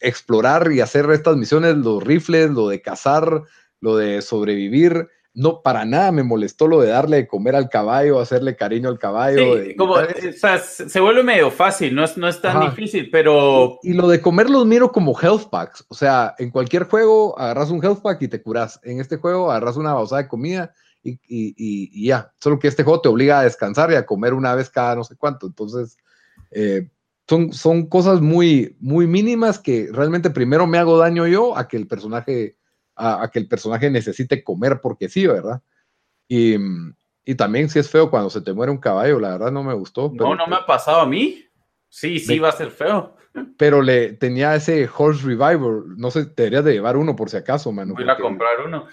[0.00, 3.42] explorar y hacer estas misiones, los rifles, lo de cazar,
[3.80, 5.08] lo de sobrevivir,
[5.38, 8.98] no, para nada me molestó lo de darle de comer al caballo, hacerle cariño al
[8.98, 9.54] caballo.
[9.76, 10.02] como, o
[10.36, 13.78] sea, se vuelve medio fácil, no es, no es tan difícil, pero...
[13.84, 17.70] Y, lo de comer los miro como health packs, o sea, en cualquier juego agarras
[17.70, 18.80] un health pack y te curas.
[18.82, 20.74] En este juego agarras una bolsa de comida
[21.04, 24.56] y, y, ya, solo que este juego te obliga a descansar y a comer una
[24.56, 25.46] vez cada no sé cuánto.
[25.46, 25.98] Entonces,
[26.50, 26.90] eh,
[27.28, 31.76] son, son cosas muy, muy mínimas que realmente primero me hago daño yo a que
[31.76, 32.57] el personaje
[32.98, 35.62] a, que el personaje necesite comer porque sí, ¿verdad?
[36.26, 36.56] Y,
[37.24, 39.74] y, también si es feo cuando se te muere un caballo, la verdad no me
[39.74, 40.10] gustó.
[40.14, 41.44] no, no me ha pasado a mí.
[41.88, 43.16] Sí, sí va a ser feo.
[43.58, 47.36] Pero le tenía ese Horse Reviver, no sé, te deberías de llevar uno por si
[47.36, 47.94] acaso, mano.
[47.94, 48.86] Voy a comprar uno.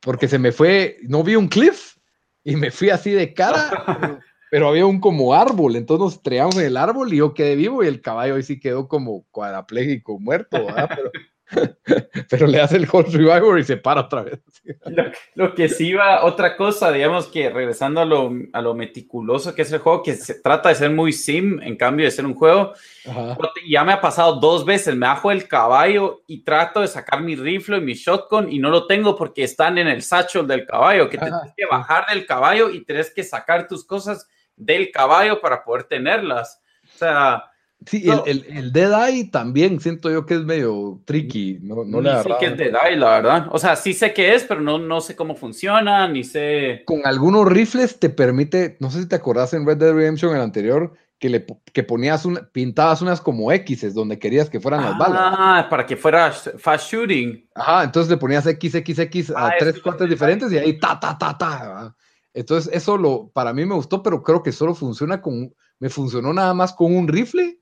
[0.00, 1.96] Porque se me fue, no vi un cliff
[2.42, 3.70] y me fui así de cara,
[4.50, 7.82] pero había un como árbol, entonces nos estrellamos en el árbol y yo quedé vivo
[7.82, 10.88] y el caballo ahí sí quedó como cuadraplégico, muerto, ¿verdad?
[10.94, 11.10] Pero,
[12.30, 14.40] pero le hace el Whole Revival y se para otra vez.
[15.34, 19.62] lo, que sí va, otra cosa, digamos que regresando a lo, a lo, meticuloso que
[19.62, 22.34] es el juego, que se trata de ser muy sim en cambio de ser un
[22.34, 22.72] juego,
[23.68, 27.36] ya me ha pasado dos veces, me bajo el caballo y trato de sacar mi
[27.36, 31.08] rifle y mi shotgun y no lo tengo porque están en el satchel del caballo,
[31.08, 35.64] que tienes que bajar del caballo y tienes que sacar tus cosas del caballo para
[35.64, 36.60] poder tenerlas.
[36.94, 37.49] O sea,
[37.86, 41.58] Sí, el, el, Dead Eye también siento yo que es medio tricky.
[41.62, 43.46] No, no ni sé qué es Dead Eye, la verdad.
[43.52, 46.82] O sea, sí sé qué es, pero no, no sé cómo funciona, ni sé.
[46.84, 50.42] Con algunos rifles te permite, no sé si te acordás en Red Dead Redemption el
[50.42, 54.98] anterior, que le que ponías un, pintabas unas como X donde querías que fueran las
[54.98, 55.20] balas.
[55.22, 57.48] Ah, para que fuera fast shooting.
[57.54, 61.36] Ajá, entonces le ponías XXX a ah, tres cuartos diferentes y ahí ta, ta, ta,
[61.36, 61.96] ta.
[62.32, 66.32] Entonces, eso lo, para mí me gustó, pero creo que solo funciona con, me funcionó
[66.32, 67.59] nada más con un rifle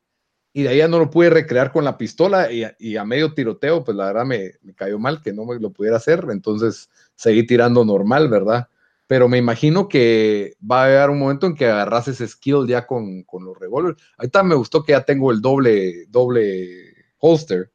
[0.53, 3.85] y de ahí ya no lo pude recrear con la pistola y, a medio tiroteo,
[3.85, 7.85] pues la verdad me, cayó mal que no me lo pudiera hacer, entonces seguí tirando
[7.85, 8.69] normal, ¿verdad?
[9.07, 12.87] Pero me imagino que va a haber un momento en que agarras ese skill ya
[12.87, 14.03] con, los revólveres.
[14.17, 17.71] Ahorita me gustó que ya tengo el doble, doble holster,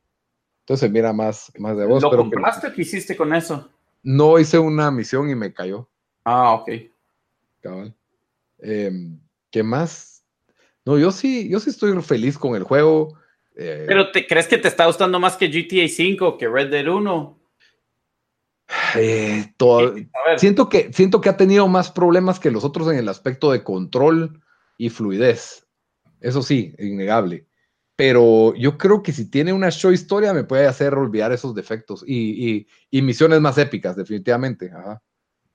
[0.61, 2.03] entonces mira más, más de voz.
[2.03, 3.69] ¿Lo compraste o qué hiciste con eso?
[4.01, 5.89] No hice una misión y me cayó.
[6.25, 6.69] Ah, ok.
[7.61, 7.95] Cabal.
[8.59, 9.19] Em,
[9.49, 10.12] ¿Qué más?
[10.85, 13.17] No, yo sí, yo sí estoy feliz con el juego.
[13.55, 16.87] Eh, ¿Pero te crees que te está gustando más que GTA 5, que Red Dead
[16.87, 17.39] 1?
[18.95, 19.53] Eh,
[20.37, 23.63] siento, que, siento que ha tenido más problemas que los otros en el aspecto de
[23.63, 24.41] control
[24.77, 25.67] y fluidez.
[26.19, 27.45] Eso sí, innegable.
[27.95, 32.03] Pero yo creo que si tiene una show historia me puede hacer olvidar esos defectos
[32.07, 34.71] y, misiones más épicas, definitivamente.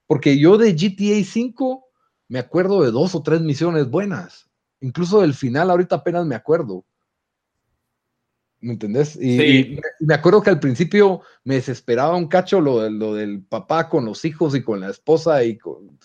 [0.06, 1.84] Porque yo de GTA 5
[2.28, 4.47] me acuerdo de dos o tres misiones buenas
[4.80, 6.84] incluso del final, ahorita apenas me acuerdo.
[8.60, 9.16] ¿Me entendés?
[9.16, 14.04] Y, me acuerdo que al principio me desesperaba un cacho lo, lo del papá con
[14.04, 15.58] los hijos y con la esposa y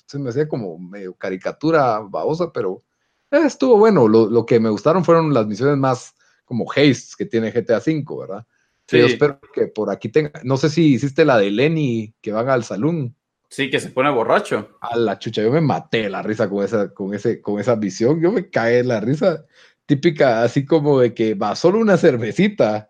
[0.05, 2.83] se me hacía como medio caricatura babosa, pero
[3.31, 4.07] eh, estuvo bueno.
[4.07, 6.13] Lo, que me gustaron fueron las misiones más
[6.45, 8.45] como haste que tiene GTA V, ¿verdad?
[8.87, 8.99] Sí.
[8.99, 12.49] Yo espero que por aquí tenga, no sé si hiciste la de Lenny que van
[12.49, 13.15] al salón.
[13.53, 14.79] Sí, que se pone borracho.
[14.81, 18.19] A la chucha, yo me maté la risa con esa, con ese, con esa visión.
[18.19, 19.45] Yo me caí en la risa
[19.85, 22.89] típica, así como de que va solo una cervecita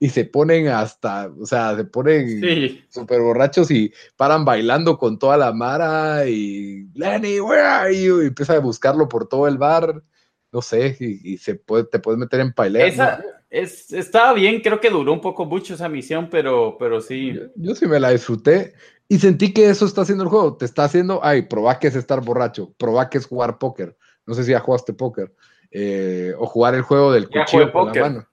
[0.00, 5.36] y se ponen hasta, o sea, se ponen súper borrachos y paran bailando con toda
[5.36, 8.20] la mara y Lenny, where are you?
[8.20, 10.02] Y empieza a buscarlo por todo el bar,
[10.50, 12.86] no sé, y, se puede, te puedes meter en pailea.
[12.86, 17.38] Esa, es, estaba bien, creo que duró un poco mucho esa misión, pero, pero sí.
[17.54, 18.74] yo, sí me la disfruté.
[19.10, 20.56] Y sentí que eso está haciendo el juego.
[20.56, 23.96] Te está haciendo, ay, probá que es estar borracho, probá que es jugar póker.
[24.24, 25.34] No sé si ya jugaste póker.
[25.72, 28.28] Eh, o jugar el juego del cuchillo con la mano.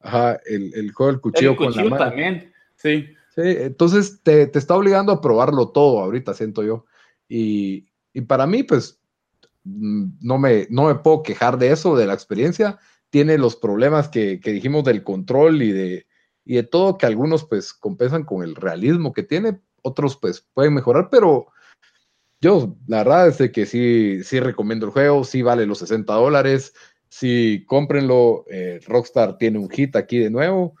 [0.00, 1.98] Ajá, el, juego del cuchillo, con la mano.
[1.98, 3.06] también, sí.
[3.34, 6.86] Sí, entonces te, te, está obligando a probarlo todo ahorita, siento yo.
[7.28, 9.02] Y, y, para mí, pues,
[9.62, 12.78] no me, no me puedo quejar de eso, de la experiencia.
[13.10, 16.06] Tiene los problemas que, que dijimos del control y de,
[16.46, 20.74] y de todo, que algunos pues compensan con el realismo que tiene, otros pues pueden
[20.74, 21.48] mejorar, pero
[22.40, 26.72] yo la verdad es que sí, sí recomiendo el juego, sí vale los 60 dólares,
[27.08, 30.74] sí cómprenlo, eh, Rockstar tiene un hit aquí de nuevo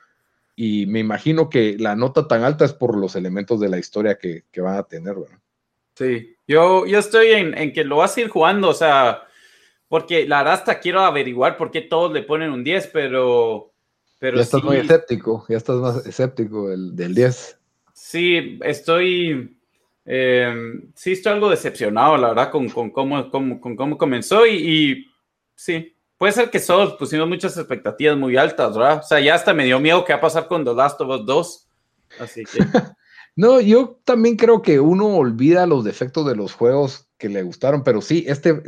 [0.54, 4.18] y me imagino que la nota tan alta es por los elementos de la historia
[4.18, 5.14] que, van a tener,
[5.94, 9.22] Sí, yo, yo estoy en, que lo vas a ir jugando, o sea,
[9.88, 13.72] porque la verdad hasta quiero averiguar por qué todos le ponen un 10, pero...
[14.20, 17.57] pero ya estás muy escéptico, ya estás más escéptico del, del 10.
[18.00, 19.58] Sí, estoy.
[20.04, 20.54] Eh,
[20.94, 24.46] sí, estoy algo decepcionado, la verdad, con, con, cómo, con cómo, comenzó.
[24.46, 25.06] Y,
[25.54, 29.00] sí, puede ser que solo pusimos muchas expectativas muy altas, ¿verdad?
[29.00, 31.20] O sea, ya hasta me dio miedo qué va a pasar con The Last of
[31.20, 31.68] Us 2.
[32.20, 32.60] Así que.
[33.36, 37.82] no, yo también creo que uno olvida los defectos de los juegos que le gustaron,
[37.82, 38.62] pero sí, este,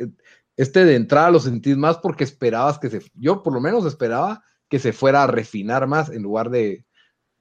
[0.56, 3.00] este de entrada lo sentís más porque esperabas que se.
[3.14, 6.84] Yo, por lo menos, esperaba que se fuera a refinar más en lugar de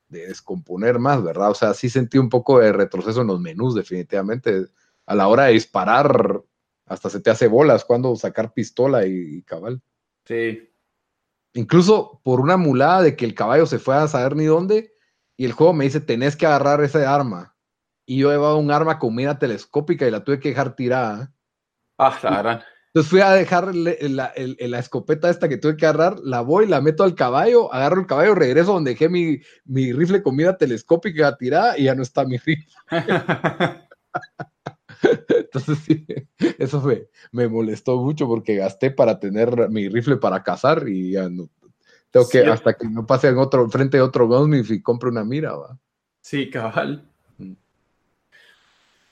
[0.10, 1.52] de descomponer más, ¿verdad?
[1.52, 4.66] O sea, sí sentí un poco de retroceso en los menús, definitivamente.
[5.06, 6.42] A la hora de disparar,
[6.86, 9.82] hasta se te hace bolas cuando sacar pistola y, cabal.
[10.26, 10.70] Sí.
[11.54, 14.94] Incluso por una mulada de que el caballo se fue a saber ni dónde,
[15.38, 17.56] y el juego me dice, tenés que agarrar ese arma.
[18.06, 21.32] Y yo llevaba un arma con mira telescópica y la tuve que dejar tirada.
[21.98, 24.34] Ah, la entonces fui a dejar la,
[24.80, 28.34] escopeta esta que tuve que agarrar, la voy, la meto al caballo, agarro el caballo,
[28.34, 32.66] regreso donde dejé mi, mi rifle comida telescópica tirada y ya no está mi rifle.
[35.30, 36.04] Entonces sí,
[36.58, 41.30] eso me, me, molestó mucho porque gasté para tener mi rifle para cazar y ya
[41.30, 41.48] no.
[42.10, 45.24] Tengo que, hasta que no pase en otro, frente de otro gunsmith y compre una
[45.24, 45.78] mira, va.
[46.22, 47.08] Sí, cabal.
[47.38, 47.54] Mm.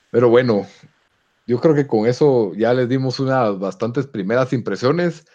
[0.10, 0.66] Pero bueno,
[1.48, 5.26] yo creo que con eso ya les dimos unas bastantes primeras impresiones.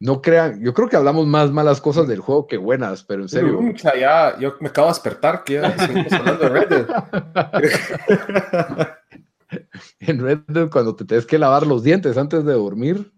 [0.00, 3.28] No crean, yo creo que hablamos más malas cosas del juego que buenas, pero en
[3.28, 3.60] serio.
[3.76, 5.76] ya, yo me acabo de despertar, que ya
[6.16, 6.88] hablando de Red Dead.
[10.00, 13.12] en Red Dead, cuando te tienes que lavar los dientes antes de dormir,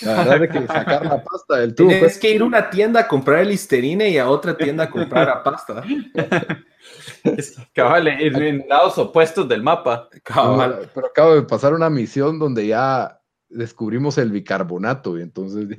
[0.00, 1.88] la verdad es que sacar la pasta del tubo.
[1.88, 4.90] Tienes que ir a una tienda a comprar el listerine y a otra tienda a
[4.90, 5.82] comprar la pasta.
[7.74, 10.08] cabal, en, lados opuestos del mapa.
[10.94, 15.68] pero acabo de pasar una misión donde ya descubrimos el bicarbonato y entonces...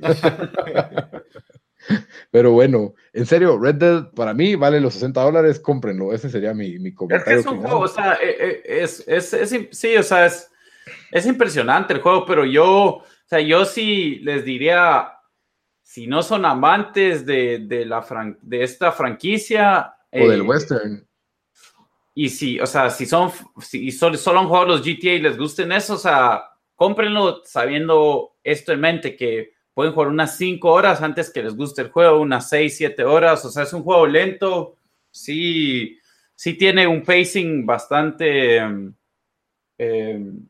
[2.30, 6.14] Pero bueno, en serio, Red Dead para mí vale los 60 dólares, cómprenlo.
[6.14, 7.40] Ese sería mi, mi comentario.
[7.40, 10.24] Es que es un juego, o sea, eh, eh, es, es, es, sí, o sea,
[10.26, 10.50] es,
[11.10, 15.12] es impresionante el juego, pero yo, o sea, yo sí les diría,
[15.82, 18.04] si no son amantes de, de la
[18.42, 21.08] de esta franquicia, o del eh, western.
[22.14, 25.36] Y si, o sea, si son, si solo, solo han jugado los GTA y les
[25.36, 26.44] gusten eso, o sea,
[26.76, 31.82] cómprenlo sabiendo esto en mente, que pueden jugar unas 5 horas antes que les guste
[31.82, 34.76] el juego, unas 6, 7 horas, o sea, es un juego lento,
[35.10, 35.98] sí,
[36.36, 38.94] sí tiene un pacing bastante, em,
[39.76, 40.42] em, eh,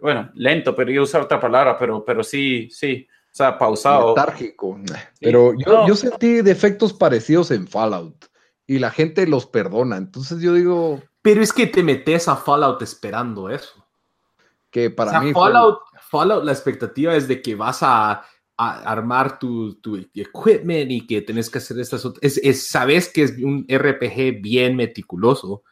[0.00, 4.10] bueno, lento, pero yo usar otra palabra, pero, pero sí, sí, o sea, pausado.
[4.10, 4.80] Letárgico.
[5.20, 8.26] Pero yo, yo sentí defectos parecidos en Fallout
[8.66, 9.96] y la gente los perdona.
[9.96, 11.02] Entonces yo digo.
[11.22, 13.86] Pero es que te metes a Fallout esperando eso.
[14.70, 15.32] Que para mí.
[15.32, 18.22] Fallout, Fallout, la expectativa es de que vas a,
[18.56, 22.36] armar tu, tu, equipment y que tenés que hacer estas otras.
[22.42, 25.62] Es, sabes que es un RPG bien meticuloso.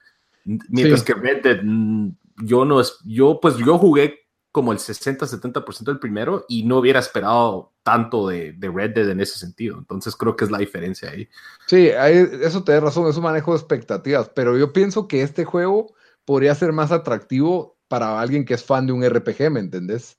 [0.45, 2.11] Mientras que Red Dead, mm,
[2.43, 2.99] yo no es.
[3.05, 8.53] Yo, pues yo jugué como el 60-70% del primero y no hubiera esperado tanto de,
[8.55, 9.77] de, Red Dead en ese sentido.
[9.79, 11.29] Entonces creo que es la diferencia ahí.
[11.67, 15.45] Sí, eso te da razón, es un manejo de expectativas, pero yo pienso que este
[15.45, 15.95] juego
[16.25, 20.19] podría ser más atractivo para alguien que es fan de un RPG, ¿me entendés?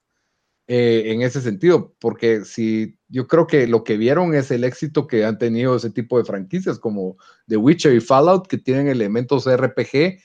[0.67, 5.07] Eh, en ese sentido, porque si yo creo que lo que vieron es el éxito
[5.07, 7.15] que han tenido ese tipo de franquicias como
[7.47, 10.19] The Witcher y Fallout, que tienen elementos RPG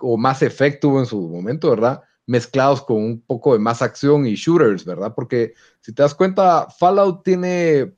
[0.00, 2.02] o más efecto en su momento, ¿verdad?
[2.26, 5.14] Mezclados con un poco de más acción y shooters, ¿verdad?
[5.14, 7.94] Porque si te das cuenta, Fallout tiene,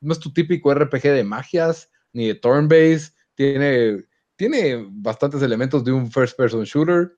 [0.00, 4.04] no es tu típico RPG de magias ni de turn-based, tiene,
[4.36, 7.16] tiene bastantes elementos de un first-person shooter,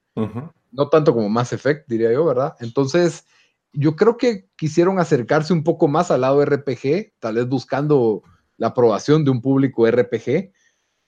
[0.70, 2.54] no tanto como Mass Effect, diría yo, ¿verdad?
[2.60, 3.24] Entonces,
[3.72, 8.22] yo creo que quisieron acercarse un poco más al lado RPG, tal vez buscando
[8.56, 10.52] la aprobación de un público RPG.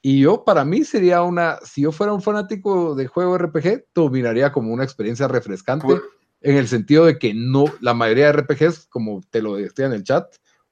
[0.03, 4.53] Y yo, para mí, sería una, si yo fuera un fanático de juego RPG, miraría
[4.53, 6.01] como una experiencia refrescante,
[6.41, 9.93] en el sentido de que no, la mayoría de RPGs, como te lo decía en
[9.93, 10.27] el chat,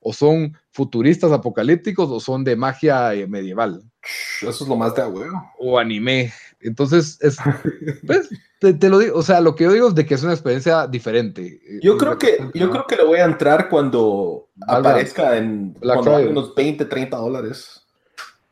[0.05, 3.83] o son futuristas apocalípticos o son de magia eh, medieval.
[4.43, 5.51] Eso es lo más de huevo.
[5.59, 6.33] O anime.
[6.61, 7.39] Entonces, es,
[8.07, 8.29] pues,
[8.61, 10.87] te, lo digo, o sea, lo que yo digo es de que es una experiencia
[10.87, 11.59] diferente.
[11.83, 16.85] Yo creo que, yo creo que le voy a entrar cuando aparezca en unos 20,
[16.85, 17.84] 30 dólares.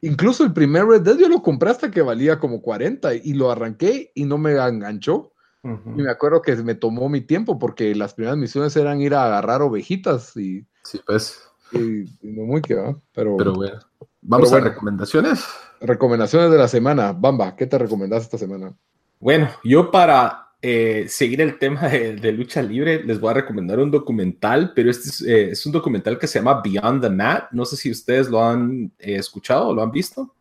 [0.02, 3.50] Incluso el primer Red Dead yo lo compré hasta que valía como 40 y lo
[3.50, 5.32] arranqué y no me enganchó.
[5.64, 9.26] Y me acuerdo que me tomó mi tiempo porque las primeras misiones eran ir a
[9.26, 10.66] agarrar ovejitas y...
[10.82, 11.40] Sí, pues.
[11.70, 13.36] Y, no muy que va, pero...
[13.36, 13.78] Pero bueno.
[14.22, 15.44] Vamos a recomendaciones.
[15.80, 17.12] Recomendaciones de la semana.
[17.12, 18.74] Bamba, ¿qué te recomendás esta semana?
[19.20, 23.90] Bueno, yo para eh, seguir el tema de, lucha libre les voy a recomendar un
[23.90, 27.51] documental, pero este es, eh, un documental que se llama Beyond the Mat.
[27.51, 30.34] No sé si ustedes lo han eh, escuchado o lo han visto.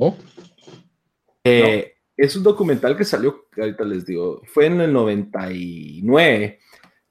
[0.00, 0.16] No.
[1.42, 6.58] Es un documental que salió, ahorita les digo, fue en el 99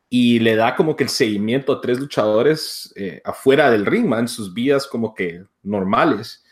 [0.07, 4.27] y le da como que el seguimiento a tres luchadores eh, afuera del ring, man,
[4.27, 6.44] sus vidas como que normales.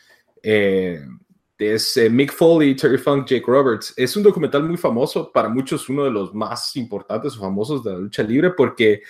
[1.57, 3.93] Eh, es eh, Mick Foley, Terry Funk, Jake Roberts.
[3.95, 7.91] Es un documental muy famoso, para muchos uno de los más importantes o famosos de
[7.91, 9.01] la lucha libre, porque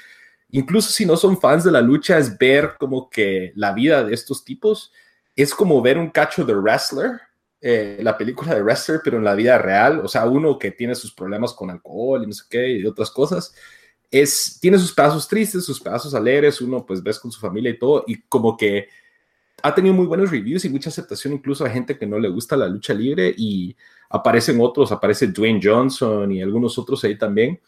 [0.49, 4.13] incluso si no son fans de la lucha, es ver como que la vida de
[4.13, 4.91] estos tipos
[5.35, 7.21] es como ver un cacho de wrestler,
[7.61, 11.11] la película de wrestler, pero en la vida real, o sea, uno que tiene sus
[11.13, 13.53] problemas con alcohol y no sé qué y otras cosas
[14.11, 17.79] es, tiene sus pedazos tristes, sus pedazos alegres, uno pues ves con su familia y
[17.79, 18.87] todo, y como que
[19.63, 22.55] ha tenido muy buenos reviews y mucha aceptación incluso a gente que no le gusta
[22.55, 23.75] la lucha libre y
[24.09, 27.59] aparecen otros, aparece Dwayne Johnson y algunos otros ahí también.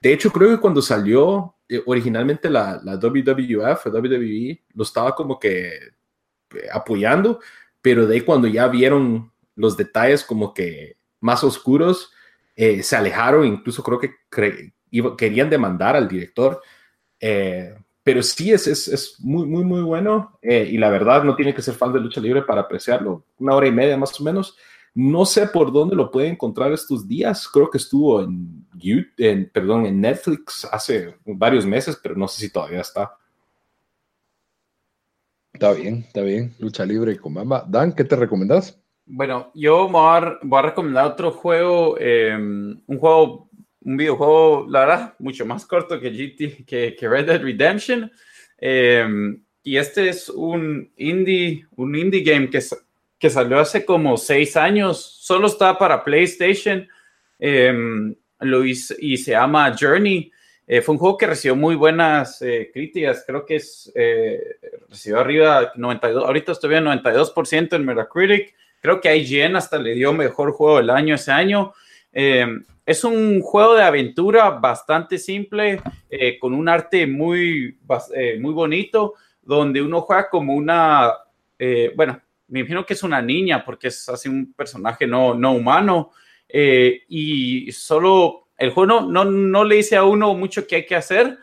[0.00, 5.38] De hecho, creo que cuando salió eh, originalmente la, la, WWF WWE, lo estaba como
[5.38, 7.40] que eh, apoyando,
[7.80, 12.12] pero de ahí cuando ya vieron los detalles como que más oscuros,
[12.56, 14.14] eh, se alejaron, incluso creo que
[15.16, 16.62] querían demandar al director.
[17.18, 17.74] Eh,
[18.04, 20.38] pero sí es, es, es, muy, muy, muy bueno.
[20.42, 23.24] Eh, y la verdad, no tiene que ser fan de lucha libre para apreciarlo.
[23.38, 24.56] Una hora y media más o menos.
[24.92, 27.48] No sé por dónde lo puede encontrar estos días.
[27.48, 28.66] Creo que estuvo en,
[29.16, 33.16] en, perdón, en Netflix hace varios meses, pero no sé si todavía está.
[35.54, 36.54] Está bien, está bien.
[36.58, 37.64] Lucha libre con Mamba.
[37.66, 38.78] Dan, ¿qué te recomendás?
[39.06, 43.43] Bueno, yo voy a, voy a recomendar otro juego, eh, un juego
[43.84, 48.10] un videojuego, la verdad, mucho más corto que GT, que, que Red Dead Redemption.
[48.58, 52.60] Em, y este es un indie, un indie game que,
[53.18, 55.02] que salió hace como seis años.
[55.20, 56.88] Solo está para PlayStation.
[57.38, 60.30] Em, lo hice, y se llama Journey.
[60.66, 63.24] Eh, fue un juego que recibió muy buenas eh, críticas.
[63.26, 64.40] Creo que es, eh,
[64.88, 66.24] recibió arriba 92.
[66.24, 68.54] Ahorita estoy viendo 92% en Metacritic.
[68.80, 71.74] Creo que IGN hasta le dio mejor juego del año ese año.
[72.86, 75.80] Es un juego de aventura bastante simple,
[76.10, 77.78] eh, con un arte muy,
[78.14, 81.10] eh, muy bonito, donde uno juega como una,
[81.58, 85.52] eh, bueno, me imagino que es una niña, porque es así un personaje no, no
[85.52, 86.10] humano,
[86.56, 91.38] y solo el juego no, no, le dice a uno mucho qué hay que hacer,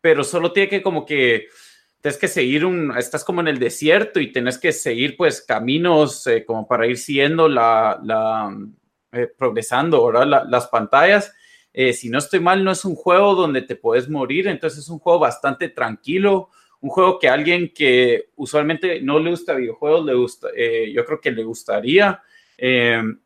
[0.00, 1.48] pero solo tiene que como que
[2.00, 6.28] tienes que seguir un, estás como en el desierto y tienes que seguir pues caminos
[6.46, 8.56] como para ir siguiendo la, la,
[9.10, 10.44] eh, progresando, ¿verdad?
[10.50, 11.34] las pantallas.
[11.72, 14.88] Eh, si no estoy mal, no es un juego donde te puedes morir, entonces es
[14.90, 20.04] un juego bastante tranquilo, un juego que a alguien que usualmente no le gusta videojuegos,
[20.04, 22.22] le gusta, eh, yo creo que le gustaría.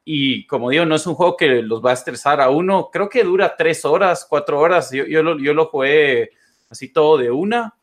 [0.04, 2.88] y como digo, no es un juego que los va a estresar a uno.
[2.92, 4.92] Creo que dura tres horas, cuatro horas.
[4.92, 6.30] Yo, yo, lo, yo lo jugué
[6.70, 7.74] así todo de una.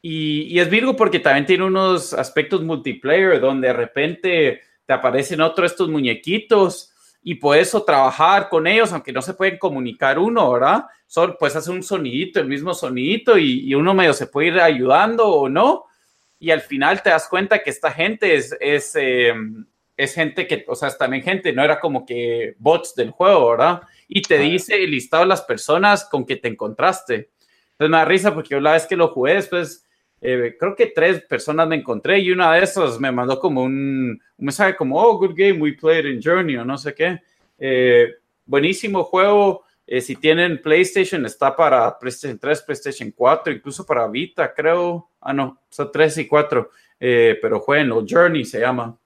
[0.00, 5.40] y, y, es Virgo porque también tiene unos aspectos multiplayer donde de repente te aparecen
[5.40, 6.92] otros estos muñequitos
[7.22, 10.84] y puedes trabajar con ellos, aunque no se pueden comunicar uno, ¿verdad?
[11.06, 15.26] Solo pues hace un sonidito, el mismo sonidito y, uno medio se puede ir ayudando
[15.26, 15.86] o no.
[16.38, 19.64] Y al final te das cuenta que esta gente es, es, em,
[19.96, 23.50] es gente que, o sea, es también gente, no era como que bots del juego,
[23.52, 23.82] ¿verdad?
[24.06, 27.30] Y te dice el listado de las personas con que te encontraste.
[27.72, 29.83] Entonces me da risa porque yo la vez que lo jugué después
[30.26, 34.18] eh, creo que tres personas me encontré y una de esas me mandó como un,
[34.38, 37.20] un mensaje como, oh, good game, we played in Journey o no sé qué.
[37.58, 38.14] Eh,
[38.46, 39.64] buenísimo juego.
[39.86, 45.10] Eh, si tienen PlayStation, está para PlayStation 3, PlayStation 4, incluso para Vita, creo.
[45.20, 46.70] Ah, no, son 3 y 4.
[46.98, 48.96] pero jueguenlo, Journey se llama.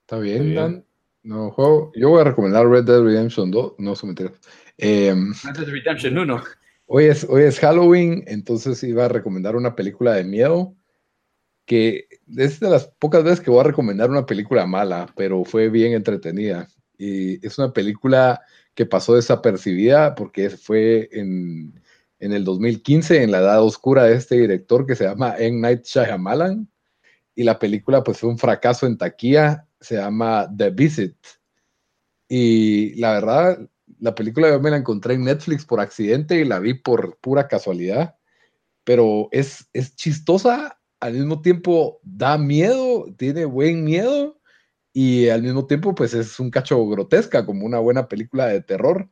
[0.00, 0.86] Está bien, Dan.
[1.22, 1.92] No, juego.
[1.94, 3.74] Yo voy a recomendar Red Dead Redemption 2.
[3.76, 4.32] No, se me Red
[4.78, 6.42] Dead Redemption 1.
[6.86, 10.76] Hoy es, hoy es Halloween, entonces iba a recomendar una película de miedo
[11.66, 15.68] que es de las pocas veces que voy a recomendar una película mala, pero fue
[15.68, 16.68] bien entretenida.
[16.96, 18.40] Y es una película
[18.74, 21.82] que pasó desapercibida porque fue en,
[22.20, 25.60] en el 2015, en la edad oscura de este director que se llama M.
[25.60, 26.68] Night Shyamalan.
[27.34, 31.16] Y la película pues fue un fracaso en taquilla, se llama The Visit.
[32.28, 33.68] Y la verdad,
[34.00, 37.48] la película yo me la encontré en Netflix por accidente y la vi por pura
[37.48, 38.16] casualidad,
[38.84, 44.40] pero es, es chistosa, al mismo tiempo da miedo, tiene buen miedo
[44.92, 49.10] y al mismo tiempo pues es un cacho grotesca, como una buena película de terror.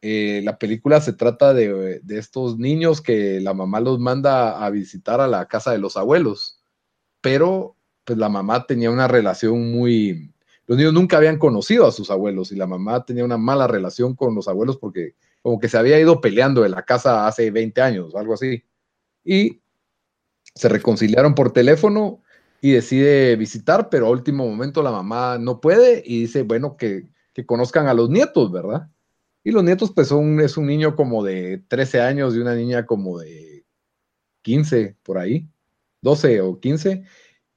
[0.00, 4.68] Eh, la película se trata de, de, estos niños que la mamá los manda a
[4.70, 6.60] visitar a la casa de los abuelos,
[7.20, 10.31] pero pues la mamá tenía una relación muy,
[10.66, 14.14] los niños nunca habían conocido a sus abuelos y la mamá tenía una mala relación
[14.14, 17.82] con los abuelos porque como que se había ido peleando en la casa hace 20
[17.82, 18.64] años, algo así.
[19.24, 19.60] Y
[20.54, 22.22] se reconciliaron por teléfono
[22.60, 27.08] y decide visitar, pero a último momento la mamá no puede y dice, bueno, que,
[27.32, 28.88] que conozcan a los nietos, ¿verdad?
[29.44, 32.86] Y los nietos, pues son, es un niño como de 13 años y una niña
[32.86, 33.64] como de
[34.42, 35.48] 15, por ahí,
[36.02, 37.04] 12 o 15,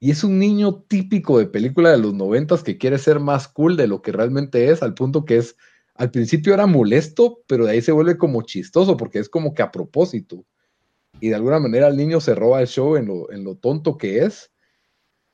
[0.05, 3.75] y es un niño típico de película de los noventas que quiere ser más cool
[3.75, 5.57] de lo que realmente es, al punto que es,
[5.95, 9.63] al principio era molesto, pero de ahí se vuelve como chistoso, porque es como que
[9.63, 10.45] a propósito.
[11.19, 13.97] Y de alguna manera el niño se roba el show en lo, en lo tonto
[13.97, 14.51] que es.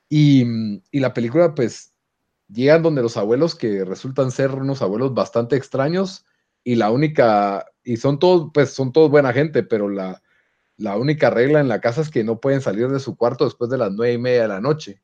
[0.08, 0.46] Y,
[0.90, 1.92] y la película, pues,
[2.48, 6.24] llegan donde los abuelos que resultan ser unos abuelos bastante extraños,
[6.64, 10.22] y la única, y son todos, pues, son todos buena gente, pero la,
[10.82, 13.70] la única regla en la casa es que no pueden salir de su cuarto después
[13.70, 15.00] de las nueve y media de la noche.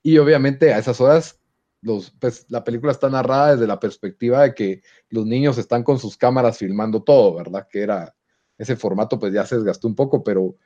[0.00, 1.40] Y obviamente a esas horas,
[1.82, 5.98] los, pues, la película está narrada desde la perspectiva de que los niños están con
[5.98, 7.66] sus cámaras filmando todo, ¿verdad?
[7.68, 8.14] Que era
[8.56, 10.56] ese formato, pues ya se desgastó un poco, pero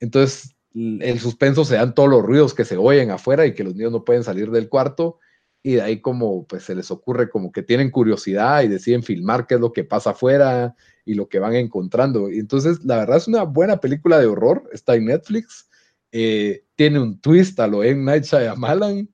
[0.00, 3.74] entonces el suspenso se dan todos los ruidos que se oyen afuera y que los
[3.74, 5.18] niños no pueden salir del cuarto
[5.66, 9.46] y de ahí como pues se les ocurre como que tienen curiosidad y deciden filmar
[9.46, 10.76] qué es lo que pasa afuera
[11.06, 12.30] y lo que van encontrando.
[12.30, 15.70] Y entonces, la verdad es una buena película de horror, está en Netflix,
[16.12, 18.04] eh, tiene un twist a lo M.
[18.04, 19.08] Night Shyamalan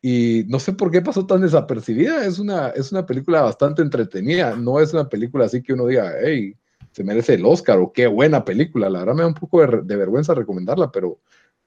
[0.00, 4.54] y no sé por qué pasó tan desapercibida, es una, es una película bastante entretenida,
[4.54, 6.56] no es una película así que uno diga, hey,
[6.92, 9.96] se merece el Oscar o qué buena película, la verdad me da un poco de,
[9.96, 11.18] vergüenza recomendarla, pero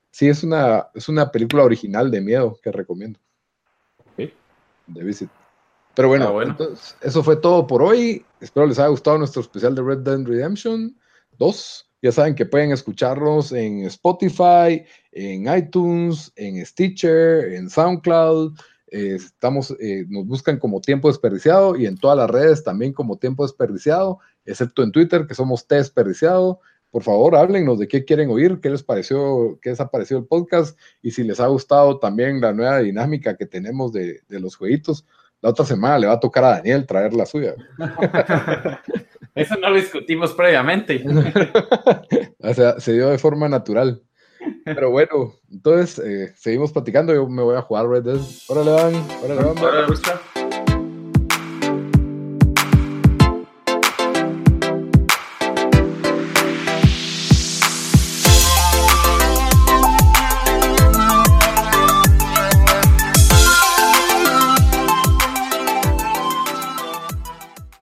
[0.09, 3.19] sí es una, es una película original de miedo que recomiendo.
[4.93, 5.29] De Visit.
[5.95, 8.25] Pero bueno, ah, Entonces, eso fue todo por hoy.
[8.39, 10.95] Espero les haya gustado nuestro especial de Red Dead Redemption
[11.37, 11.87] 2.
[12.03, 18.57] Ya saben que pueden escucharnos en Spotify, en iTunes, en Stitcher, en SoundCloud.
[18.87, 23.17] Eh, estamos, eh, nos buscan como tiempo desperdiciado y en todas las redes también como
[23.17, 26.59] tiempo desperdiciado, excepto en Twitter, que somos T desperdiciado.
[26.91, 30.27] Por favor, háblenos de qué quieren oír, qué les pareció, qué les ha parecido el
[30.27, 34.57] podcast y si les ha gustado también la nueva dinámica que tenemos de, de los
[34.57, 35.05] jueguitos
[35.41, 37.55] la otra semana le va a tocar a Daniel traer la suya.
[39.35, 41.03] Eso no lo discutimos previamente.
[42.39, 44.01] o sea, se dio de forma natural.
[44.65, 47.13] Pero bueno, entonces eh, seguimos platicando.
[47.13, 48.21] Yo me voy a jugar Red Dead.
[48.47, 49.07] Órale, van.
[49.23, 50.40] Órale, van.